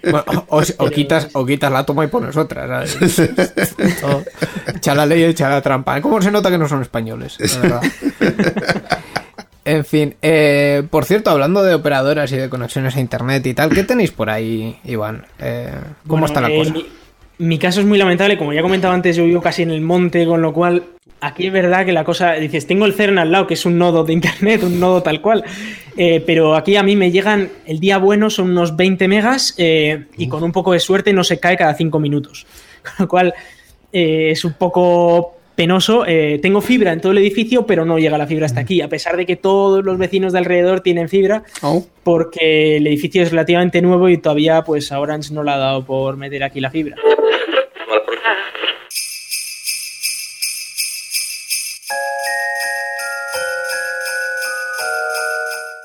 Bueno, 0.03 0.45
o, 0.49 0.61
o 0.77 0.89
quitas, 0.89 1.29
o 1.33 1.45
quitas 1.45 1.71
la 1.71 1.85
toma 1.85 2.03
y 2.03 2.07
pones 2.07 2.35
otra, 2.35 2.67
¿sabes? 2.67 3.15
Todo. 4.01 4.23
Echa 4.75 4.95
la 4.95 5.05
ley 5.05 5.21
y 5.21 5.25
echa 5.25 5.49
la 5.49 5.61
trampa. 5.61 6.01
¿Cómo 6.01 6.21
se 6.21 6.31
nota 6.31 6.51
que 6.51 6.57
no 6.57 6.67
son 6.67 6.81
españoles? 6.81 7.37
La 7.39 7.59
verdad. 7.59 7.81
En 9.65 9.85
fin, 9.85 10.15
eh, 10.23 10.81
por 10.89 11.05
cierto, 11.05 11.29
hablando 11.29 11.61
de 11.61 11.75
operadoras 11.75 12.31
y 12.31 12.37
de 12.37 12.49
conexiones 12.49 12.95
a 12.95 13.01
internet 13.01 13.45
y 13.45 13.53
tal, 13.53 13.69
¿qué 13.69 13.83
tenéis 13.83 14.09
por 14.09 14.31
ahí, 14.31 14.79
Iván? 14.83 15.27
Eh, 15.37 15.69
¿Cómo 16.07 16.21
Bueno, 16.21 16.25
está 16.25 16.41
la 16.41 16.49
eh, 16.49 16.57
cosa? 16.57 16.73
Mi, 16.73 16.87
mi 17.37 17.59
caso 17.59 17.81
es 17.81 17.85
muy 17.85 17.99
lamentable, 17.99 18.35
como 18.35 18.51
ya 18.51 18.63
comentaba 18.63 18.95
antes, 18.95 19.15
yo 19.15 19.25
vivo 19.25 19.41
casi 19.41 19.61
en 19.61 19.69
el 19.69 19.81
monte, 19.81 20.25
con 20.25 20.41
lo 20.41 20.53
cual 20.53 20.83
aquí 21.21 21.47
es 21.47 21.53
verdad 21.53 21.85
que 21.85 21.91
la 21.91 22.03
cosa, 22.03 22.33
dices, 22.33 22.67
tengo 22.67 22.85
el 22.85 22.93
CERN 22.93 23.19
al 23.19 23.31
lado, 23.31 23.47
que 23.47 23.53
es 23.53 23.65
un 23.65 23.77
nodo 23.77 24.03
de 24.03 24.13
internet, 24.13 24.63
un 24.63 24.79
nodo 24.79 25.03
tal 25.03 25.21
cual, 25.21 25.43
eh, 25.97 26.23
pero 26.25 26.55
aquí 26.55 26.75
a 26.75 26.83
mí 26.83 26.95
me 26.95 27.11
llegan, 27.11 27.49
el 27.65 27.79
día 27.79 27.97
bueno 27.97 28.29
son 28.29 28.51
unos 28.51 28.75
20 28.75 29.07
megas 29.07 29.53
eh, 29.57 30.05
y 30.17 30.27
con 30.27 30.43
un 30.43 30.51
poco 30.51 30.73
de 30.73 30.79
suerte 30.79 31.13
no 31.13 31.23
se 31.23 31.39
cae 31.39 31.57
cada 31.57 31.73
5 31.73 31.99
minutos, 31.99 32.45
con 32.83 32.93
lo 32.99 33.07
cual 33.07 33.33
eh, 33.91 34.29
es 34.31 34.45
un 34.45 34.53
poco 34.53 35.35
penoso. 35.55 36.05
Tengo 36.41 36.61
fibra 36.61 36.93
en 36.93 37.01
todo 37.01 37.11
el 37.11 37.17
edificio, 37.17 37.65
pero 37.65 37.83
no 37.83 37.99
llega 37.99 38.17
la 38.17 38.27
fibra 38.27 38.45
hasta 38.45 38.61
aquí, 38.61 38.79
a 38.79 38.87
pesar 38.87 39.17
de 39.17 39.25
que 39.25 39.35
todos 39.35 39.83
los 39.83 39.97
vecinos 39.97 40.31
de 40.31 40.39
alrededor 40.39 40.79
tienen 40.79 41.09
fibra, 41.09 41.43
porque 42.01 42.77
el 42.77 42.87
edificio 42.87 43.21
es 43.21 43.31
relativamente 43.31 43.81
nuevo 43.81 44.07
y 44.07 44.17
todavía, 44.19 44.63
pues, 44.63 44.89
a 44.93 45.01
Orange 45.01 45.33
no 45.33 45.43
le 45.43 45.51
ha 45.51 45.57
dado 45.57 45.83
por 45.83 46.15
meter 46.15 46.45
aquí 46.45 46.61
la 46.61 46.71
fibra. 46.71 46.95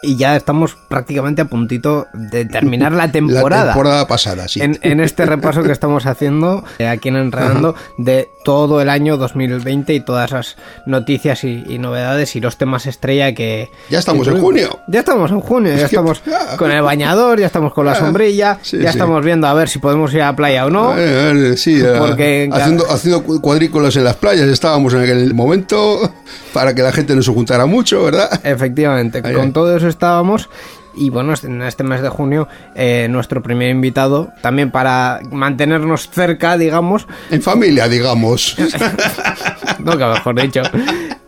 Y 0.05 0.17
ya 0.17 0.37
estamos 0.37 0.77
prácticamente 0.89 1.43
a 1.43 1.47
puntito 1.47 2.07
de 2.13 2.45
terminar 2.45 2.93
la 2.93 3.11
temporada. 3.13 3.65
La 3.67 3.73
temporada 3.73 4.07
pasada, 4.07 4.49
sí. 4.49 4.61
En, 4.61 4.79
en 4.83 5.01
este 5.01 5.27
repaso 5.27 5.63
que 5.63 5.73
estamos 5.73 6.07
haciendo 6.07 6.65
eh, 6.79 6.87
aquí 6.89 7.09
en 7.09 7.17
Enredando 7.17 7.75
de 7.99 8.29
todo 8.45 8.81
el 8.83 8.89
año 8.91 9.17
2020 9.17 9.95
y 9.95 10.01
todas 10.01 10.31
las 10.33 10.57
noticias 10.87 11.45
y, 11.45 11.65
y 11.67 11.79
novedades 11.79 12.37
y 12.37 12.41
los 12.41 12.59
temas 12.59 12.87
estrella 12.87 13.35
que... 13.35 13.71
Ya 13.91 13.99
estamos 13.99 14.29
que 14.29 14.35
en 14.35 14.41
junio. 14.41 14.81
Ya 14.89 15.01
estamos 15.01 15.31
en 15.31 15.41
junio, 15.41 15.75
ya 15.75 15.87
estamos 15.87 16.23
con 16.59 16.71
el 16.71 16.83
bañador, 16.83 17.41
ya 17.41 17.47
estamos 17.47 17.73
con 17.73 17.87
la 17.87 17.93
ah, 17.93 17.97
sombrilla, 17.97 18.59
sí, 18.63 18.77
ya 18.79 18.93
sí. 18.93 18.99
estamos 18.99 19.25
viendo 19.25 19.47
a 19.47 19.55
ver 19.55 19.69
si 19.69 19.79
podemos 19.79 20.13
ir 20.13 20.21
a 20.23 20.27
la 20.27 20.37
playa 20.37 20.67
o 20.67 20.71
no. 20.71 20.95
Eh, 20.97 21.57
sí, 21.57 21.81
eh, 21.83 21.95
Porque- 21.99 22.49
haciendo, 22.53 22.85
haciendo 22.91 23.23
cu- 23.25 23.41
cuadrículas 23.41 23.97
en 23.97 24.05
las 24.05 24.17
playas 24.17 24.47
estábamos 24.49 24.93
en 24.95 25.01
aquel 25.03 25.33
momento 25.33 26.13
para 26.53 26.75
que 26.75 26.83
la 26.83 26.93
gente 26.93 27.17
no 27.17 27.23
se 27.23 27.33
juntara 27.33 27.65
mucho, 27.67 28.05
¿verdad? 28.05 28.29
Efectivamente, 28.45 29.23
Ahí, 29.25 29.33
con 29.35 29.47
ahí. 29.47 29.53
todo 29.53 29.75
eso 29.77 29.89
estábamos. 29.95 30.49
Y 30.97 31.11
bueno, 31.11 31.33
este- 31.33 31.49
en 31.49 31.61
este 31.63 31.83
mes 31.83 32.03
de 32.03 32.09
junio, 32.09 32.47
eh, 32.77 33.09
nuestro 33.11 33.43
primer 33.43 33.69
invitado, 33.71 34.31
también 34.43 34.71
para 34.71 35.19
mantenernos 35.33 36.09
cerca, 36.09 36.57
digamos. 36.57 37.09
En 37.33 37.43
familia, 37.43 37.89
digamos. 37.89 38.57
no, 39.81 39.99
que 39.99 40.05
mejor 40.07 40.41
dicho. 40.41 40.63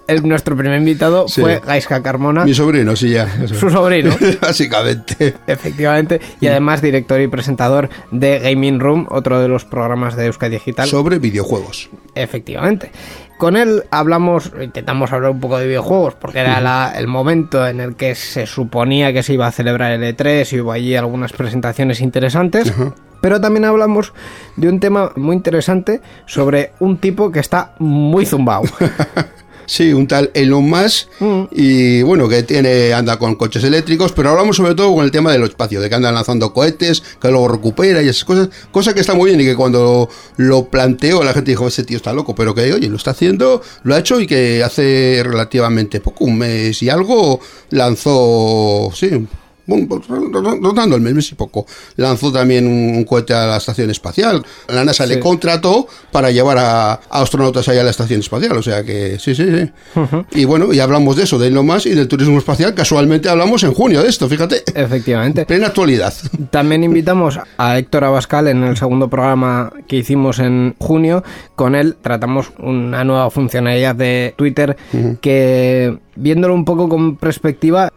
El, 0.07 0.23
nuestro 0.29 0.57
primer 0.57 0.79
invitado 0.79 1.27
Sí. 1.27 1.41
fue 1.41 1.61
Gaiska 1.67 2.01
Carmona. 2.01 2.45
Mi 2.45 2.55
sobrino, 2.55 2.95
sí, 2.95 3.11
ya. 3.11 3.27
Su 3.49 3.69
sobrino. 3.69 4.15
Básicamente. 4.41 5.35
Efectivamente. 5.49 6.21
Y 6.41 6.47
además 6.47 6.81
director 6.81 7.21
y 7.21 7.27
presentador 7.27 7.89
de 8.13 8.39
Gaming 8.39 8.79
Room, 8.79 9.09
otro 9.11 9.41
de 9.41 9.49
los 9.49 9.65
programas 9.65 10.15
de 10.15 10.27
Euskadi 10.27 10.53
Digital. 10.55 10.89
Sobre 10.89 11.19
videojuegos. 11.19 11.91
Efectivamente. 12.15 12.93
Con 13.39 13.57
él 13.57 13.83
hablamos, 13.91 14.51
intentamos 14.63 15.13
hablar 15.13 15.31
un 15.33 15.41
poco 15.41 15.59
de 15.59 15.67
videojuegos, 15.67 16.15
porque 16.15 16.39
era 16.41 16.61
la- 16.61 16.93
el 16.97 17.07
momento 17.07 17.67
en 17.67 17.81
el 17.81 17.95
que 17.95 18.15
se 18.15 18.47
suponía 18.47 19.13
que 19.13 19.23
se 19.23 19.35
iba 19.35 19.47
a 19.47 19.53
celebrar 19.53 19.93
el 19.93 20.03
E3 20.03 20.51
y 20.55 20.61
hubo 20.61 20.73
allí 20.73 20.97
algunas 20.97 21.33
presentaciones 21.35 22.01
interesantes. 22.01 22.73
Pero 23.21 23.41
también 23.41 23.65
hablamos 23.67 24.13
de 24.57 24.69
un 24.69 24.81
tema 24.81 25.11
muy 25.17 25.37
interesante 25.37 26.01
sobre 26.27 26.73
un 26.81 26.97
tipo 26.99 27.31
que 27.31 27.41
está 27.41 27.73
muy 27.79 28.25
zumbado. 28.25 28.63
Sí, 29.67 29.93
un 29.93 30.07
tal 30.07 30.31
Elon 30.35 30.69
Musk 30.69 31.09
Mm. 31.19 31.43
y 31.51 32.03
bueno, 32.03 32.29
que 32.29 32.43
tiene 32.43 32.93
anda 32.93 33.19
con 33.19 33.35
coches 33.37 33.65
eléctricos, 33.65 34.13
pero 34.13 34.31
hablamos 34.31 34.57
sobre 34.57 34.75
todo 34.75 34.95
con 34.95 35.05
el 35.05 35.11
tema 35.11 35.33
del 35.33 35.43
espacio, 35.43 35.81
de 35.81 35.89
que 35.89 35.95
anda 35.95 36.13
lanzando 36.13 36.53
cohetes, 36.53 37.03
que 37.21 37.29
luego 37.31 37.49
recupera 37.49 38.03
y 38.03 38.09
esas 38.09 38.25
cosas, 38.25 38.49
cosa 38.71 38.95
que 38.95 39.01
está 39.01 39.15
muy 39.15 39.31
bien 39.31 39.41
y 39.41 39.45
que 39.45 39.57
cuando 39.57 40.09
lo 40.37 40.67
planteó 40.67 41.25
la 41.25 41.33
gente 41.33 41.51
dijo, 41.51 41.67
ese 41.69 41.85
tío 41.85 41.97
está 41.97 42.13
loco, 42.13 42.35
pero 42.35 42.55
que 42.55 42.73
oye, 42.73 42.89
lo 42.89 42.97
está 42.97 43.11
haciendo, 43.13 43.63
lo 43.83 43.95
ha 43.95 43.99
hecho 43.99 44.21
y 44.21 44.27
que 44.27 44.63
hace 44.63 45.23
relativamente 45.25 46.01
poco, 46.01 46.25
un 46.25 46.39
mes 46.39 46.83
y 46.83 46.89
algo, 46.91 47.41
lanzó, 47.71 48.91
sí, 48.95 49.27
pues, 49.67 50.07
ro- 50.09 50.29
ro- 50.33 50.59
rondando 50.63 50.97
el 50.97 51.03
mes, 51.03 51.15
mes 51.15 51.33
y 51.33 51.35
poco. 51.35 51.67
Lanzó 51.97 52.33
también 52.33 52.67
un, 52.67 53.05
cohete 53.05 53.35
a 53.35 53.47
la 53.47 53.57
estación 53.57 53.91
espacial. 53.91 54.45
La 54.69 54.85
NASA 54.85 55.05
Sí. 55.07 55.11
le 55.15 55.21
contrató 55.21 55.87
para 56.13 56.31
llevar 56.31 56.59
a, 56.59 56.93
a 56.93 57.01
astronautas 57.11 57.69
allá 57.69 57.81
a 57.81 57.85
la 57.85 57.91
estación 57.91 58.21
espacial. 58.21 58.57
O 58.57 58.63
sea 58.63 58.85
que 58.85 59.19
sí, 59.19 59.35
sí, 59.35 59.45
sí. 59.45 59.71
Y 60.33 60.45
bueno, 60.45 60.73
y 60.73 60.81
hablamos 60.81 61.17
de 61.17 61.25
eso, 61.25 61.39
de 61.39 61.49
Elon 61.49 61.67
Musk 61.67 61.87
y 61.87 61.95
del 61.95 62.09
turismo 62.09 62.39
espacial. 62.39 62.75
Casualmente 62.75 63.29
hablamos 63.29 63.63
en 63.65 63.73
junio 63.75 64.03
de 64.03 64.09
esto, 64.09 64.29
fíjate. 64.29 64.63
Efectivamente. 64.75 65.47
Plena 65.47 65.67
actualidad. 65.69 66.15
También 66.51 66.85
invitamos 66.85 67.39
a 67.59 67.79
Héctor 67.79 68.05
Abascal 68.05 68.49
en 68.49 68.63
el 68.65 68.77
segundo 68.77 69.09
programa 69.09 69.73
que 69.89 69.97
hicimos 69.97 70.39
en 70.39 70.75
junio. 70.79 71.23
Con 71.55 71.75
él 71.75 71.97
tratamos 72.01 72.53
una 72.59 73.05
nueva 73.05 73.31
funcionalidad 73.31 73.95
de 73.95 74.35
Twitter 74.37 74.77
que, 75.21 75.99
viéndolo 76.15 76.55
un 76.55 76.65
poco 76.65 76.89
con 76.89 77.17
perspectiva, 77.17 77.93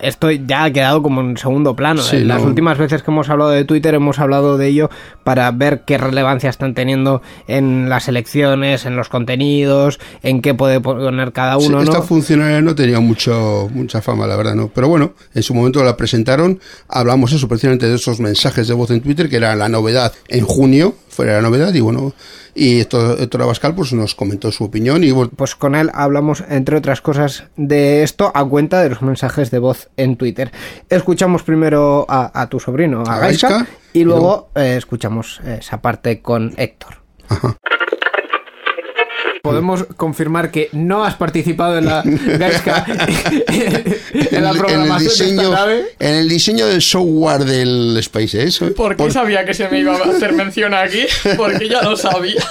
esto 0.00 0.30
ya 0.30 0.64
ha 0.64 0.70
quedado 0.72 1.02
como 1.02 1.20
en 1.20 1.36
segundo 1.36 1.74
plano. 1.76 2.02
Sí, 2.02 2.20
Las 2.24 2.42
no. 2.42 2.48
últimas 2.48 2.78
veces 2.78 3.02
que 3.02 3.10
hemos 3.10 3.28
hablado 3.28 3.50
de 3.50 3.64
Twitter 3.64 3.94
hemos 3.94 4.18
hablado 4.18 4.58
de 4.58 4.66
ello 4.68 4.90
para 5.24 5.50
ver 5.50 5.82
qué 5.86 5.98
relevancia 5.98 6.50
están 6.50 6.74
teniendo 6.74 7.22
en 7.46 7.88
las 7.88 8.08
elecciones, 8.08 8.86
en 8.86 8.96
los 8.96 9.08
contenidos, 9.08 9.98
en 10.22 10.42
qué 10.42 10.54
puede 10.54 10.80
poner 10.80 11.32
cada 11.32 11.58
Sí, 11.60 11.66
uno. 11.68 11.82
esta 11.82 11.98
¿no? 11.98 12.02
funcionalidad 12.02 12.62
no 12.62 12.74
tenía 12.74 13.00
mucho, 13.00 13.68
mucha 13.72 14.00
fama, 14.02 14.26
la 14.26 14.36
verdad, 14.36 14.54
¿no? 14.54 14.68
Pero 14.74 14.88
bueno, 14.88 15.12
en 15.34 15.42
su 15.42 15.54
momento 15.54 15.82
la 15.84 15.96
presentaron, 15.96 16.60
hablamos 16.88 17.32
eso 17.32 17.48
precisamente 17.48 17.88
de 17.88 17.94
esos 17.96 18.20
mensajes 18.20 18.68
de 18.68 18.74
voz 18.74 18.90
en 18.90 19.00
Twitter, 19.00 19.28
que 19.28 19.36
era 19.36 19.54
la 19.56 19.68
novedad 19.68 20.12
en 20.28 20.44
junio, 20.44 20.94
fuera 21.18 21.34
la 21.34 21.42
novedad, 21.42 21.74
y 21.74 21.80
bueno, 21.80 22.12
y 22.54 22.78
Héctor 22.78 23.20
Héctor 23.20 23.42
Abascal 23.42 23.74
pues 23.74 23.92
nos 23.92 24.14
comentó 24.14 24.52
su 24.52 24.62
opinión 24.62 25.02
y 25.02 25.10
bueno, 25.10 25.32
Pues 25.34 25.56
con 25.56 25.74
él 25.74 25.90
hablamos, 25.92 26.44
entre 26.48 26.76
otras 26.76 27.00
cosas, 27.00 27.42
de 27.56 28.04
esto 28.04 28.30
a 28.32 28.44
cuenta 28.44 28.80
de 28.84 28.90
los 28.90 29.02
mensajes 29.02 29.50
de 29.50 29.58
voz 29.58 29.88
en 29.96 30.14
Twitter. 30.14 30.52
Escuchamos 30.88 31.42
primero 31.42 32.06
a, 32.08 32.30
a 32.40 32.48
tu 32.48 32.60
sobrino, 32.60 33.02
a, 33.04 33.16
A 33.16 33.18
Gaisca, 33.18 33.48
Gaisca, 33.48 33.66
y 33.92 34.04
luego 34.04 34.50
eh, 34.54 34.76
escuchamos 34.78 35.40
esa 35.44 35.82
parte 35.82 36.22
con 36.22 36.54
Héctor. 36.56 36.98
Podemos 39.50 39.84
confirmar 39.96 40.50
que 40.50 40.68
no 40.72 41.04
has 41.04 41.14
participado 41.14 41.78
en 41.78 41.86
la 41.86 42.02
Gaisca 42.38 42.84
en 42.86 44.44
la 44.44 44.50
el 44.50 44.58
programación 44.58 45.08
de 45.08 45.08
diseño, 45.24 45.42
esta 45.42 45.54
nave. 45.56 45.84
en 45.98 46.14
el 46.14 46.28
diseño 46.28 46.66
del 46.66 46.82
software 46.82 47.44
del 47.44 47.98
SpaceX. 48.02 48.62
¿eh? 48.62 48.70
¿Por 48.70 48.96
qué 48.96 49.10
sabía 49.10 49.44
que 49.44 49.54
se 49.54 49.68
me 49.68 49.80
iba 49.80 49.96
a 49.96 50.10
hacer 50.10 50.32
mención 50.32 50.74
aquí? 50.74 51.02
Porque 51.36 51.68
ya 51.68 51.82
lo 51.82 51.96
sabía. 51.96 52.42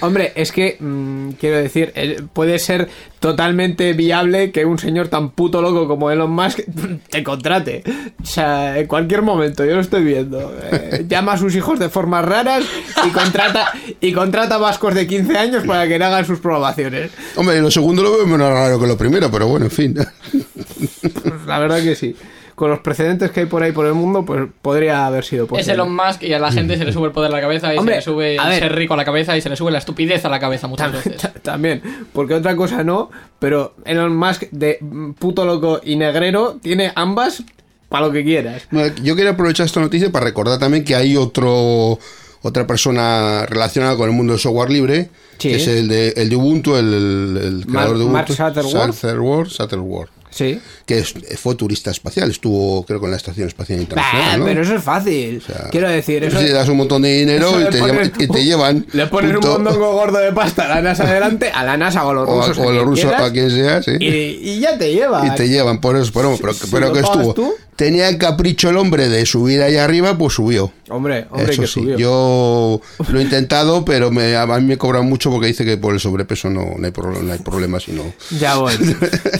Hombre, 0.00 0.32
es 0.34 0.52
que, 0.52 0.76
mm, 0.78 1.30
quiero 1.40 1.56
decir, 1.56 1.92
eh, 1.94 2.20
puede 2.32 2.58
ser 2.58 2.88
totalmente 3.20 3.92
viable 3.94 4.52
que 4.52 4.64
un 4.64 4.78
señor 4.78 5.08
tan 5.08 5.30
puto 5.30 5.62
loco 5.62 5.88
como 5.88 6.10
Elon 6.10 6.30
Musk 6.30 6.60
te 7.10 7.22
contrate. 7.22 7.82
O 8.22 8.26
sea, 8.26 8.78
en 8.78 8.86
cualquier 8.86 9.22
momento, 9.22 9.64
yo 9.64 9.74
lo 9.74 9.80
estoy 9.80 10.04
viendo. 10.04 10.54
Eh, 10.70 11.06
llama 11.08 11.32
a 11.32 11.38
sus 11.38 11.54
hijos 11.56 11.78
de 11.78 11.88
formas 11.88 12.24
raras 12.24 12.64
y 13.06 13.10
contrata, 13.10 13.72
y 14.00 14.12
contrata 14.12 14.58
vascos 14.58 14.94
de 14.94 15.06
15 15.06 15.38
años 15.38 15.64
para 15.64 15.88
que 15.88 15.98
le 15.98 16.04
hagan 16.04 16.24
sus 16.24 16.40
programaciones. 16.40 17.10
Hombre, 17.36 17.60
lo 17.60 17.70
segundo 17.70 18.02
lo 18.02 18.12
veo 18.12 18.26
menos 18.26 18.50
raro 18.50 18.78
que 18.78 18.86
lo 18.86 18.96
primero, 18.96 19.30
pero 19.30 19.46
bueno, 19.46 19.66
en 19.66 19.70
fin. 19.70 19.94
Pues 19.94 21.46
la 21.46 21.58
verdad 21.58 21.82
que 21.82 21.94
sí. 21.94 22.14
Con 22.56 22.70
los 22.70 22.80
precedentes 22.80 23.30
que 23.30 23.40
hay 23.40 23.46
por 23.46 23.62
ahí 23.62 23.70
por 23.72 23.84
el 23.86 23.92
mundo, 23.94 24.24
pues 24.24 24.48
podría 24.62 25.06
haber 25.06 25.24
sido 25.24 25.44
Es 25.44 25.48
posible. 25.50 25.74
Elon 25.74 25.94
Musk 25.94 26.22
y 26.22 26.32
a 26.32 26.38
la 26.38 26.50
gente 26.50 26.76
se 26.78 26.84
le 26.86 26.92
sube 26.92 27.06
el 27.06 27.12
poder 27.12 27.30
a 27.30 27.34
la 27.36 27.40
cabeza 27.42 27.72
y 27.72 27.76
Hombre, 27.76 27.94
se 27.96 27.98
le 27.98 28.02
sube 28.04 28.38
a 28.38 28.48
ver. 28.48 28.58
ser 28.60 28.74
rico 28.74 28.94
a 28.94 28.96
la 28.96 29.04
cabeza 29.04 29.36
y 29.36 29.42
se 29.42 29.48
le 29.50 29.56
sube 29.56 29.70
la 29.70 29.76
estupidez 29.78 30.24
a 30.24 30.30
la 30.30 30.40
cabeza 30.40 30.66
muchas 30.66 30.90
veces. 30.90 31.20
También, 31.42 31.82
porque 32.14 32.32
otra 32.34 32.56
cosa 32.56 32.82
no, 32.82 33.10
pero 33.38 33.74
Elon 33.84 34.16
Musk 34.16 34.44
de 34.52 34.78
puto 35.18 35.44
loco 35.44 35.80
y 35.84 35.96
negrero 35.96 36.56
tiene 36.62 36.92
ambas 36.96 37.44
para 37.90 38.06
lo 38.06 38.12
que 38.12 38.24
quieras. 38.24 38.62
Bueno, 38.70 38.92
Yo 39.02 39.14
quería 39.14 39.32
aprovechar 39.32 39.66
esta 39.66 39.80
noticia 39.80 40.10
para 40.10 40.24
recordar 40.24 40.58
también 40.58 40.82
que 40.82 40.94
hay 40.96 41.14
otro 41.16 41.98
otra 42.42 42.66
persona 42.66 43.44
relacionada 43.46 43.96
con 43.96 44.08
el 44.08 44.14
mundo 44.16 44.32
del 44.32 44.40
software 44.40 44.70
libre, 44.70 45.10
Sí. 45.38 45.48
que 45.50 45.56
es 45.56 45.66
el 45.68 45.88
de, 45.88 46.08
el 46.16 46.30
de 46.30 46.36
Ubuntu, 46.36 46.76
el, 46.76 46.86
el- 46.94 47.36
el 47.36 47.56
Mar- 47.66 47.84
creador 47.88 47.98
de 47.98 48.04
Mark 48.06 48.26
Ubuntu. 48.30 48.42
Shuttleworth. 48.42 48.94
Shuttleworth, 48.94 49.48
Shuttleworth. 49.50 50.10
Sí. 50.36 50.60
Que 50.84 50.98
es- 50.98 51.14
fue 51.40 51.54
turista 51.54 51.90
espacial, 51.90 52.30
estuvo 52.30 52.84
creo 52.84 53.00
con 53.00 53.10
la 53.10 53.16
Estación 53.16 53.48
Espacial 53.48 53.78
Bah, 53.78 53.82
Internacional. 53.82 54.38
¿no? 54.40 54.44
pero 54.44 54.62
eso 54.62 54.74
es 54.76 54.82
fácil. 54.82 55.42
Quiero 55.70 55.88
decir, 55.88 56.22
eso. 56.24 56.38
Sí, 56.38 56.48
das 56.48 56.68
un 56.68 56.76
montón 56.76 57.02
de 57.02 57.12
dinero 57.14 57.50
y 57.60 57.64
te, 57.70 57.78
pones- 57.80 57.92
llevan, 57.92 58.12
y 58.18 58.26
te 58.28 58.44
llevan. 58.44 58.86
Le 58.92 59.06
pones 59.06 59.32
punto. 59.32 59.56
un 59.56 59.62
mondongo 59.64 59.92
gordo 59.94 60.18
de 60.18 60.32
pasta 60.32 60.64
a 60.66 60.68
la 60.76 60.82
NASA 60.82 61.04
adelante, 61.04 61.50
a 61.50 61.64
la 61.64 61.76
NASA 61.76 62.04
o 62.06 62.10
a 62.10 62.14
los 62.14 62.28
o 62.28 62.42
a, 62.42 62.46
rusos. 62.48 62.58
o 62.58 62.62
a 62.62 62.64
quien 62.66 62.76
los 62.76 62.84
rusos, 62.86 63.04
quieras, 63.06 63.22
a 63.22 63.32
quien 63.32 63.50
sea, 63.50 63.82
sí. 63.82 63.92
y, 63.98 64.06
y 64.50 64.60
ya 64.60 64.76
te 64.78 64.92
lleva. 64.92 65.26
Y 65.26 65.34
te 65.34 65.48
llevan, 65.48 65.80
por 65.80 65.96
eso, 65.96 66.10
pero, 66.12 66.36
pero, 66.40 66.52
si 66.52 66.66
pero 66.70 66.88
lo 66.88 66.92
que 66.92 67.00
estuvo. 67.00 67.34
tú. 67.34 67.54
Tenía 67.76 68.08
el 68.08 68.16
capricho 68.18 68.70
el 68.70 68.76
hombre 68.78 69.08
de 69.08 69.24
subir 69.26 69.60
ahí 69.62 69.76
arriba, 69.76 70.16
pues 70.16 70.34
subió. 70.34 70.72
Hombre, 70.88 71.26
hombre, 71.30 71.52
Eso 71.52 71.62
que 71.62 71.66
sí, 71.68 71.80
subió. 71.80 71.98
yo 71.98 72.80
lo 73.10 73.18
he 73.20 73.22
intentado, 73.22 73.84
pero 73.84 74.10
me, 74.10 74.34
a 74.36 74.46
mí 74.46 74.64
me 74.66 74.78
cobran 74.78 75.06
mucho 75.06 75.30
porque 75.30 75.48
dice 75.48 75.64
que 75.64 75.76
por 75.76 75.92
el 75.92 76.00
sobrepeso 76.00 76.48
no, 76.48 76.74
no 76.78 76.86
hay, 76.86 76.92
problema, 76.92 77.22
no 77.24 77.32
hay 77.32 77.38
problema, 77.40 77.78
sino 77.80 78.02
Ya 78.38 78.54
voy. 78.56 78.72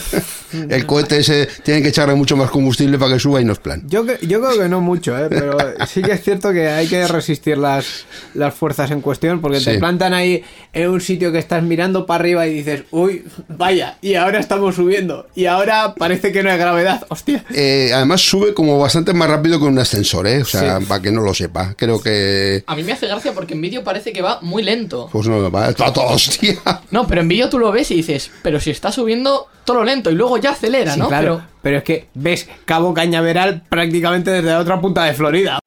el 0.70 0.86
cohete 0.86 1.18
ese 1.18 1.48
tienen 1.62 1.82
que 1.82 1.90
echarle 1.90 2.14
mucho 2.14 2.36
más 2.36 2.50
combustible 2.50 2.98
para 2.98 3.14
que 3.14 3.20
suba 3.20 3.40
y 3.40 3.44
no 3.44 3.52
es 3.52 3.58
plan. 3.58 3.82
Yo, 3.88 4.04
cre- 4.04 4.20
yo 4.26 4.40
creo 4.42 4.58
que 4.62 4.68
no 4.68 4.80
mucho, 4.80 5.16
¿eh? 5.18 5.26
pero 5.28 5.56
sí 5.86 6.02
que 6.02 6.12
es 6.12 6.22
cierto 6.22 6.52
que 6.52 6.68
hay 6.68 6.86
que 6.88 7.06
resistir 7.06 7.58
las, 7.58 8.04
las 8.34 8.54
fuerzas 8.54 8.90
en 8.90 9.00
cuestión 9.00 9.40
porque 9.40 9.60
te 9.60 9.78
plantan 9.78 10.14
ahí 10.14 10.42
en 10.72 10.90
un 10.90 11.00
sitio 11.00 11.32
que 11.32 11.38
estás 11.38 11.62
mirando 11.62 12.06
para 12.06 12.20
arriba 12.20 12.46
y 12.46 12.54
dices, 12.54 12.82
uy, 12.90 13.24
vaya, 13.48 13.98
y 14.02 14.14
ahora 14.14 14.38
estamos 14.40 14.74
subiendo, 14.74 15.26
y 15.34 15.46
ahora 15.46 15.94
parece 15.94 16.32
que 16.32 16.42
no 16.42 16.50
hay 16.50 16.58
gravedad, 16.58 17.06
hostia. 17.08 17.44
Eh, 17.54 17.90
además 17.94 18.20
sube 18.26 18.54
como 18.54 18.78
bastante 18.78 19.12
más 19.12 19.28
rápido 19.30 19.58
que 19.58 19.66
un 19.66 19.78
ascensor, 19.78 20.26
¿eh? 20.26 20.42
O 20.42 20.44
sea, 20.44 20.80
para 20.80 21.00
que 21.00 21.12
no 21.12 21.22
lo 21.22 21.32
sepa. 21.32 21.74
Creo 21.76 22.00
que... 22.02 22.64
A 22.66 22.74
mí 22.74 22.82
me 22.82 22.92
hace 22.92 23.06
gracia 23.06 23.32
porque 23.32 23.54
en 23.54 23.60
vídeo 23.60 23.84
parece 23.84 24.12
que 24.12 24.20
va 24.22 24.40
muy 24.42 24.62
lento. 24.62 25.08
Pues 25.12 25.28
no, 25.28 25.50
va, 25.50 25.68
está 25.70 25.92
todo 25.92 26.06
hostia. 26.08 26.56
No, 26.90 27.06
pero 27.06 27.20
en 27.20 27.28
vídeo 27.28 27.48
tú 27.48 27.58
lo 27.58 27.70
ves 27.72 27.90
y 27.90 27.96
dices, 27.96 28.30
pero 28.42 28.58
si 28.60 28.70
está 28.70 28.90
subiendo 28.90 29.46
todo 29.64 29.78
lo 29.78 29.84
lento 29.84 30.10
y 30.10 30.14
luego 30.14 30.38
ya 30.38 30.50
acelera, 30.50 30.94
Sí, 30.94 31.00
¿no? 31.00 31.08
claro, 31.08 31.42
pero... 31.62 31.78
es 31.78 31.84
que 31.84 32.08
ves 32.14 32.48
Cabo 32.64 32.92
Cañaveral 32.94 33.62
prácticamente 33.68 34.30
desde 34.30 34.48
la 34.50 34.58
otra 34.60 34.80
punta 34.80 35.04
de 35.04 35.14
Florida. 35.14 35.58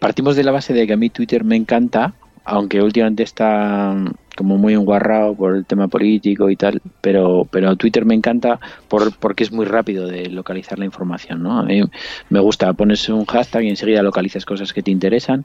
Partimos 0.00 0.36
de 0.36 0.44
la 0.44 0.52
base 0.52 0.72
de 0.72 0.86
que 0.86 0.92
a 0.92 0.96
mí 0.96 1.10
Twitter 1.10 1.42
me 1.44 1.56
encanta, 1.56 2.14
aunque 2.48 2.80
últimamente 2.80 3.22
está 3.22 3.92
mm, 3.94 4.08
como 4.36 4.56
muy 4.56 4.72
enguarrado 4.72 5.34
por 5.34 5.54
el 5.54 5.66
tema 5.66 5.88
político 5.88 6.48
y 6.48 6.56
tal, 6.56 6.80
pero, 7.00 7.46
pero 7.50 7.76
Twitter 7.76 8.04
me 8.04 8.14
encanta 8.14 8.58
por, 8.88 9.14
porque 9.16 9.44
es 9.44 9.52
muy 9.52 9.66
rápido 9.66 10.06
de 10.06 10.30
localizar 10.30 10.78
la 10.78 10.86
información, 10.86 11.42
¿no? 11.42 11.58
A 11.58 11.62
mí 11.62 11.82
me 12.30 12.40
gusta, 12.40 12.72
pones 12.72 13.08
un 13.08 13.26
hashtag 13.26 13.64
y 13.64 13.68
enseguida 13.68 14.02
localizas 14.02 14.44
cosas 14.44 14.72
que 14.72 14.82
te 14.82 14.90
interesan. 14.90 15.44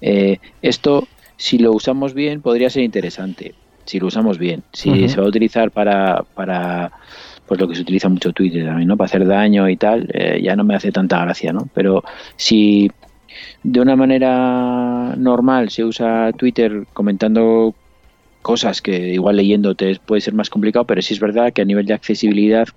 Eh, 0.00 0.38
esto, 0.62 1.08
si 1.36 1.58
lo 1.58 1.72
usamos 1.72 2.14
bien, 2.14 2.40
podría 2.40 2.70
ser 2.70 2.84
interesante, 2.84 3.54
si 3.84 3.98
lo 3.98 4.06
usamos 4.06 4.38
bien. 4.38 4.62
Si 4.72 5.08
se 5.08 5.20
va 5.20 5.26
a 5.26 5.28
utilizar 5.28 5.70
para... 5.70 6.22
para 6.34 6.92
pues 7.46 7.60
lo 7.60 7.68
que 7.68 7.74
se 7.74 7.82
utiliza 7.82 8.08
mucho 8.08 8.32
Twitter 8.32 8.64
también, 8.64 8.88
¿no? 8.88 8.96
Para 8.96 9.04
hacer 9.04 9.26
daño 9.26 9.68
y 9.68 9.76
tal, 9.76 10.08
eh, 10.14 10.40
ya 10.42 10.56
no 10.56 10.64
me 10.64 10.74
hace 10.74 10.90
tanta 10.90 11.20
gracia, 11.20 11.52
¿no? 11.52 11.68
Pero 11.74 12.02
si 12.36 12.90
de 13.62 13.80
una 13.80 13.96
manera 13.96 15.14
normal 15.16 15.70
se 15.70 15.84
usa 15.84 16.32
Twitter 16.32 16.86
comentando 16.92 17.74
cosas 18.42 18.82
que 18.82 19.14
igual 19.14 19.36
leyéndote 19.36 19.98
puede 20.04 20.20
ser 20.20 20.34
más 20.34 20.50
complicado, 20.50 20.84
pero 20.84 21.00
sí 21.02 21.14
es 21.14 21.20
verdad 21.20 21.52
que 21.52 21.62
a 21.62 21.64
nivel 21.64 21.86
de 21.86 21.94
accesibilidad, 21.94 22.68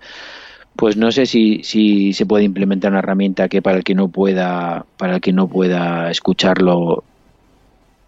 pues 0.76 0.96
no 0.96 1.12
sé 1.12 1.26
si, 1.26 1.62
si 1.64 2.14
se 2.14 2.26
puede 2.26 2.46
implementar 2.46 2.92
una 2.92 3.00
herramienta 3.00 3.50
que 3.50 3.62
para 3.62 3.78
el 3.78 3.84
que 3.84 3.94
no 3.94 4.08
pueda, 4.08 4.86
para 4.98 5.16
el 5.16 5.22
que 5.22 5.34
no 5.34 5.48
pueda 5.48 6.10
escucharlo, 6.10 7.04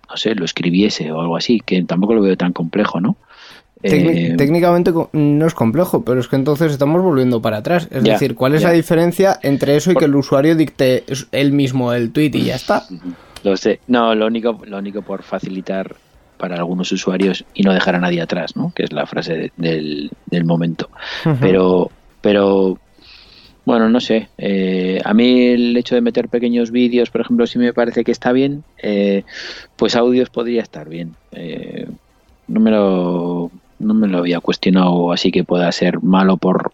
no 0.09 0.17
sé, 0.17 0.35
lo 0.35 0.45
escribiese 0.45 1.11
o 1.11 1.19
algo 1.19 1.35
así, 1.35 1.59
que 1.59 1.83
tampoco 1.83 2.13
lo 2.13 2.21
veo 2.21 2.37
tan 2.37 2.53
complejo, 2.53 3.01
¿no? 3.01 3.17
Eh, 3.81 4.35
técnicamente 4.37 4.91
no 5.13 5.45
es 5.47 5.53
complejo, 5.53 6.03
pero 6.03 6.19
es 6.19 6.27
que 6.27 6.35
entonces 6.35 6.71
estamos 6.71 7.01
volviendo 7.01 7.41
para 7.41 7.57
atrás. 7.57 7.87
Es 7.91 8.03
Ya, 8.03 8.13
decir, 8.13 8.35
¿cuál 8.35 8.55
es 8.55 8.61
ya. 8.61 8.67
la 8.69 8.73
diferencia 8.73 9.39
entre 9.41 9.75
eso 9.77 9.91
y 9.91 9.95
que 9.95 10.05
el 10.05 10.15
usuario 10.15 10.55
dicte 10.55 11.03
él 11.31 11.51
mismo 11.53 11.93
el 11.93 12.11
tweet 12.11 12.31
y 12.33 12.43
ya 12.45 12.55
está? 12.55 12.83
Lo 13.43 13.55
sé. 13.55 13.79
No, 13.87 14.13
lo 14.15 14.27
único, 14.27 14.59
lo 14.65 14.77
único 14.79 15.01
por 15.01 15.23
facilitar 15.23 15.95
para 16.37 16.55
algunos 16.57 16.91
usuarios 16.91 17.45
y 17.53 17.63
no 17.63 17.73
dejar 17.73 17.95
a 17.95 17.99
nadie 17.99 18.21
atrás, 18.21 18.55
¿no? 18.55 18.73
Que 18.75 18.83
es 18.83 18.91
la 18.91 19.05
frase 19.05 19.33
de- 19.35 19.51
del, 19.57 20.09
del 20.25 20.43
momento. 20.45 20.89
Pero, 21.39 21.89
pero, 22.21 22.77
bueno, 23.65 23.87
no 23.89 23.99
sé. 24.01 24.27
Eh, 24.37 24.99
a 25.05 25.13
mí 25.13 25.47
el 25.47 25.75
hecho 25.77 25.95
de 25.95 26.01
meter 26.01 26.27
pequeños 26.27 26.71
vídeos, 26.71 27.09
por 27.09 27.21
ejemplo, 27.21 27.47
sí 27.47 27.59
me 27.59 27.71
parece 27.73 28.03
que 28.03 28.11
está 28.11 28.31
bien. 28.33 28.63
Eh, 28.81 29.23
pues 29.77 29.95
audios 29.95 30.29
podría 30.29 30.61
estar 30.63 30.87
bien. 30.89 31.15
Eh, 31.31 31.87
no 32.47 32.59
me 32.59 32.71
lo, 32.71 33.51
no 33.79 33.93
me 33.93 34.07
lo 34.07 34.19
había 34.19 34.39
cuestionado 34.39 35.11
así 35.11 35.31
que 35.31 35.43
pueda 35.43 35.71
ser 35.71 36.01
malo 36.03 36.37
por, 36.37 36.71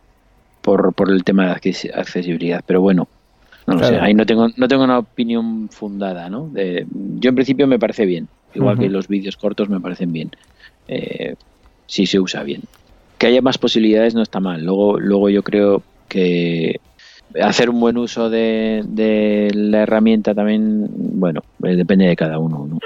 por, 0.62 0.94
por 0.94 1.12
el 1.12 1.24
tema 1.24 1.46
de 1.48 1.52
acces- 1.54 1.92
accesibilidad. 1.94 2.62
Pero 2.66 2.82
bueno, 2.82 3.08
no 3.68 3.74
lo 3.76 3.80
Claro. 3.80 3.96
sé, 3.96 4.02
ahí 4.02 4.14
no 4.14 4.26
tengo, 4.26 4.48
no 4.58 4.68
tengo 4.68 4.84
una 4.84 5.00
opinión 5.00 5.70
fundada, 5.70 6.30
¿no? 6.30 6.50
De- 6.50 6.86
yo 6.92 7.30
en 7.30 7.36
principio 7.36 7.68
me 7.68 7.80
parece 7.80 8.06
bien, 8.06 8.28
igual 8.54 8.78
que 8.80 8.90
los 8.90 9.08
vídeos 9.08 9.38
cortos 9.38 9.70
me 9.70 9.80
parecen 9.80 10.12
bien, 10.12 10.32
eh, 10.88 11.36
si 11.88 12.06
se 12.06 12.20
usa 12.20 12.44
bien. 12.44 12.62
Que 13.18 13.28
haya 13.28 13.42
más 13.42 13.58
posibilidades 13.58 14.14
no 14.14 14.22
está 14.22 14.40
mal. 14.40 14.64
Luego, 14.66 15.00
luego 15.00 15.30
yo 15.30 15.42
creo 15.44 15.84
que 16.10 16.80
hacer 17.42 17.70
un 17.70 17.80
buen 17.80 17.98
uso 17.98 18.30
de, 18.30 18.84
de 18.86 19.50
la 19.54 19.82
herramienta 19.84 20.34
también, 20.36 20.88
bueno, 20.90 21.42
eh, 21.64 21.76
depende 21.76 22.06
de 22.08 22.16
cada 22.16 22.40
uno. 22.40 22.68
¿no? 22.70 22.80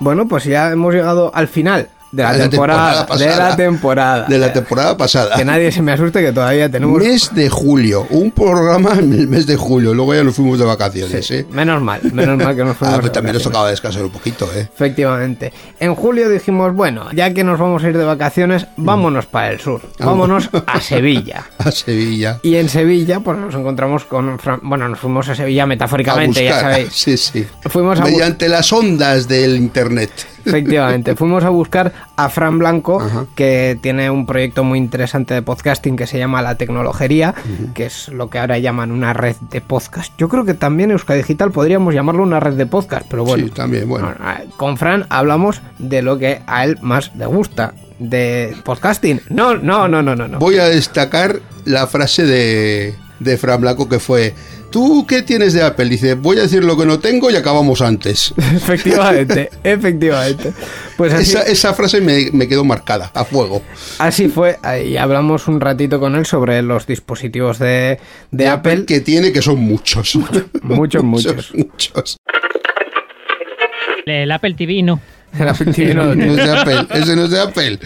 Bueno, 0.00 0.26
pues 0.26 0.44
ya 0.44 0.72
hemos 0.72 0.94
llegado 0.94 1.30
al 1.34 1.46
final 1.46 1.88
de 2.12 2.22
la, 2.22 2.32
De 2.32 2.38
la 2.38 2.48
temporada, 2.48 3.06
temporada 3.06 3.18
de 3.18 3.26
la 3.26 3.36
pasada. 3.36 3.56
temporada. 3.56 4.26
De 4.28 4.38
la 4.38 4.52
temporada 4.52 4.96
pasada. 4.96 5.36
Que 5.36 5.44
nadie 5.44 5.70
se 5.70 5.80
me 5.82 5.92
asuste 5.92 6.20
que 6.20 6.32
todavía 6.32 6.68
tenemos 6.68 6.98
Mes 7.02 7.32
de 7.34 7.48
julio, 7.48 8.06
un 8.10 8.30
programa 8.32 8.94
en 8.98 9.12
el 9.12 9.28
mes 9.28 9.46
de 9.46 9.56
julio, 9.56 9.94
luego 9.94 10.14
ya 10.14 10.24
nos 10.24 10.34
fuimos 10.34 10.58
de 10.58 10.64
vacaciones, 10.64 11.30
¿eh? 11.30 11.46
Menos 11.50 11.80
mal, 11.82 12.00
menos 12.12 12.36
mal 12.36 12.56
que 12.56 12.64
nos 12.64 12.76
fuimos 12.78 12.94
Ah, 12.94 12.96
de 12.96 13.00
pues 13.02 13.12
también 13.12 13.34
nos 13.34 13.42
tocaba 13.42 13.70
descansar 13.70 14.02
un 14.04 14.10
poquito, 14.10 14.48
¿eh? 14.56 14.68
Efectivamente. 14.74 15.52
En 15.78 15.94
julio 15.94 16.28
dijimos, 16.28 16.74
bueno, 16.74 17.06
ya 17.12 17.32
que 17.32 17.44
nos 17.44 17.58
vamos 17.58 17.84
a 17.84 17.88
ir 17.88 17.96
de 17.96 18.04
vacaciones, 18.04 18.66
vámonos 18.76 19.26
para 19.26 19.50
el 19.52 19.60
sur. 19.60 19.80
Vámonos 19.98 20.50
a 20.66 20.80
Sevilla. 20.80 21.46
A 21.58 21.70
Sevilla. 21.70 22.40
Y 22.42 22.56
en 22.56 22.68
Sevilla, 22.68 23.20
pues 23.20 23.38
nos 23.38 23.54
encontramos 23.54 24.04
con. 24.04 24.38
Fran- 24.38 24.60
Bueno, 24.62 24.88
nos 24.88 24.98
fuimos 24.98 25.28
a 25.28 25.34
Sevilla 25.34 25.66
metafóricamente, 25.66 26.40
A 26.48 26.52
ya 26.54 26.60
sabéis. 26.60 26.88
Sí, 26.92 27.16
sí. 27.16 27.46
Fuimos 27.68 28.00
a 28.00 28.04
Mediante 28.04 28.48
las 28.48 28.72
ondas 28.72 29.28
del 29.28 29.56
internet. 29.56 30.10
Efectivamente, 30.44 31.16
fuimos 31.16 31.44
a 31.44 31.50
buscar 31.50 31.92
a 32.16 32.28
Fran 32.28 32.58
Blanco, 32.58 33.02
que 33.34 33.78
tiene 33.80 34.10
un 34.10 34.26
proyecto 34.26 34.64
muy 34.64 34.78
interesante 34.78 35.34
de 35.34 35.42
podcasting 35.42 35.96
que 35.96 36.06
se 36.06 36.18
llama 36.18 36.42
La 36.42 36.56
Tecnologería, 36.56 37.34
que 37.74 37.86
es 37.86 38.08
lo 38.08 38.30
que 38.30 38.38
ahora 38.38 38.58
llaman 38.58 38.90
una 38.90 39.12
red 39.12 39.36
de 39.50 39.60
podcast. 39.60 40.12
Yo 40.18 40.28
creo 40.28 40.44
que 40.44 40.54
también 40.54 40.90
Euska 40.90 41.14
Digital 41.14 41.50
podríamos 41.50 41.94
llamarlo 41.94 42.22
una 42.22 42.40
red 42.40 42.54
de 42.54 42.66
podcast, 42.66 43.06
pero 43.08 43.24
bueno. 43.24 43.46
Sí, 43.46 43.50
también, 43.50 43.88
bueno. 43.88 44.14
Con 44.56 44.76
Fran 44.76 45.06
hablamos 45.08 45.62
de 45.78 46.02
lo 46.02 46.18
que 46.18 46.42
a 46.46 46.64
él 46.64 46.78
más 46.80 47.14
le 47.16 47.26
gusta, 47.26 47.74
de 47.98 48.56
podcasting. 48.64 49.20
No, 49.28 49.56
no, 49.56 49.88
no, 49.88 50.02
no, 50.02 50.16
no. 50.16 50.26
no. 50.26 50.38
Voy 50.38 50.58
a 50.58 50.64
destacar 50.64 51.40
la 51.64 51.86
frase 51.86 52.24
de, 52.24 52.94
de 53.18 53.36
Fran 53.36 53.60
Blanco 53.60 53.88
que 53.88 53.98
fue: 53.98 54.34
¿Tú 54.70 55.06
qué 55.06 55.22
tienes 55.22 55.52
de 55.52 55.62
Apple? 55.62 55.88
Dice: 55.88 56.14
Voy 56.14 56.38
a 56.38 56.42
decir 56.42 56.64
lo 56.64 56.76
que 56.76 56.86
no 56.86 56.98
tengo 56.98 57.30
y 57.30 57.36
acabamos 57.36 57.82
antes. 57.82 58.32
Efectivamente, 58.38 59.50
efectivamente. 59.64 60.52
Pues 60.96 61.12
así, 61.12 61.30
esa, 61.30 61.42
esa 61.42 61.74
frase 61.74 62.00
me, 62.00 62.30
me 62.32 62.46
quedó 62.46 62.64
marcada, 62.64 63.10
a 63.14 63.24
fuego. 63.24 63.62
así 63.98 64.28
fue, 64.28 64.58
y 64.86 64.96
hablamos 64.96 65.48
un 65.48 65.60
ratito 65.60 65.98
con 65.98 66.14
él 66.14 66.26
sobre 66.26 66.62
los 66.62 66.86
dispositivos 66.86 67.58
de, 67.58 67.98
de 68.30 68.48
Apple. 68.48 68.84
Que 68.86 69.00
tiene, 69.00 69.32
que 69.32 69.42
son 69.42 69.58
muchos. 69.58 70.18
Muchos, 70.62 71.02
muchos. 71.02 71.52
muchos. 71.54 72.16
El 74.06 74.30
Apple 74.32 74.54
TV 74.54 74.82
no. 74.82 75.00
TV 75.74 75.94
no 75.94 76.04
lo 76.06 76.14
No 76.14 76.24
es 76.24 76.34
tiene. 76.34 76.42
de 76.44 76.58
Apple, 76.58 76.86
ese 76.98 77.16
no 77.16 77.24
es 77.24 77.30
de 77.30 77.40
Apple. 77.40 77.78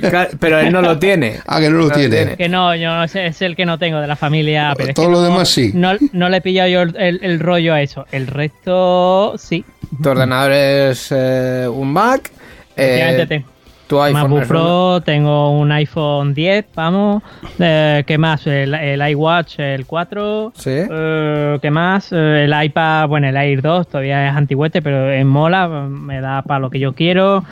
Claro, 0.00 0.30
Pero 0.40 0.58
él 0.60 0.72
no 0.72 0.80
lo 0.82 0.98
tiene. 0.98 1.40
Ah, 1.46 1.60
que 1.60 1.68
no 1.70 1.78
lo 1.78 1.90
tiene. 1.90 2.36
Que 2.36 2.48
no, 2.48 2.74
yo 2.74 3.02
ese 3.02 3.26
es 3.26 3.42
el 3.42 3.54
que 3.56 3.66
no 3.66 3.78
tengo 3.78 4.00
de 4.00 4.06
la 4.06 4.16
familia 4.16 4.70
Apple. 4.70 4.88
Es 4.90 4.94
Todo 4.94 5.10
lo 5.10 5.20
no- 5.20 5.28
demás 5.28 5.48
sí. 5.48 5.70
No, 5.74 5.92
no 6.12 6.28
le 6.28 6.38
he 6.38 6.40
pillado 6.40 6.68
yo 6.68 6.82
el, 6.82 6.96
el- 6.96 7.20
el 7.22 7.40
rollo 7.40 7.74
a 7.74 7.82
eso. 7.82 8.06
El 8.12 8.26
resto 8.26 9.34
sí. 9.38 9.64
Tu 10.02 10.08
ordenador 10.08 10.52
es 10.52 11.08
eh, 11.10 11.68
un 11.70 11.92
Mac. 11.92 12.30
eh. 12.76 13.44
Tu 13.86 14.00
iPhone 14.00 14.22
MacBook 14.22 14.46
Pro, 14.46 15.00
tengo 15.04 15.58
un 15.58 15.70
iPhone 15.72 16.34
10, 16.34 16.66
vamos. 16.74 17.22
Eh, 17.58 18.04
¿Qué 18.06 18.18
más? 18.18 18.46
El, 18.46 18.74
el 18.74 19.08
iWatch, 19.10 19.60
el 19.60 19.86
4. 19.86 20.52
Sí. 20.54 20.70
Eh, 20.70 21.58
¿Qué 21.62 21.70
más? 21.70 22.12
Eh, 22.12 22.44
el 22.44 22.64
iPad, 22.64 23.08
bueno, 23.08 23.28
el 23.28 23.36
Air 23.36 23.62
2 23.62 23.88
todavía 23.88 24.28
es 24.28 24.36
antigüete, 24.36 24.82
pero 24.82 25.10
es 25.10 25.24
mola, 25.24 25.68
me 25.68 26.20
da 26.20 26.42
para 26.42 26.60
lo 26.60 26.70
que 26.70 26.78
yo 26.78 26.94
quiero. 26.94 27.44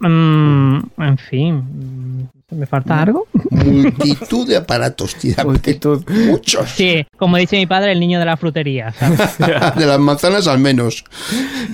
Mm, 0.00 0.78
en 0.98 1.18
fin. 1.18 2.30
¿Me 2.50 2.64
falta 2.64 3.02
algo? 3.02 3.26
Multitud 3.50 4.46
de 4.46 4.56
aparatos, 4.56 5.16
tía. 5.16 5.34
Multitud. 5.44 6.04
Muchos. 6.08 6.70
Sí, 6.70 7.04
como 7.18 7.36
dice 7.38 7.56
mi 7.56 7.66
padre, 7.66 7.90
el 7.90 7.98
niño 7.98 8.20
de 8.20 8.24
la 8.24 8.36
frutería. 8.36 8.92
¿sabes? 8.92 9.36
De 9.76 9.84
las 9.84 9.98
manzanas 9.98 10.46
al 10.46 10.60
menos. 10.60 11.04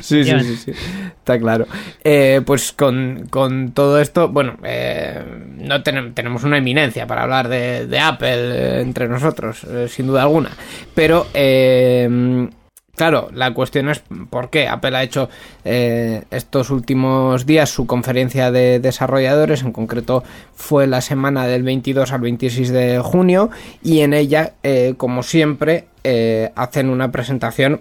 Sí, 0.01 0.25
sí, 0.25 0.41
sí, 0.41 0.57
sí. 0.57 0.73
Está 1.19 1.39
claro. 1.39 1.67
Eh, 2.03 2.41
pues 2.47 2.73
con, 2.73 3.27
con 3.29 3.73
todo 3.73 4.01
esto, 4.01 4.31
bueno, 4.31 4.57
eh, 4.65 5.23
no 5.59 5.85
tenem- 5.85 6.15
tenemos 6.15 6.43
una 6.43 6.57
eminencia 6.57 7.07
para 7.07 7.25
hablar 7.25 7.49
de, 7.49 7.87
de 7.87 7.99
Apple 7.99 8.31
eh, 8.79 8.81
entre 8.81 9.09
nosotros, 9.09 9.65
eh, 9.65 9.89
sin 9.91 10.07
duda 10.07 10.23
alguna. 10.23 10.53
Pero, 10.95 11.27
eh, 11.35 12.49
claro, 12.95 13.31
la 13.33 13.53
cuestión 13.53 13.89
es 13.89 14.03
por 14.31 14.49
qué 14.49 14.69
Apple 14.69 14.97
ha 14.97 15.03
hecho 15.03 15.29
eh, 15.65 16.23
estos 16.31 16.71
últimos 16.71 17.47
días 17.47 17.69
su 17.69 17.87
conferencia 17.87 18.53
de 18.53 18.79
desarrolladores, 18.79 19.63
en 19.63 19.73
concreto 19.73 20.23
fue 20.55 20.87
la 20.87 21.01
semana 21.01 21.49
del 21.49 21.65
22 21.65 22.13
al 22.13 22.21
26 22.21 22.71
de 22.71 23.01
junio, 23.01 23.51
y 23.83 24.03
en 24.03 24.15
ella, 24.15 24.53
eh, 24.63 24.95
como 24.97 25.25
siempre, 25.25 25.87
eh, 26.05 26.53
hacen 26.55 26.91
una 26.91 27.11
presentación 27.11 27.81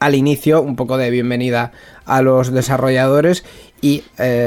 al 0.00 0.14
inicio 0.14 0.60
un 0.60 0.76
poco 0.76 0.98
de 0.98 1.10
bienvenida 1.10 1.72
a 2.04 2.20
los 2.20 2.52
desarrolladores 2.52 3.44
y 3.80 4.04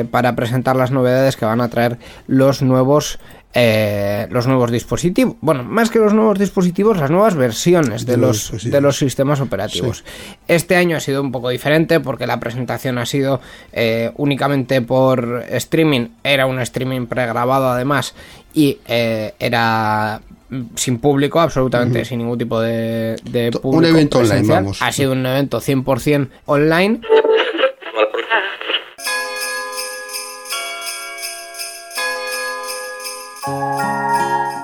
para 0.09 0.33
presentar 0.35 0.77
las 0.77 0.91
novedades 0.91 1.35
que 1.35 1.43
van 1.43 1.59
a 1.59 1.67
traer 1.67 1.97
los 2.25 2.61
nuevos 2.61 3.19
eh, 3.53 4.27
los 4.29 4.47
nuevos 4.47 4.71
dispositivos 4.71 5.35
bueno 5.41 5.63
más 5.63 5.89
que 5.89 5.99
los 5.99 6.13
nuevos 6.13 6.39
dispositivos 6.39 6.97
las 6.97 7.11
nuevas 7.11 7.35
versiones 7.35 8.05
de, 8.05 8.13
De 8.13 8.17
los 8.17 8.63
de 8.63 8.81
los 8.81 8.97
sistemas 8.97 9.41
operativos 9.41 10.03
este 10.47 10.75
año 10.75 10.97
ha 10.97 10.99
sido 10.99 11.21
un 11.21 11.31
poco 11.31 11.49
diferente 11.49 11.99
porque 11.99 12.27
la 12.27 12.39
presentación 12.39 12.97
ha 12.97 13.05
sido 13.05 13.41
eh, 13.73 14.11
únicamente 14.15 14.81
por 14.81 15.43
streaming 15.49 16.07
era 16.23 16.45
un 16.45 16.59
streaming 16.59 17.07
pregrabado 17.07 17.69
además 17.69 18.15
y 18.53 18.79
eh, 18.87 19.33
era 19.39 20.21
sin 20.75 20.99
público, 20.99 21.39
absolutamente 21.39 22.03
sin 22.03 22.19
ningún 22.19 22.37
tipo 22.37 22.59
de, 22.59 23.15
de 23.23 23.51
público. 23.51 23.69
un 23.69 23.85
evento 23.85 24.19
online, 24.19 24.47
vamos. 24.47 24.81
Ha 24.81 24.91
sido 24.91 25.13
un 25.13 25.25
evento 25.25 25.61
100% 25.61 26.27
online. 26.45 26.99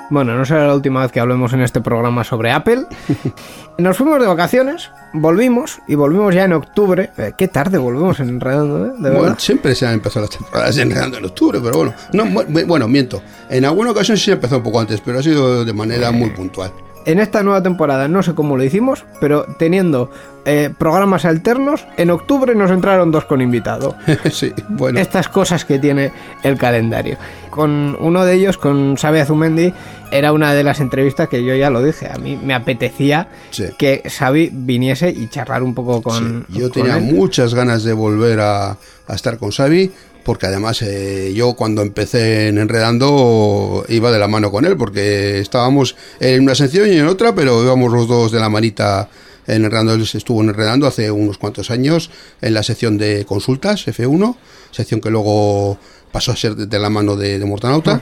Bueno, 0.10 0.36
no 0.38 0.46
será 0.46 0.68
la 0.68 0.74
última 0.74 1.02
vez 1.02 1.12
que 1.12 1.20
hablemos 1.20 1.52
en 1.54 1.62
este 1.62 1.82
programa 1.82 2.24
sobre 2.24 2.52
Apple. 2.52 2.86
Nos 3.78 3.98
fuimos 3.98 4.20
de 4.22 4.28
vacaciones, 4.28 4.90
volvimos 5.14 5.80
y 5.88 5.96
volvimos 5.96 6.34
ya 6.34 6.46
en 6.46 6.54
octubre. 6.54 7.12
Eh, 7.18 7.34
qué 7.38 7.48
tarde 7.48 7.78
volvemos 7.78 8.20
en 8.22 8.40
Redondo, 8.40 8.86
¿eh? 8.88 8.92
De 8.98 9.12
Bueno, 9.12 9.36
siempre 9.38 9.76
se 9.76 9.86
han 9.86 9.94
empezado 9.94 10.26
las 10.26 10.38
temporadas 10.38 10.78
enredando 10.78 11.18
en 11.18 11.26
octubre, 11.26 11.60
pero 11.62 11.78
bueno. 11.78 11.94
No, 12.14 12.26
bueno, 12.66 12.88
miento. 12.88 13.22
En 13.50 13.66
alguna 13.66 13.92
ocasión 13.92 14.18
sí 14.18 14.26
se 14.26 14.32
empezó 14.32 14.58
un 14.58 14.64
poco 14.64 14.80
antes, 14.80 15.02
pero 15.02 15.20
ha 15.20 15.24
sido 15.24 15.66
de 15.66 15.74
manera 15.74 16.12
muy 16.12 16.30
puntual. 16.30 16.72
En 17.08 17.20
esta 17.20 17.42
nueva 17.42 17.64
temporada 17.64 18.10
no 18.10 18.22
sé 18.22 18.36
cómo 18.36 18.58
lo 18.58 18.66
hicimos, 18.66 19.06
pero 19.22 19.46
teniendo 19.58 20.12
eh, 20.44 20.70
programas 20.78 21.24
alternos, 21.24 21.88
en 21.96 22.10
octubre 22.12 22.54
nos 22.54 22.70
entraron 22.70 23.12
dos 23.12 23.24
con 23.24 23.42
invitado. 23.42 23.96
sí, 24.30 24.52
bueno. 24.68 25.00
Estas 25.00 25.30
cosas 25.30 25.64
que 25.64 25.80
tiene 25.80 26.12
el 26.44 26.58
calendario. 26.58 27.18
Con 27.50 27.96
uno 28.02 28.26
de 28.26 28.34
ellos, 28.34 28.58
con 28.58 28.98
Xavi 28.98 29.20
Azumendi, 29.20 29.74
era 30.12 30.34
una 30.34 30.54
de 30.54 30.66
las 30.66 30.82
entrevistas 30.82 31.30
que 31.30 31.46
yo 31.46 31.56
ya 31.56 31.70
lo 31.70 31.82
dije. 31.82 32.10
A 32.14 32.18
mí 32.18 32.38
me 32.44 32.54
apetecía 32.54 33.30
que 33.78 34.04
Xavi 34.10 34.50
viniese 34.52 35.10
y 35.10 35.30
charlar 35.30 35.64
un 35.64 35.74
poco 35.74 36.02
con. 36.02 36.46
Yo 36.50 36.64
con 36.64 36.72
tenía 36.72 36.98
él. 36.98 37.16
muchas 37.16 37.54
ganas 37.54 37.86
de 37.86 37.94
volver 37.94 38.42
a, 38.42 38.72
a 38.72 39.16
estar 39.16 39.38
con 39.38 39.52
Xavi, 39.52 39.92
porque 40.28 40.46
además 40.46 40.82
eh, 40.82 41.32
yo 41.34 41.54
cuando 41.54 41.82
empecé 41.82 42.50
en 42.50 42.58
Enredando 42.58 43.86
iba 43.88 44.12
de 44.12 44.20
la 44.20 44.28
mano 44.28 44.52
con 44.52 44.66
él, 44.66 44.76
porque 44.76 45.40
estábamos 45.40 45.96
en 46.20 46.44
una 46.44 46.54
sección 46.54 46.92
y 46.92 46.98
en 46.98 47.08
otra, 47.08 47.34
pero 47.34 47.64
íbamos 47.64 47.94
los 47.94 48.10
dos 48.10 48.34
de 48.34 48.42
la 48.42 48.50
manita 48.50 49.08
en 49.48 49.64
Enredando. 49.64 49.94
Él 49.94 50.02
estuvo 50.02 50.44
en 50.44 50.50
Enredando 50.50 50.86
hace 50.86 51.12
unos 51.12 51.38
cuantos 51.38 51.72
años 51.72 52.12
en 52.42 52.54
la 52.54 52.62
sección 52.64 52.98
de 52.98 53.24
consultas, 53.24 53.88
F1, 53.88 54.36
sección 54.72 55.00
que 55.00 55.10
luego 55.10 55.80
pasó 56.18 56.32
a 56.32 56.36
ser 56.36 56.56
de, 56.56 56.80
la 56.80 56.90
mano 56.90 57.16
de, 57.16 57.38
de 57.38 57.46
Mortanauta. 57.46 58.00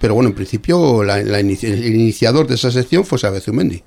Pero 0.00 0.14
bueno, 0.14 0.28
en 0.28 0.34
principio 0.34 1.02
la- 1.02 1.22
la 1.22 1.40
inici- 1.40 1.68
el 1.72 1.94
iniciador 1.94 2.46
de 2.46 2.56
esa 2.56 2.70
sección 2.70 3.04
fue 3.04 3.16
Xavi 3.18 3.40
Zumendi. 3.40 3.82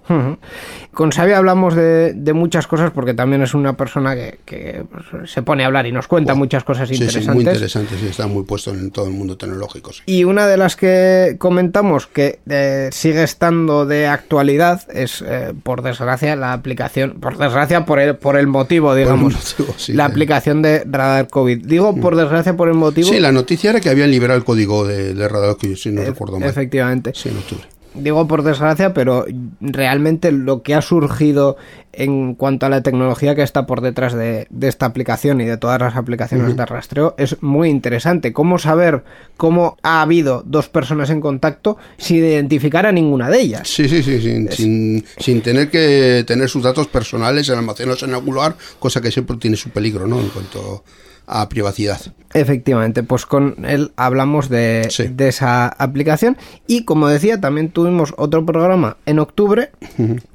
Con 0.94 1.12
Xavi 1.12 1.34
hablamos 1.34 1.76
de, 1.76 2.14
de 2.14 2.34
muchas 2.34 2.66
cosas 2.66 2.90
porque 2.92 3.14
también 3.14 3.44
es 3.44 3.54
una 3.54 3.78
persona 3.78 4.16
que, 4.16 4.40
que, 4.46 4.84
pues, 4.92 5.30
se 5.32 5.44
pone 5.44 5.64
a 5.64 5.68
hablar 5.68 5.86
y 5.86 5.92
nos 5.92 6.08
cuenta 6.08 6.34
muchas 6.34 6.64
cosas 6.64 6.88
Sí, 6.90 6.96
sí, 6.96 7.04
interesantes. 7.04 7.36
muy 7.36 7.44
interesante, 7.44 7.96
sí, 8.00 8.08
está 8.08 8.26
muy 8.26 8.44
puesto 8.44 8.72
en 8.72 8.90
todo 8.90 9.06
el 9.06 9.12
mundo 9.14 9.38
tecnológico. 9.38 9.94
sí. 9.94 10.02
Y 10.08 10.24
una 10.24 10.48
de 10.48 10.58
las 10.58 10.76
que 10.76 11.36
comentamos 11.38 12.08
que 12.08 12.40
eh, 12.50 12.90
sigue 12.92 13.22
estando 13.22 13.86
de 13.86 14.08
actualidad 14.08 14.88
es, 14.92 15.24
eh, 15.28 15.54
por 15.62 15.84
desgracia, 15.84 16.36
la 16.36 16.54
aplicación, 16.54 17.18
por 17.20 17.38
desgracia, 17.38 17.86
por 17.86 18.00
el, 18.00 18.16
por 18.16 18.38
el 18.38 18.48
motivo, 18.48 18.96
digamos, 18.96 19.34
motivo, 19.60 19.76
la 19.90 20.06
aplicación 20.06 20.62
de 20.64 20.84
Radar 20.90 21.28
COVID. 21.28 21.64
Digo, 21.68 21.96
por 21.98 22.16
desgracia, 22.16 22.56
por 22.58 22.70
el 22.70 22.76
motivo. 22.76 23.08
Sí, 23.10 23.20
la 23.20 23.32
noticia 23.32 23.67
era 23.70 23.80
que 23.80 23.90
habían 23.90 24.12
liberado 24.12 24.38
el 24.38 24.46
código 24.46 24.86
de, 24.86 25.14
de 25.14 25.28
Radar, 25.28 25.58
que 25.58 25.76
si 25.76 25.92
no 25.92 26.04
recuerdo 26.04 26.40
mal. 26.40 26.50
Efectivamente. 26.50 27.12
Sí, 27.14 27.30
en 27.30 27.38
octubre. 27.38 27.66
Digo 27.94 28.28
por 28.28 28.44
desgracia, 28.44 28.94
pero 28.94 29.26
realmente 29.60 30.32
lo 30.32 30.62
que 30.62 30.76
ha 30.76 30.82
surgido 30.82 31.58
en 31.94 32.36
cuanto 32.36 32.68
a 32.68 32.70
la 32.70 32.84
tecnología 32.84 33.34
que 33.34 33.42
está 33.42 33.66
por 33.66 33.82
detrás 33.82 34.14
de, 34.14 34.46
de 34.52 34.68
esta 34.68 34.86
aplicación 34.86 35.42
y 35.42 35.46
de 35.46 35.58
todas 35.58 35.82
las 35.82 35.96
aplicaciones 35.96 36.56
de 36.56 36.64
rastreo 36.64 37.16
es 37.18 37.42
muy 37.42 37.70
interesante. 37.70 38.34
¿Cómo 38.34 38.60
saber 38.60 39.04
cómo 39.36 39.78
ha 39.82 40.04
habido 40.04 40.44
dos 40.46 40.70
personas 40.70 41.10
en 41.10 41.22
contacto 41.22 41.78
sin 41.98 42.18
identificar 42.18 42.86
a 42.86 42.92
ninguna 42.92 43.32
de 43.32 43.42
ellas? 43.42 43.68
Sí, 43.68 43.90
sí, 43.90 44.04
sí, 44.04 44.22
sin, 44.22 44.52
sin, 44.52 45.06
sin 45.18 45.42
tener 45.42 45.72
que 45.72 46.24
tener 46.28 46.50
sus 46.50 46.62
datos 46.62 46.86
personales 46.86 47.50
almacenados 47.50 48.04
en 48.04 48.14
algún 48.14 48.36
lugar, 48.36 48.56
cosa 48.78 49.02
que 49.02 49.12
siempre 49.12 49.38
tiene 49.38 49.58
su 49.58 49.72
peligro, 49.72 50.06
¿no? 50.06 50.20
En 50.20 50.30
cuanto 50.30 50.84
a 51.28 51.48
privacidad. 51.50 52.00
Efectivamente, 52.34 53.04
pues 53.04 53.26
con 53.26 53.66
él 53.66 53.92
hablamos 53.96 54.50
de, 54.50 54.90
de 55.12 55.28
esa 55.28 55.68
aplicación 55.68 56.38
y 56.66 56.84
como 56.84 57.08
decía, 57.08 57.40
también 57.40 57.70
tuvimos 57.70 58.14
otro 58.18 58.46
programa 58.46 58.98
en 59.06 59.20
octubre 59.20 59.72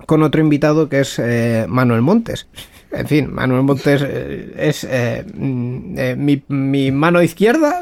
con 0.07 0.23
otro 0.23 0.41
invitado 0.41 0.89
que 0.89 1.01
es 1.01 1.19
eh, 1.19 1.67
Manuel 1.69 2.03
Montes. 2.03 2.47
En 2.93 3.09
fin, 3.09 3.33
Manuel 3.33 3.63
Montes 3.63 4.03
eh, 4.05 4.55
es 4.59 4.87
eh, 4.89 5.25
mm, 5.35 6.23
mi, 6.23 6.43
mi 6.49 6.93
mano 6.93 7.23
izquierda. 7.23 7.81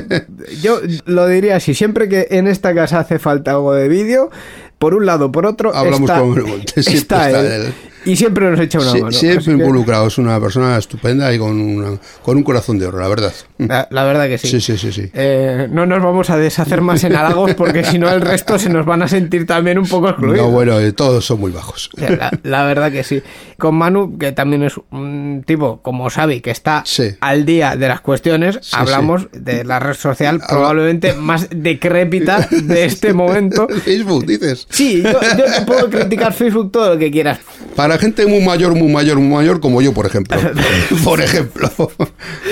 yo 0.62 0.80
lo 1.04 1.26
diría 1.28 1.56
así, 1.56 1.74
siempre 1.74 2.08
que 2.08 2.26
en 2.30 2.48
esta 2.48 2.74
casa 2.74 3.00
hace 3.00 3.20
falta 3.20 3.52
algo 3.52 3.74
de 3.74 3.88
vídeo, 3.88 4.30
por 4.78 4.94
un 4.94 5.06
lado, 5.06 5.30
por 5.30 5.46
otro, 5.46 5.74
Hablamos 5.74 6.00
está, 6.00 6.20
con 6.20 6.30
Manuel 6.30 6.46
Montes, 6.46 6.86
está 6.88 7.30
está 7.30 7.40
él. 7.40 7.62
él. 7.66 7.74
Y 8.04 8.16
siempre 8.16 8.50
nos 8.50 8.58
echa 8.60 8.78
una 8.78 8.90
Sí, 8.92 8.98
mano. 9.00 9.12
siempre 9.12 9.38
así 9.38 9.46
que- 9.46 9.52
involucrado, 9.52 10.06
es 10.06 10.18
una 10.18 10.40
persona 10.40 10.76
estupenda 10.78 11.32
y 11.34 11.38
con, 11.38 11.60
una- 11.60 11.98
con 12.22 12.36
un 12.36 12.42
corazón 12.42 12.78
de 12.78 12.86
oro, 12.86 12.98
la 13.00 13.08
verdad. 13.08 13.32
La, 13.58 13.86
la 13.90 14.04
verdad 14.04 14.26
que 14.28 14.38
sí. 14.38 14.48
Sí, 14.48 14.60
sí, 14.60 14.78
sí, 14.78 14.92
sí. 14.92 15.10
Eh, 15.12 15.68
no 15.70 15.84
nos 15.86 16.02
vamos 16.02 16.30
a 16.30 16.36
deshacer 16.38 16.80
más 16.80 17.04
en 17.04 17.14
halagos 17.14 17.54
porque 17.54 17.84
si 17.84 17.98
no 17.98 18.08
el 18.10 18.20
resto 18.22 18.58
se 18.58 18.68
nos 18.70 18.86
van 18.86 19.02
a 19.02 19.08
sentir 19.08 19.46
también 19.46 19.78
un 19.78 19.86
poco 19.86 20.08
excluidos. 20.08 20.46
No, 20.46 20.50
bueno, 20.50 20.78
eh, 20.80 20.92
todos 20.92 21.24
son 21.26 21.40
muy 21.40 21.50
bajos. 21.52 21.90
La, 21.96 22.30
la 22.42 22.64
verdad 22.64 22.90
que 22.90 23.04
sí. 23.04 23.22
Con 23.58 23.74
Manu, 23.74 24.16
que 24.18 24.32
también 24.32 24.62
es 24.62 24.74
un 24.90 25.44
tipo 25.46 25.80
como 25.82 26.08
Xavi, 26.08 26.40
que 26.40 26.50
está 26.50 26.84
al 27.20 27.44
día 27.44 27.76
de 27.76 27.88
las 27.88 28.00
cuestiones, 28.00 28.58
hablamos 28.72 29.28
de 29.32 29.64
la 29.64 29.78
red 29.78 29.94
social 29.94 30.40
probablemente 30.48 31.12
más 31.14 31.48
decrépita 31.50 32.48
de 32.50 32.84
este 32.84 33.12
momento. 33.12 33.68
Facebook, 33.84 34.26
dices. 34.26 34.66
Sí, 34.70 35.02
yo, 35.02 35.12
yo 35.36 35.44
te 35.44 35.60
puedo 35.66 35.90
criticar 35.90 36.32
Facebook 36.32 36.72
todo 36.72 36.94
lo 36.94 36.98
que 36.98 37.10
quieras. 37.10 37.38
Para 37.76 37.89
gente 37.98 38.26
muy 38.26 38.40
mayor, 38.40 38.74
muy 38.74 38.88
mayor, 38.88 39.18
muy 39.18 39.36
mayor, 39.36 39.60
como 39.60 39.82
yo, 39.82 39.92
por 39.92 40.06
ejemplo. 40.06 40.38
por 41.04 41.20
ejemplo. 41.20 41.70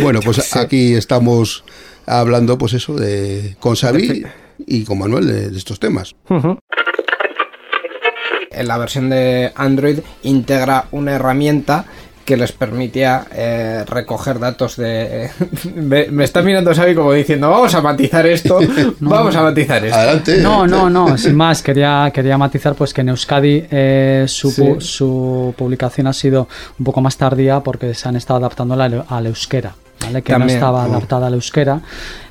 bueno, 0.01 0.21
pues 0.25 0.57
aquí 0.57 0.95
estamos 0.95 1.65
hablando, 2.07 2.59
pues 2.59 2.73
eso, 2.75 2.95
de 2.95 3.57
con 3.61 3.75
Xavi 3.75 4.25
y 4.67 4.85
con 4.85 4.99
Manuel 4.99 5.27
de, 5.27 5.51
de 5.51 5.59
estos 5.59 5.79
temas. 5.81 6.15
En 8.51 8.67
la 8.67 8.79
versión 8.79 9.09
de 9.11 9.53
Android 9.55 10.01
integra 10.23 10.87
una 10.91 11.13
herramienta 11.13 11.85
que 12.29 12.37
les 12.37 12.53
permitía 12.53 13.25
eh, 13.35 13.85
recoger 13.89 14.39
datos 14.39 14.77
de... 14.77 15.31
me, 15.75 16.09
me 16.11 16.25
está 16.25 16.43
mirando 16.43 16.75
Xavi 16.75 16.95
como 16.95 17.13
diciendo, 17.15 17.49
vamos 17.49 17.75
a 17.75 17.81
matizar 17.81 18.27
esto, 18.27 18.59
vamos 19.01 19.35
a 19.35 19.43
matizar 19.43 19.83
esto. 19.83 20.33
No, 20.43 20.67
no, 20.67 20.91
no, 20.91 21.17
sin 21.17 21.35
más, 21.35 21.63
quería, 21.63 22.11
quería 22.13 22.37
matizar 22.37 22.75
pues 22.75 22.93
que 22.93 23.01
en 23.01 23.09
Euskadi 23.09 23.65
eh, 23.71 24.25
su, 24.29 24.51
Sí. 24.51 24.61
pu- 24.63 24.81
su 24.81 25.55
publicación 25.57 26.07
ha 26.07 26.13
sido 26.13 26.49
un 26.79 26.85
poco 26.85 27.01
más 27.01 27.17
tardía 27.17 27.61
porque 27.61 27.95
se 27.95 28.07
han 28.09 28.17
estado 28.17 28.41
adaptando 28.41 28.75
al, 28.75 29.05
al 29.09 29.27
euskera. 29.27 29.75
¿Vale? 30.01 30.23
que 30.23 30.33
También. 30.33 30.49
no 30.49 30.55
estaba 30.55 30.85
adaptada 30.85 31.27
al 31.27 31.35
euskera. 31.35 31.81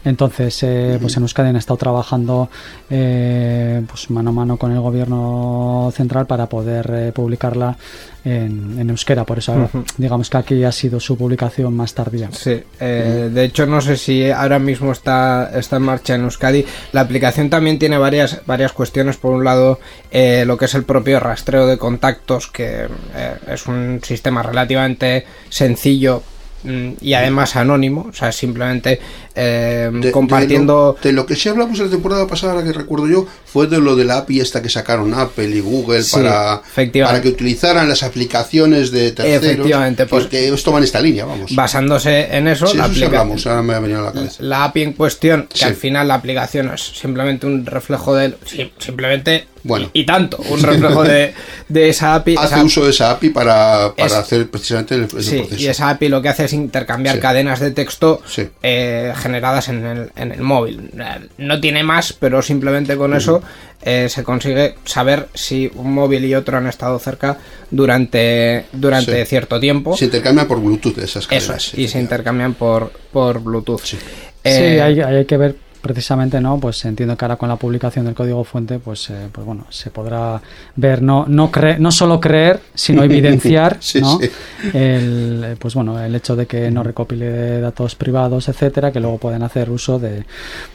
Entonces, 0.04 0.64
eh, 0.64 0.98
pues 1.02 1.18
en 1.18 1.24
Euskadi 1.24 1.50
han 1.50 1.58
estado 1.58 1.76
trabajando 1.78 2.50
eh, 2.90 3.82
pues 3.90 4.10
mano 4.10 4.30
a 4.30 4.34
mano 4.34 4.58
con 4.58 4.72
el 4.72 4.80
gobierno 4.80 5.92
central 5.94 6.26
para 6.26 6.48
poder 6.48 6.90
eh, 6.94 7.12
publicarla 7.12 7.76
en, 8.24 8.80
en 8.80 8.90
euskera. 8.90 9.26
Por 9.26 9.40
eso, 9.40 9.70
digamos 9.98 10.30
que 10.30 10.38
aquí 10.38 10.64
ha 10.64 10.72
sido 10.72 11.02
su 11.02 11.18
publicación 11.18 11.74
más 11.76 11.94
tardía. 11.94 12.30
Sí, 12.32 12.58
eh, 12.80 13.30
de 13.34 13.44
hecho 13.44 13.66
no 13.66 13.82
sé 13.82 13.98
si 13.98 14.30
ahora 14.30 14.60
mismo 14.60 14.94
está, 14.94 15.52
está 15.54 15.76
en 15.76 15.84
marcha 15.84 16.16
en 16.16 16.24
Euskadi. 16.24 16.66
La 16.94 17.02
aplicación 17.02 17.50
también 17.50 17.78
tiene 17.78 17.98
varias, 17.98 18.42
varias 18.46 18.72
cuestiones. 18.72 19.18
Por 19.18 19.34
un 19.34 19.44
lado, 19.44 19.80
eh, 20.12 20.46
lo 20.46 20.58
que 20.58 20.66
es 20.66 20.76
el 20.76 20.84
propio 20.84 21.20
rastreo 21.20 21.68
de 21.68 21.78
contactos, 21.78 22.48
que 22.48 22.88
eh, 23.16 23.36
es 23.48 23.68
un 23.68 24.00
sistema 24.04 24.42
relativamente 24.42 25.26
sencillo 25.50 26.24
y 26.64 27.14
además 27.14 27.56
anónimo, 27.56 28.08
o 28.10 28.14
sea, 28.14 28.32
simplemente 28.32 29.00
eh, 29.36 29.90
De- 29.94 30.12
compartiendo... 30.12 30.98
De 31.02 31.12
lo, 31.12 31.16
de 31.18 31.22
lo 31.22 31.26
que 31.26 31.36
sí 31.36 31.48
hablamos 31.50 31.78
la 31.80 31.90
temporada 31.90 32.28
pasada, 32.28 32.56
la 32.56 32.64
que 32.64 32.74
recuerdo 32.74 33.08
yo, 33.08 33.28
fue 33.46 33.68
de 33.68 33.80
lo 33.80 33.96
de 33.96 34.04
la 34.06 34.18
API 34.18 34.40
esta 34.42 34.62
que 34.62 34.70
sacaron 34.70 35.14
Apple 35.14 35.50
y 35.50 35.60
Google 35.60 36.02
Sí, 36.04 36.16
para, 36.18 36.62
para 37.06 37.22
que 37.22 37.30
utilizaran 37.30 37.88
las 37.88 38.04
aplicaciones 38.04 38.92
de 38.92 39.12
terceros. 39.12 39.44
Efectivamente, 39.46 40.06
pues- 40.08 40.24
porque 40.24 40.48
esto 40.50 40.72
va 40.72 40.80
en 40.80 40.84
esta 40.86 41.00
línea, 41.00 41.26
vamos. 41.26 41.56
Basándose 41.56 42.36
en 42.36 42.48
eso, 42.48 42.68
Sí, 42.68 42.78
la 42.78 42.86
eso 42.86 42.94
sí 42.94 43.04
aplica- 43.04 43.20
hablamos, 43.22 43.46
ahora 43.48 43.62
me 43.62 43.74
ha 43.74 43.80
venido 43.80 44.00
a 44.02 44.06
la 44.06 44.12
cabeza. 44.14 44.44
la 44.44 44.64
API 44.66 44.82
en 44.84 44.94
cuestión, 44.94 45.48
que 45.50 45.58
Sí. 45.60 45.64
al 45.66 45.76
final 45.76 46.08
la 46.08 46.16
aplicación 46.16 46.72
es 46.74 46.82
simplemente 46.82 47.46
un 47.46 47.66
reflejo 47.66 48.16
de 48.16 48.34
simplemente 48.80 49.48
Bueno. 49.64 49.90
y, 49.94 50.02
y 50.02 50.06
tanto, 50.06 50.38
un 50.50 50.62
reflejo 50.62 51.04
de, 51.04 51.34
de 51.68 51.90
esa 51.90 52.16
API. 52.16 52.36
Hace 52.40 52.56
esa- 52.56 52.64
uso 52.64 52.84
de 52.86 52.92
esa 52.92 53.12
API 53.12 53.30
para, 53.30 53.94
para 53.96 54.08
Es- 54.08 54.14
hacer 54.14 54.50
precisamente 54.50 54.96
el, 54.96 55.04
ese 55.06 55.22
Sí, 55.22 55.38
proceso. 55.40 55.62
y 55.62 55.68
esa 55.68 55.90
API 55.90 56.10
lo 56.10 56.22
que 56.22 56.30
hace 56.30 56.46
es 56.46 56.54
intercambiar 56.54 57.16
Sí. 57.16 57.22
cadenas 57.22 57.60
de 57.60 57.72
texto 57.72 58.22
Sí. 58.28 58.48
eh, 58.64 59.14
generadas 59.18 59.70
en 59.70 59.86
el, 59.86 60.12
en 60.16 60.32
el 60.32 60.42
móvil. 60.42 60.92
No 61.38 61.60
tiene 61.60 61.84
más, 61.84 62.14
pero 62.14 62.42
simplemente 62.42 62.96
con 62.98 63.14
eso 63.16 63.42
eh, 63.84 64.08
se 64.10 64.24
consigue 64.24 64.76
saber 64.86 65.28
si 65.34 65.72
un 65.76 65.94
móvil 65.94 66.26
y 66.26 66.34
otro 66.36 66.58
han 66.58 66.68
estado 66.68 66.98
cerca 67.00 67.38
durante, 67.70 68.66
durante 68.74 69.22
Sí. 69.24 69.30
cierto 69.30 69.60
tiempo. 69.60 69.96
Se 69.96 70.06
intercambian 70.06 70.48
por 70.48 70.60
Bluetooth 70.62 70.98
esas 70.98 71.28
cadenas. 71.28 71.74
y 71.76 71.88
se 71.88 72.00
intercambian 72.00 72.54
por, 72.56 72.92
por 73.12 73.40
Bluetooth. 73.42 73.82
Sí, 73.84 73.98
Eh, 74.44 74.82
hay, 74.82 75.00
hay 75.02 75.26
que 75.26 75.36
ver 75.38 75.56
precisamente, 75.88 76.42
¿no? 76.42 76.60
Pues 76.60 76.84
entiendo 76.84 77.16
que 77.16 77.24
ahora 77.24 77.38
con 77.38 77.48
la 77.48 77.56
publicación 77.56 78.06
del 78.06 78.14
código 78.14 78.44
fuente, 78.44 78.78
pues, 78.80 79.10
eh, 79.10 79.30
pues 79.32 79.46
bueno, 79.48 79.66
se 79.70 79.90
podrá 79.90 80.42
ver, 80.76 81.02
no, 81.02 81.26
no, 81.28 81.50
cre- 81.50 81.78
no 81.78 81.92
solo 81.92 82.20
creer, 82.20 82.60
sino 82.74 83.04
evidenciar, 83.10 83.78
Sí, 83.80 84.02
¿no? 84.02 84.20
sí. 84.20 84.30
El, 84.74 85.44
eh, 85.46 85.56
pues 85.58 85.74
bueno, 85.76 85.98
el 86.00 86.14
hecho 86.14 86.36
de 86.36 86.46
que 86.46 86.70
no 86.70 86.84
recopile 86.84 87.62
datos 87.62 87.96
privados, 87.96 88.50
etcétera, 88.50 88.92
que 88.92 89.00
luego 89.00 89.18
pueden 89.18 89.44
hacer 89.44 89.70
uso 89.70 89.98
de, 90.00 90.26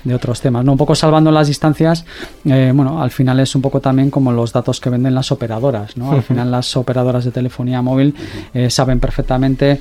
de 0.05 0.15
otros 0.15 0.41
temas, 0.41 0.65
¿no? 0.65 0.73
Un 0.73 0.79
poco 0.79 0.95
salvando 0.95 1.31
las 1.31 1.49
distancias, 1.49 2.05
eh, 2.47 2.73
bueno, 2.75 3.03
al 3.03 3.11
final 3.11 3.39
es 3.41 3.55
un 3.55 3.61
poco 3.63 3.81
también 3.81 4.11
como 4.11 4.33
los 4.33 4.53
datos 4.53 4.81
que 4.81 4.89
venden 4.91 5.15
las 5.15 5.31
operadoras, 5.31 5.97
¿no? 5.97 6.13
Al 6.13 6.23
final 6.23 6.51
las 6.51 6.75
operadoras 6.77 7.25
de 7.25 7.31
telefonía 7.33 7.83
móvil 7.83 8.15
eh, 8.55 8.71
saben 8.71 8.99
perfectamente 9.01 9.81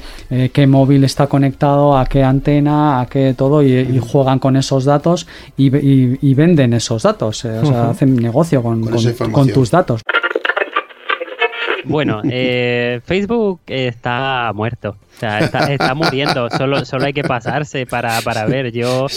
qué 0.54 0.68
móvil 0.68 1.04
está 1.04 1.28
conectado, 1.28 1.98
a 1.98 2.06
qué 2.06 2.24
antena, 2.24 3.00
a 3.02 3.06
qué 3.06 3.34
todo, 3.38 3.62
y, 3.64 3.72
y 3.74 4.00
juegan 4.00 4.40
con 4.40 4.56
esos 4.58 4.86
datos 4.86 5.21
y, 5.58 5.70
ve- 5.70 5.82
y- 5.82 6.18
y 6.22 6.34
venden 6.34 6.74
esos 6.74 7.04
datos, 7.04 7.46
eh, 7.46 7.60
o 7.62 7.66
sea, 7.66 7.90
hacen 7.90 8.16
negocio 8.16 8.62
con, 8.64 8.82
Con 9.32 9.48
tus 9.52 9.72
datos. 9.72 10.02
Bueno, 11.84 12.22
eh, 12.30 13.02
Facebook 13.04 13.62
está 13.66 14.52
muerto. 14.54 14.98
O 15.16 15.20
sea, 15.22 15.40
está, 15.40 15.72
está 15.74 15.94
muriendo. 15.96 16.48
Solo, 16.52 16.86
solo 16.86 17.06
hay 17.06 17.14
que 17.14 17.24
pasarse 17.24 17.86
para, 17.88 18.22
para 18.22 18.46
ver. 18.46 18.72
Yo, 18.72 19.08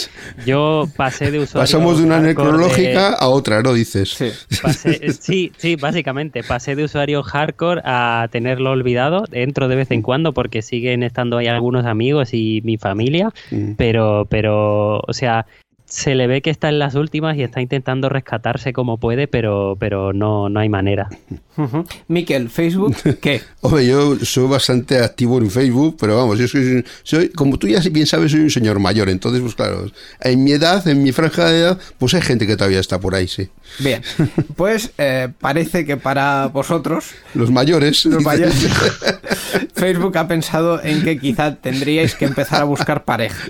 yo 0.47 0.85
pasé 0.97 1.29
de 1.31 1.39
usuario. 1.39 1.61
Pasamos 1.63 1.99
de 1.99 2.03
una 2.05 2.15
hardcore 2.15 2.47
necrológica 2.51 3.09
de- 3.11 3.15
a 3.19 3.27
otra, 3.27 3.61
¿no? 3.61 3.73
Dices. 3.73 4.15
pasé- 4.63 5.11
sí, 5.19 5.51
sí, 5.57 5.75
básicamente. 5.75 6.43
Pasé 6.43 6.75
de 6.75 6.83
usuario 6.83 7.21
hardcore 7.23 7.81
a 7.85 8.27
tenerlo 8.31 8.71
olvidado. 8.71 9.25
Entro 9.31 9.67
de 9.67 9.75
vez 9.75 9.91
en 9.91 10.01
cuando 10.01 10.33
porque 10.33 10.61
siguen 10.63 11.03
estando 11.03 11.37
ahí 11.37 11.47
algunos 11.47 11.85
amigos 11.85 12.33
y 12.33 12.61
mi 12.63 12.77
familia. 12.77 13.31
Pero, 13.77 14.25
pero, 14.29 14.99
o 15.07 15.13
sea, 15.13 15.45
se 15.87 16.15
le 16.15 16.25
ve 16.27 16.41
que 16.41 16.49
está 16.49 16.69
en 16.69 16.79
las 16.79 16.95
últimas 16.95 17.37
y 17.37 17.43
está 17.43 17.61
intentando 17.61 18.09
rescatarse 18.09 18.73
como 18.73 18.97
puede, 18.97 19.27
pero, 19.27 19.77
pero 19.79 20.13
no, 20.13 20.49
no 20.49 20.59
hay 20.59 20.67
manera. 20.69 21.09
Ujú. 21.57 21.85
Miquel, 22.07 22.49
Facebook, 22.49 22.95
¿qué? 23.21 23.41
Hombre, 23.61 23.85
yo 23.85 24.15
soy 24.17 24.47
bastante 24.47 24.99
activo 24.99 25.37
en 25.37 25.49
Facebook, 25.49 25.95
pero 25.99 26.17
vamos, 26.17 26.39
yo 26.39 26.47
soy, 26.47 26.83
soy, 27.03 27.29
como 27.29 27.57
tú 27.57 27.67
ya 27.67 27.79
bien 27.91 28.07
sabes, 28.07 28.31
soy 28.31 28.41
un 28.41 28.49
señor 28.49 28.79
mayor, 28.79 29.09
entonces, 29.09 29.41
pues 29.41 29.55
claro, 29.55 29.89
en 30.21 30.43
mi 30.43 30.51
edad, 30.53 30.85
en 30.87 31.03
mi 31.03 31.11
franja 31.11 31.45
de 31.49 31.59
edad, 31.59 31.79
pues 31.97 32.13
hay 32.15 32.21
gente 32.21 32.47
que 32.47 32.57
todavía 32.57 32.79
está 32.79 32.99
por 32.99 33.13
ahí, 33.15 33.27
sí. 33.27 33.49
Bien, 33.79 34.01
pues 34.55 34.91
eh, 34.97 35.29
parece 35.39 35.85
que 35.85 35.97
para 35.97 36.47
vosotros, 36.47 37.05
Los 37.35 37.51
mayores. 37.51 38.05
los 38.05 38.23
mayores, 38.23 38.55
Facebook 39.75 40.17
ha 40.17 40.27
pensado 40.27 40.81
en 40.83 41.03
que 41.03 41.19
quizá 41.19 41.55
tendríais 41.55 42.15
que 42.15 42.25
empezar 42.25 42.61
a 42.61 42.65
buscar 42.65 43.05
pareja. 43.05 43.45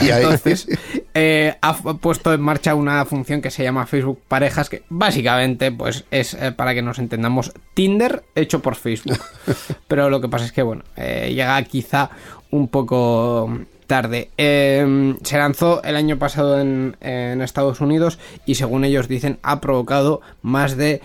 Entonces, 0.00 0.66
eh, 1.14 1.54
ha 1.60 1.74
fu- 1.74 1.77
puesto 2.00 2.32
en 2.32 2.40
marcha 2.40 2.74
una 2.74 3.04
función 3.04 3.40
que 3.40 3.50
se 3.50 3.62
llama 3.62 3.86
Facebook 3.86 4.20
Parejas, 4.28 4.68
que 4.68 4.82
básicamente 4.88 5.70
pues 5.72 6.04
es, 6.10 6.34
eh, 6.34 6.52
para 6.52 6.74
que 6.74 6.82
nos 6.82 6.98
entendamos, 6.98 7.52
Tinder 7.74 8.22
hecho 8.34 8.60
por 8.60 8.74
Facebook. 8.76 9.18
Pero 9.88 10.10
lo 10.10 10.20
que 10.20 10.28
pasa 10.28 10.44
es 10.44 10.52
que, 10.52 10.62
bueno, 10.62 10.82
eh, 10.96 11.32
llega 11.34 11.62
quizá 11.62 12.10
un 12.50 12.68
poco 12.68 13.58
tarde. 13.86 14.30
Eh, 14.36 15.14
se 15.22 15.38
lanzó 15.38 15.82
el 15.82 15.96
año 15.96 16.18
pasado 16.18 16.60
en, 16.60 16.96
en 17.00 17.40
Estados 17.42 17.80
Unidos 17.80 18.18
y 18.46 18.56
según 18.56 18.84
ellos 18.84 19.08
dicen 19.08 19.38
ha 19.42 19.60
provocado 19.60 20.20
más 20.42 20.76
de 20.76 21.00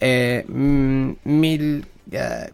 eh, 0.00 0.44
mm, 0.48 1.10
mil... 1.24 1.86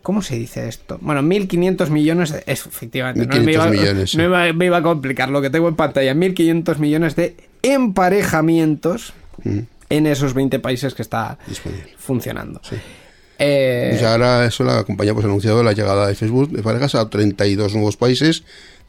¿Cómo 0.03 0.23
se 0.23 0.37
dice 0.37 0.69
esto? 0.69 0.99
Bueno, 1.01 1.21
1.500 1.23 1.91
millones 1.91 2.31
de... 2.31 2.45
es, 2.47 2.65
efectivamente. 2.65 3.27
no 3.27 3.35
me 3.45 3.51
1.500 3.51 3.55
iba, 3.55 3.67
millones, 3.67 4.11
sí. 4.13 4.17
no 4.17 4.23
iba- 4.25 4.53
me 4.53 4.67
iba 4.67 4.77
a 4.77 4.83
complicar 4.83 5.31
lo 5.31 5.41
que 5.43 5.51
tengo 5.51 5.67
en 5.67 5.75
pantalla. 5.75 6.15
1.500 6.15 6.79
millones 6.79 7.17
de 7.17 7.35
emparejamientos 7.63 9.13
Mm. 9.45 9.59
en 9.91 10.07
esos 10.09 10.35
20 10.35 10.59
países 10.59 10.95
que 10.95 11.03
está 11.03 11.39
funcionando. 11.97 12.61
Eh, 13.39 13.91
Pues 13.93 14.03
ahora 14.03 14.45
eso 14.47 14.65
la 14.65 14.83
compañía 14.83 15.15
pues 15.15 15.25
ha 15.25 15.29
anunciado 15.29 15.63
la 15.63 15.73
llegada 15.73 16.09
de 16.09 16.15
Facebook 16.17 16.51
de 16.51 16.63
parejas 16.63 16.97
a 16.97 17.09
32 17.09 17.73
nuevos 17.75 17.97
países 17.97 18.43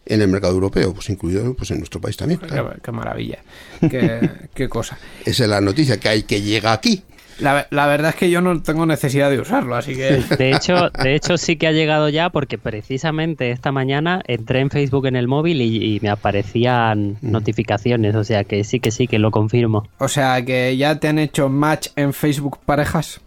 en 0.07 0.21
el 0.21 0.27
mercado 0.27 0.53
europeo, 0.55 0.91
pues 0.93 1.07
incluido 1.11 1.53
pues 1.53 1.69
en 1.69 1.77
nuestro 1.77 2.01
país 2.01 2.17
también. 2.17 2.39
qué, 2.39 2.47
claro. 2.47 2.73
qué 2.83 2.91
maravilla. 2.91 3.39
Qué, 3.79 4.27
qué 4.55 4.67
cosa. 4.67 4.97
Esa 5.25 5.43
es 5.43 5.49
la 5.49 5.61
noticia, 5.61 5.99
que 5.99 6.09
hay 6.09 6.23
que 6.23 6.41
llega 6.41 6.73
aquí. 6.73 7.03
La, 7.39 7.67
la 7.69 7.87
verdad 7.87 8.09
es 8.09 8.15
que 8.15 8.29
yo 8.29 8.41
no 8.41 8.61
tengo 8.61 8.85
necesidad 8.85 9.29
de 9.29 9.39
usarlo, 9.39 9.75
así 9.75 9.95
que... 9.95 10.21
De 10.37 10.51
hecho, 10.51 10.89
de 10.89 11.15
hecho 11.15 11.37
sí 11.37 11.55
que 11.55 11.67
ha 11.67 11.71
llegado 11.71 12.09
ya 12.09 12.29
porque 12.29 12.57
precisamente 12.57 13.51
esta 13.51 13.71
mañana 13.71 14.21
entré 14.27 14.59
en 14.59 14.69
Facebook 14.69 15.07
en 15.07 15.15
el 15.15 15.27
móvil 15.27 15.61
y, 15.61 15.95
y 15.95 15.99
me 16.01 16.09
aparecían 16.09 17.17
notificaciones, 17.21 18.15
o 18.15 18.23
sea 18.23 18.43
que 18.43 18.63
sí 18.63 18.79
que 18.79 18.91
sí 18.91 19.07
que 19.07 19.19
lo 19.19 19.31
confirmo. 19.31 19.87
O 19.99 20.07
sea, 20.07 20.43
que 20.43 20.75
ya 20.77 20.99
te 20.99 21.07
han 21.07 21.19
hecho 21.19 21.49
match 21.49 21.87
en 21.95 22.13
Facebook 22.13 22.59
parejas. 22.65 23.21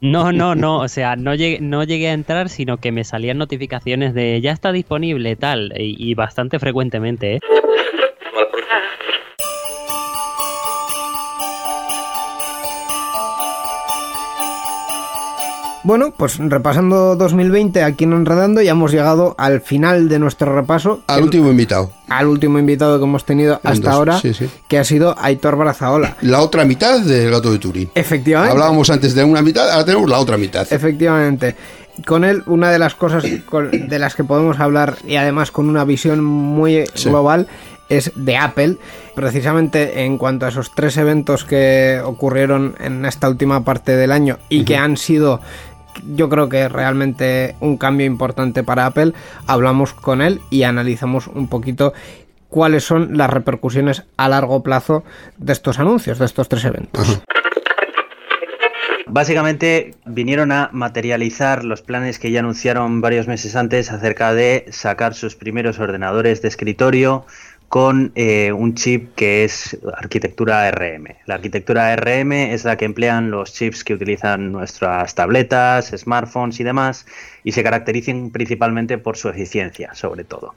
No, 0.00 0.30
no, 0.30 0.54
no, 0.54 0.78
o 0.78 0.88
sea, 0.88 1.16
no 1.16 1.34
llegué, 1.34 1.58
no 1.60 1.82
llegué 1.82 2.10
a 2.10 2.12
entrar, 2.12 2.48
sino 2.48 2.76
que 2.76 2.92
me 2.92 3.02
salían 3.02 3.36
notificaciones 3.36 4.14
de 4.14 4.40
ya 4.40 4.52
está 4.52 4.70
disponible 4.70 5.34
tal 5.34 5.72
y, 5.76 5.96
y 5.98 6.14
bastante 6.14 6.60
frecuentemente, 6.60 7.34
¿eh? 7.34 7.40
Bueno, 15.88 16.12
pues 16.14 16.36
repasando 16.36 17.16
2020 17.16 17.82
aquí 17.82 18.04
en 18.04 18.12
Enredando, 18.12 18.60
ya 18.60 18.72
hemos 18.72 18.92
llegado 18.92 19.34
al 19.38 19.62
final 19.62 20.10
de 20.10 20.18
nuestro 20.18 20.54
repaso. 20.54 21.00
Al 21.06 21.22
último 21.22 21.50
invitado. 21.50 21.90
Al 22.10 22.26
último 22.26 22.58
invitado 22.58 22.98
que 22.98 23.04
hemos 23.06 23.24
tenido 23.24 23.58
En 23.64 23.70
hasta 23.72 23.88
dos, 23.88 23.98
ahora, 23.98 24.20
sí, 24.20 24.34
sí. 24.34 24.50
que 24.68 24.76
ha 24.78 24.84
sido 24.84 25.14
Aitor 25.18 25.56
Brazaola. 25.56 26.18
La 26.20 26.42
otra 26.42 26.66
mitad 26.66 27.00
del 27.00 27.30
gato 27.30 27.50
de 27.50 27.58
Turín. 27.58 27.90
Efectivamente. 27.94 28.52
Hablábamos 28.52 28.90
antes 28.90 29.14
de 29.14 29.24
una 29.24 29.40
mitad, 29.40 29.66
ahora 29.70 29.86
tenemos 29.86 30.10
la 30.10 30.18
otra 30.18 30.36
mitad. 30.36 30.66
Efectivamente. 30.70 31.56
Con 32.06 32.22
él, 32.22 32.42
una 32.44 32.70
de 32.70 32.78
las 32.78 32.94
cosas 32.94 33.24
de 33.24 33.98
las 33.98 34.14
que 34.14 34.24
podemos 34.24 34.60
hablar, 34.60 34.96
y 35.06 35.16
además 35.16 35.50
con 35.50 35.70
una 35.70 35.84
visión 35.86 36.22
muy 36.22 36.84
Sí. 36.92 37.08
global, 37.08 37.48
es 37.88 38.12
de 38.14 38.36
Apple. 38.36 38.76
Precisamente 39.14 40.04
en 40.04 40.18
cuanto 40.18 40.44
a 40.44 40.50
esos 40.50 40.70
tres 40.74 40.98
eventos 40.98 41.44
que 41.44 41.98
ocurrieron 42.04 42.74
en 42.78 43.06
esta 43.06 43.28
última 43.30 43.64
parte 43.64 43.96
del 43.96 44.12
año 44.12 44.38
y 44.50 44.64
que 44.64 44.76
han 44.76 44.96
sido 44.98 45.40
yo 46.14 46.28
creo 46.28 46.48
que 46.48 46.68
realmente 46.68 47.54
un 47.60 47.76
cambio 47.76 48.06
importante 48.06 48.62
para 48.62 48.86
Apple, 48.86 49.12
hablamos 49.46 49.94
con 49.94 50.22
él 50.22 50.40
y 50.50 50.62
analizamos 50.62 51.26
un 51.26 51.48
poquito 51.48 51.92
cuáles 52.48 52.84
son 52.84 53.16
las 53.16 53.30
repercusiones 53.30 54.04
a 54.16 54.28
largo 54.28 54.62
plazo 54.62 55.04
de 55.36 55.52
estos 55.52 55.78
anuncios, 55.78 56.18
de 56.18 56.24
estos 56.24 56.48
tres 56.48 56.64
eventos. 56.64 57.22
Básicamente 59.10 59.94
vinieron 60.04 60.52
a 60.52 60.68
materializar 60.72 61.64
los 61.64 61.80
planes 61.80 62.18
que 62.18 62.30
ya 62.30 62.40
anunciaron 62.40 63.00
varios 63.00 63.26
meses 63.26 63.56
antes 63.56 63.90
acerca 63.90 64.34
de 64.34 64.66
sacar 64.68 65.14
sus 65.14 65.34
primeros 65.34 65.78
ordenadores 65.78 66.42
de 66.42 66.48
escritorio 66.48 67.24
con 67.68 68.12
eh, 68.14 68.50
un 68.52 68.74
chip 68.74 69.14
que 69.14 69.44
es 69.44 69.78
arquitectura 69.96 70.66
ARM. 70.68 71.04
La 71.26 71.34
arquitectura 71.34 71.92
ARM 71.92 72.32
es 72.32 72.64
la 72.64 72.76
que 72.76 72.86
emplean 72.86 73.30
los 73.30 73.52
chips 73.52 73.84
que 73.84 73.94
utilizan 73.94 74.52
nuestras 74.52 75.14
tabletas, 75.14 75.92
smartphones 75.94 76.60
y 76.60 76.64
demás, 76.64 77.06
y 77.48 77.52
se 77.52 77.62
caracterizan 77.62 78.28
principalmente 78.28 78.98
por 78.98 79.16
su 79.16 79.30
eficiencia, 79.30 79.94
sobre 79.94 80.22
todo. 80.22 80.54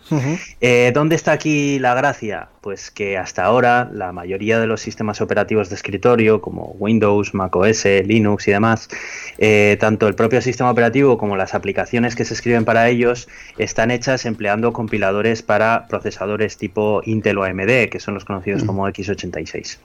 Eh, 0.59 0.91
¿Dónde 0.93 1.15
está 1.15 1.31
aquí 1.31 1.79
la 1.79 1.95
gracia? 1.95 2.49
Pues 2.59 2.91
que 2.91 3.17
hasta 3.17 3.45
ahora 3.45 3.89
la 3.93 4.11
mayoría 4.11 4.59
de 4.59 4.67
los 4.67 4.81
sistemas 4.81 5.21
operativos 5.21 5.69
de 5.69 5.75
escritorio, 5.75 6.41
como 6.41 6.75
Windows, 6.79 7.33
macOS, 7.33 7.85
Linux 8.03 8.45
y 8.49 8.51
demás, 8.51 8.89
eh, 9.37 9.77
tanto 9.79 10.09
el 10.09 10.15
propio 10.15 10.41
sistema 10.41 10.69
operativo 10.69 11.17
como 11.17 11.37
las 11.37 11.53
aplicaciones 11.53 12.13
que 12.17 12.25
se 12.25 12.33
escriben 12.33 12.65
para 12.65 12.89
ellos, 12.89 13.29
están 13.57 13.89
hechas 13.89 14.25
empleando 14.25 14.73
compiladores 14.73 15.43
para 15.43 15.87
procesadores 15.87 16.57
tipo 16.57 17.01
Intel 17.05 17.37
o 17.37 17.45
AMD, 17.45 17.87
que 17.89 18.01
son 18.01 18.15
los 18.15 18.25
conocidos 18.25 18.65
como 18.65 18.85
x86. 18.85 19.77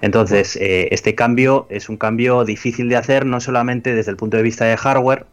Entonces, 0.00 0.54
eh, 0.54 0.86
este 0.92 1.16
cambio 1.16 1.66
es 1.70 1.88
un 1.88 1.96
cambio 1.96 2.44
difícil 2.44 2.88
de 2.88 2.94
hacer, 2.94 3.26
no 3.26 3.40
solamente 3.40 3.96
desde 3.96 4.12
el 4.12 4.16
punto 4.16 4.36
de 4.36 4.44
vista 4.44 4.64
de 4.64 4.76
hardware, 4.76 5.26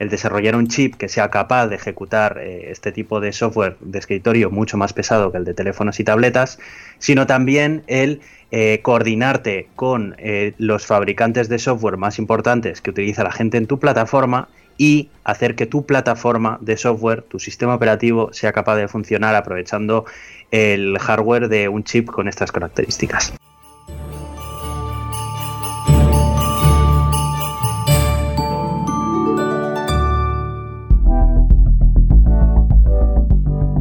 el 0.00 0.08
desarrollar 0.08 0.56
un 0.56 0.66
chip 0.66 0.96
que 0.96 1.08
sea 1.08 1.30
capaz 1.30 1.68
de 1.68 1.76
ejecutar 1.76 2.38
eh, 2.38 2.70
este 2.70 2.90
tipo 2.90 3.20
de 3.20 3.32
software 3.32 3.76
de 3.80 3.98
escritorio 3.98 4.50
mucho 4.50 4.76
más 4.78 4.94
pesado 4.94 5.30
que 5.30 5.36
el 5.36 5.44
de 5.44 5.54
teléfonos 5.54 6.00
y 6.00 6.04
tabletas, 6.04 6.58
sino 6.98 7.26
también 7.26 7.84
el 7.86 8.22
eh, 8.50 8.80
coordinarte 8.82 9.68
con 9.76 10.16
eh, 10.18 10.54
los 10.56 10.86
fabricantes 10.86 11.50
de 11.50 11.58
software 11.58 11.98
más 11.98 12.18
importantes 12.18 12.80
que 12.80 12.90
utiliza 12.90 13.22
la 13.22 13.30
gente 13.30 13.58
en 13.58 13.66
tu 13.66 13.78
plataforma 13.78 14.48
y 14.78 15.10
hacer 15.24 15.54
que 15.54 15.66
tu 15.66 15.84
plataforma 15.84 16.56
de 16.62 16.78
software, 16.78 17.20
tu 17.20 17.38
sistema 17.38 17.74
operativo, 17.74 18.32
sea 18.32 18.52
capaz 18.52 18.76
de 18.76 18.88
funcionar 18.88 19.34
aprovechando 19.34 20.06
el 20.50 20.98
hardware 20.98 21.48
de 21.48 21.68
un 21.68 21.84
chip 21.84 22.06
con 22.06 22.26
estas 22.26 22.50
características. 22.50 23.34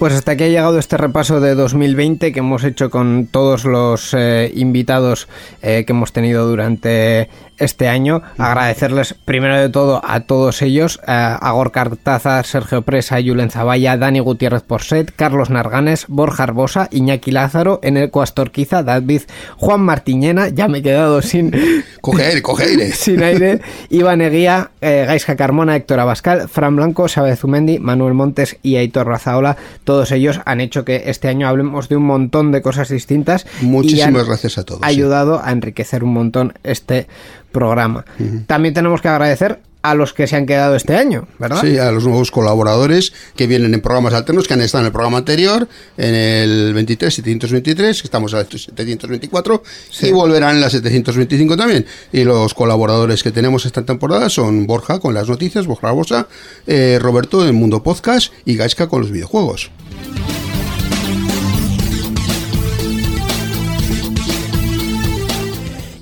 Pues 0.00 0.14
hasta 0.14 0.32
aquí 0.32 0.44
ha 0.44 0.48
llegado 0.48 0.78
este 0.78 0.96
repaso 0.96 1.40
de 1.40 1.54
2020 1.54 2.32
que 2.32 2.38
hemos 2.38 2.64
hecho 2.64 2.88
con 2.88 3.28
todos 3.30 3.66
los 3.66 4.14
eh, 4.14 4.50
invitados 4.54 5.28
eh, 5.60 5.84
que 5.86 5.92
hemos 5.92 6.14
tenido 6.14 6.48
durante 6.48 7.28
este 7.60 7.88
año. 7.88 8.22
Agradecerles 8.38 9.14
primero 9.24 9.56
de 9.56 9.68
todo 9.68 10.00
a 10.04 10.20
todos 10.20 10.62
ellos, 10.62 10.98
eh, 11.06 11.12
a 11.12 11.52
Gorka 11.52 11.82
Artaza, 11.82 12.42
Sergio 12.42 12.82
Presa, 12.82 13.18
Julen 13.24 13.50
Zavalla, 13.50 13.96
Dani 13.96 14.20
Gutiérrez 14.20 14.62
Porset, 14.62 15.12
Carlos 15.14 15.50
Narganes, 15.50 16.06
Borja 16.08 16.42
Arbosa, 16.42 16.88
Iñaki 16.90 17.30
Lázaro, 17.30 17.80
Eneco 17.82 18.22
Astorquiza, 18.22 18.82
David, 18.82 19.22
Juan 19.56 19.80
Martiñena, 19.82 20.48
ya 20.48 20.68
me 20.68 20.78
he 20.78 20.82
quedado 20.82 21.22
sin... 21.22 21.52
Coge 22.00 22.24
aire, 22.24 22.42
coge 22.42 22.64
aire. 22.64 22.92
sin 22.94 23.22
aire, 23.22 23.60
Iván 23.90 24.22
Eguía, 24.22 24.70
eh, 24.80 25.04
Gaisca 25.06 25.36
Carmona, 25.36 25.76
Héctor 25.76 26.00
Abascal, 26.00 26.48
Fran 26.48 26.74
Blanco, 26.76 27.08
Sabe 27.08 27.36
Zumendi, 27.36 27.78
Manuel 27.78 28.14
Montes 28.14 28.56
y 28.62 28.76
Aitor 28.76 29.06
Razaola. 29.06 29.56
Todos 29.84 30.10
ellos 30.12 30.40
han 30.46 30.60
hecho 30.62 30.84
que 30.86 31.04
este 31.06 31.28
año 31.28 31.46
hablemos 31.46 31.90
de 31.90 31.96
un 31.96 32.04
montón 32.04 32.52
de 32.52 32.62
cosas 32.62 32.88
distintas. 32.88 33.46
y 33.60 33.66
Muchísimas 33.66 34.22
han 34.22 34.28
gracias 34.28 34.56
a 34.58 34.64
todos. 34.64 34.80
sí. 34.80 34.86
ayudado 34.86 35.42
a 35.44 35.52
enriquecer 35.52 36.02
un 36.04 36.14
montón 36.14 36.54
este 36.62 37.06
programa. 37.52 38.04
También 38.46 38.74
tenemos 38.74 39.00
que 39.00 39.08
agradecer 39.08 39.60
a 39.82 39.94
los 39.94 40.12
que 40.12 40.26
se 40.26 40.36
han 40.36 40.46
quedado 40.46 40.76
este 40.76 40.94
año, 40.94 41.26
¿verdad? 41.38 41.60
Sí, 41.62 41.78
a 41.78 41.90
los 41.90 42.04
nuevos 42.04 42.30
colaboradores 42.30 43.12
que 43.34 43.46
vienen 43.46 43.72
en 43.72 43.80
programas 43.80 44.12
alternos, 44.12 44.46
que 44.46 44.54
han 44.54 44.60
estado 44.60 44.82
en 44.82 44.86
el 44.86 44.92
programa 44.92 45.18
anterior, 45.18 45.66
en 45.96 46.14
el 46.14 46.74
23, 46.74 47.14
723, 47.14 48.02
que 48.02 48.06
estamos 48.06 48.34
a 48.34 48.44
724, 48.44 49.62
y 50.02 50.12
volverán 50.12 50.56
en 50.56 50.60
la 50.60 50.70
725 50.70 51.56
también. 51.56 51.86
Y 52.12 52.24
los 52.24 52.52
colaboradores 52.52 53.22
que 53.22 53.30
tenemos 53.30 53.64
esta 53.64 53.82
temporada 53.82 54.28
son 54.28 54.66
Borja 54.66 54.98
con 54.98 55.14
las 55.14 55.28
noticias, 55.28 55.66
Borja 55.66 55.88
Barbosa, 55.88 56.28
eh, 56.66 56.98
Roberto 57.00 57.48
en 57.48 57.54
Mundo 57.54 57.82
Podcast 57.82 58.32
y 58.44 58.56
Gaisca 58.56 58.86
con 58.86 59.00
los 59.00 59.10
videojuegos. 59.10 59.70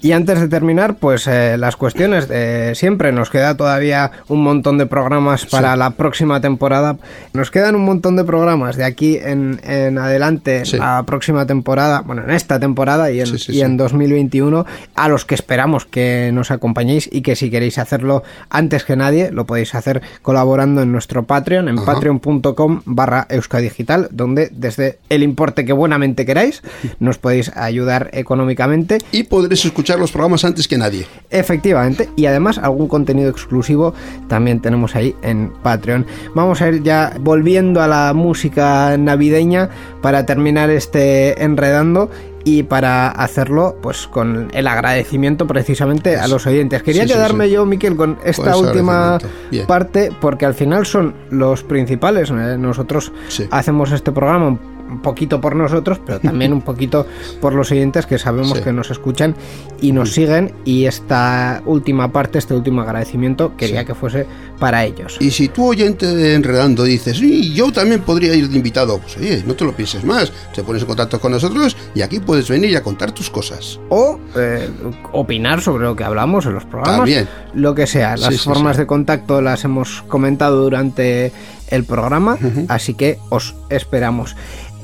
Y 0.00 0.12
antes 0.12 0.40
de 0.40 0.48
terminar, 0.48 0.96
pues 0.96 1.26
eh, 1.26 1.56
las 1.58 1.76
cuestiones 1.76 2.28
de 2.28 2.74
siempre. 2.74 3.12
Nos 3.12 3.30
queda 3.30 3.56
todavía 3.56 4.10
un 4.28 4.42
montón 4.42 4.78
de 4.78 4.86
programas 4.86 5.46
para 5.46 5.76
la 5.76 5.90
próxima 5.90 6.40
temporada. 6.40 6.96
Nos 7.32 7.50
quedan 7.50 7.74
un 7.74 7.84
montón 7.84 8.16
de 8.16 8.24
programas 8.24 8.76
de 8.76 8.84
aquí 8.84 9.16
en, 9.16 9.60
en 9.64 9.98
adelante, 9.98 10.62
la 10.72 11.02
próxima 11.04 11.46
temporada, 11.46 12.02
bueno, 12.02 12.22
en 12.24 12.30
esta 12.30 12.60
temporada 12.60 13.10
y 13.10 13.20
en, 13.20 13.26
Sí, 13.38 13.52
y 13.52 13.60
en 13.60 13.76
2021, 13.76 14.64
a 14.94 15.08
los 15.08 15.24
que 15.24 15.34
esperamos 15.34 15.84
que 15.84 16.30
nos 16.32 16.50
acompañéis 16.50 17.08
y 17.12 17.22
que 17.22 17.36
si 17.36 17.50
queréis 17.50 17.78
hacerlo 17.78 18.22
antes 18.50 18.84
que 18.84 18.96
nadie, 18.96 19.30
lo 19.30 19.46
podéis 19.46 19.74
hacer 19.74 20.02
colaborando 20.22 20.82
en 20.82 20.92
nuestro 20.92 21.24
Patreon, 21.24 21.68
en 21.68 21.84
patreon.com 21.84 22.82
barra 22.84 23.26
euskadigital, 23.28 24.08
donde 24.10 24.50
desde 24.52 24.98
el 25.08 25.22
importe 25.22 25.64
que 25.64 25.72
buenamente 25.72 26.24
queráis, 26.24 26.62
nos 26.98 27.18
podéis 27.18 27.54
ayudar 27.56 28.10
económicamente. 28.12 28.98
Y 29.12 29.24
podréis 29.24 29.64
escuchar 29.64 29.87
los 29.96 30.12
programas 30.12 30.44
antes 30.44 30.68
que 30.68 30.76
nadie. 30.76 31.06
Efectivamente, 31.30 32.08
y 32.16 32.26
además 32.26 32.58
algún 32.58 32.88
contenido 32.88 33.30
exclusivo 33.30 33.94
también 34.28 34.60
tenemos 34.60 34.94
ahí 34.96 35.14
en 35.22 35.52
Patreon. 35.62 36.06
Vamos 36.34 36.60
a 36.60 36.68
ir 36.68 36.82
ya 36.82 37.12
volviendo 37.20 37.80
a 37.80 37.86
la 37.88 38.12
música 38.14 38.96
navideña 38.98 39.70
para 40.02 40.26
terminar 40.26 40.70
este 40.70 41.42
enredando 41.42 42.10
y 42.44 42.62
para 42.62 43.08
hacerlo 43.10 43.76
pues 43.82 44.06
con 44.06 44.48
el 44.54 44.66
agradecimiento 44.66 45.46
precisamente 45.46 46.16
a 46.16 46.28
los 46.28 46.46
oyentes. 46.46 46.82
Quería 46.82 47.02
Sí, 47.02 47.08
quedarme 47.12 47.46
sí. 47.46 47.52
yo, 47.52 47.66
Miquel, 47.66 47.96
con 47.96 48.18
esta 48.24 48.52
Con 48.52 48.66
última 48.66 49.18
parte 49.66 50.10
porque 50.20 50.46
al 50.46 50.54
final 50.54 50.86
son 50.86 51.14
los 51.30 51.62
principales. 51.62 52.30
Nosotros 52.30 53.12
hacemos 53.50 53.92
este 53.92 54.12
programa 54.12 54.58
un 54.88 55.00
poquito 55.00 55.40
por 55.40 55.54
nosotros, 55.56 56.00
pero 56.04 56.20
también 56.20 56.52
un 56.52 56.62
poquito 56.62 57.06
por 57.40 57.54
los 57.54 57.70
oyentes 57.70 58.06
que 58.06 58.18
sabemos 58.18 58.58
Sí. 58.58 58.64
que 58.64 58.72
nos 58.72 58.90
escuchan 58.90 59.34
y 59.80 59.92
nos 59.92 60.12
siguen 60.12 60.52
y 60.64 60.86
esta 60.86 61.62
última 61.66 62.10
parte, 62.12 62.38
este 62.38 62.54
último 62.54 62.82
agradecimiento 62.82 63.56
quería 63.56 63.80
Sí. 63.80 63.86
que 63.86 63.94
fuese 63.94 64.26
para 64.58 64.84
ellos. 64.84 65.16
Y 65.20 65.30
si 65.30 65.48
tú 65.48 65.66
oyente 65.68 66.06
de 66.06 66.34
Enredando 66.34 66.82
dices, 66.84 67.18
"Sí, 67.18 67.52
yo 67.54 67.70
también 67.72 68.00
podría 68.00 68.34
ir 68.34 68.48
de 68.48 68.56
invitado, 68.56 68.98
pues 68.98 69.16
oye, 69.18 69.42
no 69.46 69.54
te 69.54 69.64
lo 69.64 69.72
pienses 69.72 70.04
más, 70.04 70.32
te 70.54 70.62
pones 70.64 70.82
en 70.82 70.88
contacto 70.88 71.20
con 71.20 71.32
nosotros 71.32 71.76
y 71.94 72.02
aquí 72.02 72.18
puedes 72.18 72.48
venir 72.48 72.70
y 72.70 72.76
a 72.76 72.82
contar 72.82 73.12
tus 73.12 73.30
cosas. 73.30 73.78
O 73.88 74.18
eh, 74.36 74.68
opinar 75.12 75.60
sobre 75.60 75.84
lo 75.84 75.94
que 75.94 76.04
hablamos 76.04 76.46
en 76.46 76.54
los 76.54 76.64
programas, 76.64 76.96
También. 77.00 77.28
lo 77.54 77.74
que 77.74 77.86
sea. 77.86 78.16
Las 78.16 78.40
formas 78.40 78.76
de 78.76 78.86
contacto 78.86 79.40
las 79.40 79.64
hemos 79.64 80.02
comentado 80.08 80.62
durante 80.62 81.32
el 81.70 81.84
programa, 81.84 82.38
así 82.68 82.94
que 82.94 83.18
os 83.30 83.54
esperamos. 83.70 84.36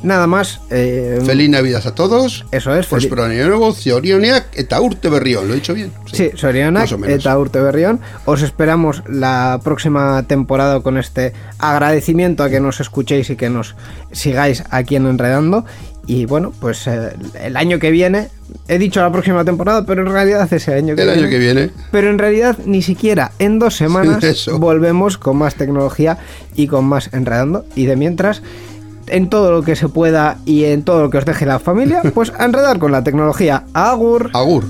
Nada 0.03 0.27
más. 0.27 0.61
eh, 0.69 1.19
Feliz 1.25 1.49
Navidad 1.49 1.87
a 1.87 1.95
todos. 1.95 2.45
Eso 2.51 2.75
es. 2.77 2.87
Prospero 2.87 3.25
año 3.25 3.47
nuevo, 3.49 3.73
Ciorioniak, 3.73 4.49
eta 4.53 4.79
urte 4.83 5.09
berrión, 5.09 5.49
¿lo 5.49 5.55
he 5.55 5.57
dicho 5.57 5.73
bien? 5.73 5.93
Sí, 6.13 6.31
o 6.35 6.53
menos. 6.53 6.93
eta 6.93 7.39
Urte 7.39 7.59
Berrión. 7.61 8.01
Os 8.27 8.43
esperamos 8.43 9.03
la 9.09 9.61
próxima 9.65 10.23
temporada 10.25 10.81
con 10.81 10.99
este 10.99 11.33
agradecimiento 11.59 12.43
a 12.43 12.51
que 12.51 12.61
nos 12.61 12.81
escuchéis 12.81 13.31
y 13.31 13.37
que 13.37 13.49
nos 13.49 13.77
sigáis 14.13 14.63
aquí 14.69 14.97
en 14.97 15.07
Enredando. 15.07 15.65
Y 16.07 16.27
bueno, 16.27 16.53
pues 16.61 16.87
eh, 16.87 17.15
el 17.43 17.57
año 17.57 17.79
que 17.79 17.91
viene, 17.91 18.29
he 18.69 18.79
dicho 18.79 19.01
la 19.01 19.11
próxima 19.11 19.45
temporada, 19.45 19.87
pero 19.87 20.03
en 20.03 20.13
realidad 20.13 20.53
es 20.53 20.69
el 20.69 20.75
año 20.75 20.95
que 20.95 21.03
El 21.03 21.09
viene. 21.09 21.23
año 21.23 21.31
que 21.31 21.39
viene. 21.39 21.71
Pero 21.91 22.11
en 22.11 22.19
realidad 22.19 22.59
ni 22.67 22.83
siquiera 22.83 23.33
en 23.39 23.59
dos 23.59 23.77
semanas 23.77 24.23
Eso. 24.25 24.59
volvemos 24.59 25.17
con 25.19 25.39
más 25.39 25.55
tecnología 25.55 26.19
y 26.55 26.67
con 26.67 26.85
más 26.85 27.09
enredando. 27.13 27.65
Y 27.75 27.87
de 27.87 27.97
mientras, 27.97 28.43
en 29.07 29.29
todo 29.31 29.51
lo 29.51 29.63
que 29.63 29.77
se 29.77 29.89
pueda 29.89 30.39
y 30.45 30.65
en 30.65 30.83
todo 30.83 31.03
lo 31.03 31.11
que 31.11 31.19
os 31.19 31.25
deje 31.25 31.47
la 31.47 31.59
familia, 31.59 32.03
pues 32.15 32.33
a 32.39 32.45
enredar 32.45 32.79
con 32.79 32.93
la 32.93 33.03
tecnología. 33.03 33.65
Agur. 33.73 34.31
Agur. 34.35 34.65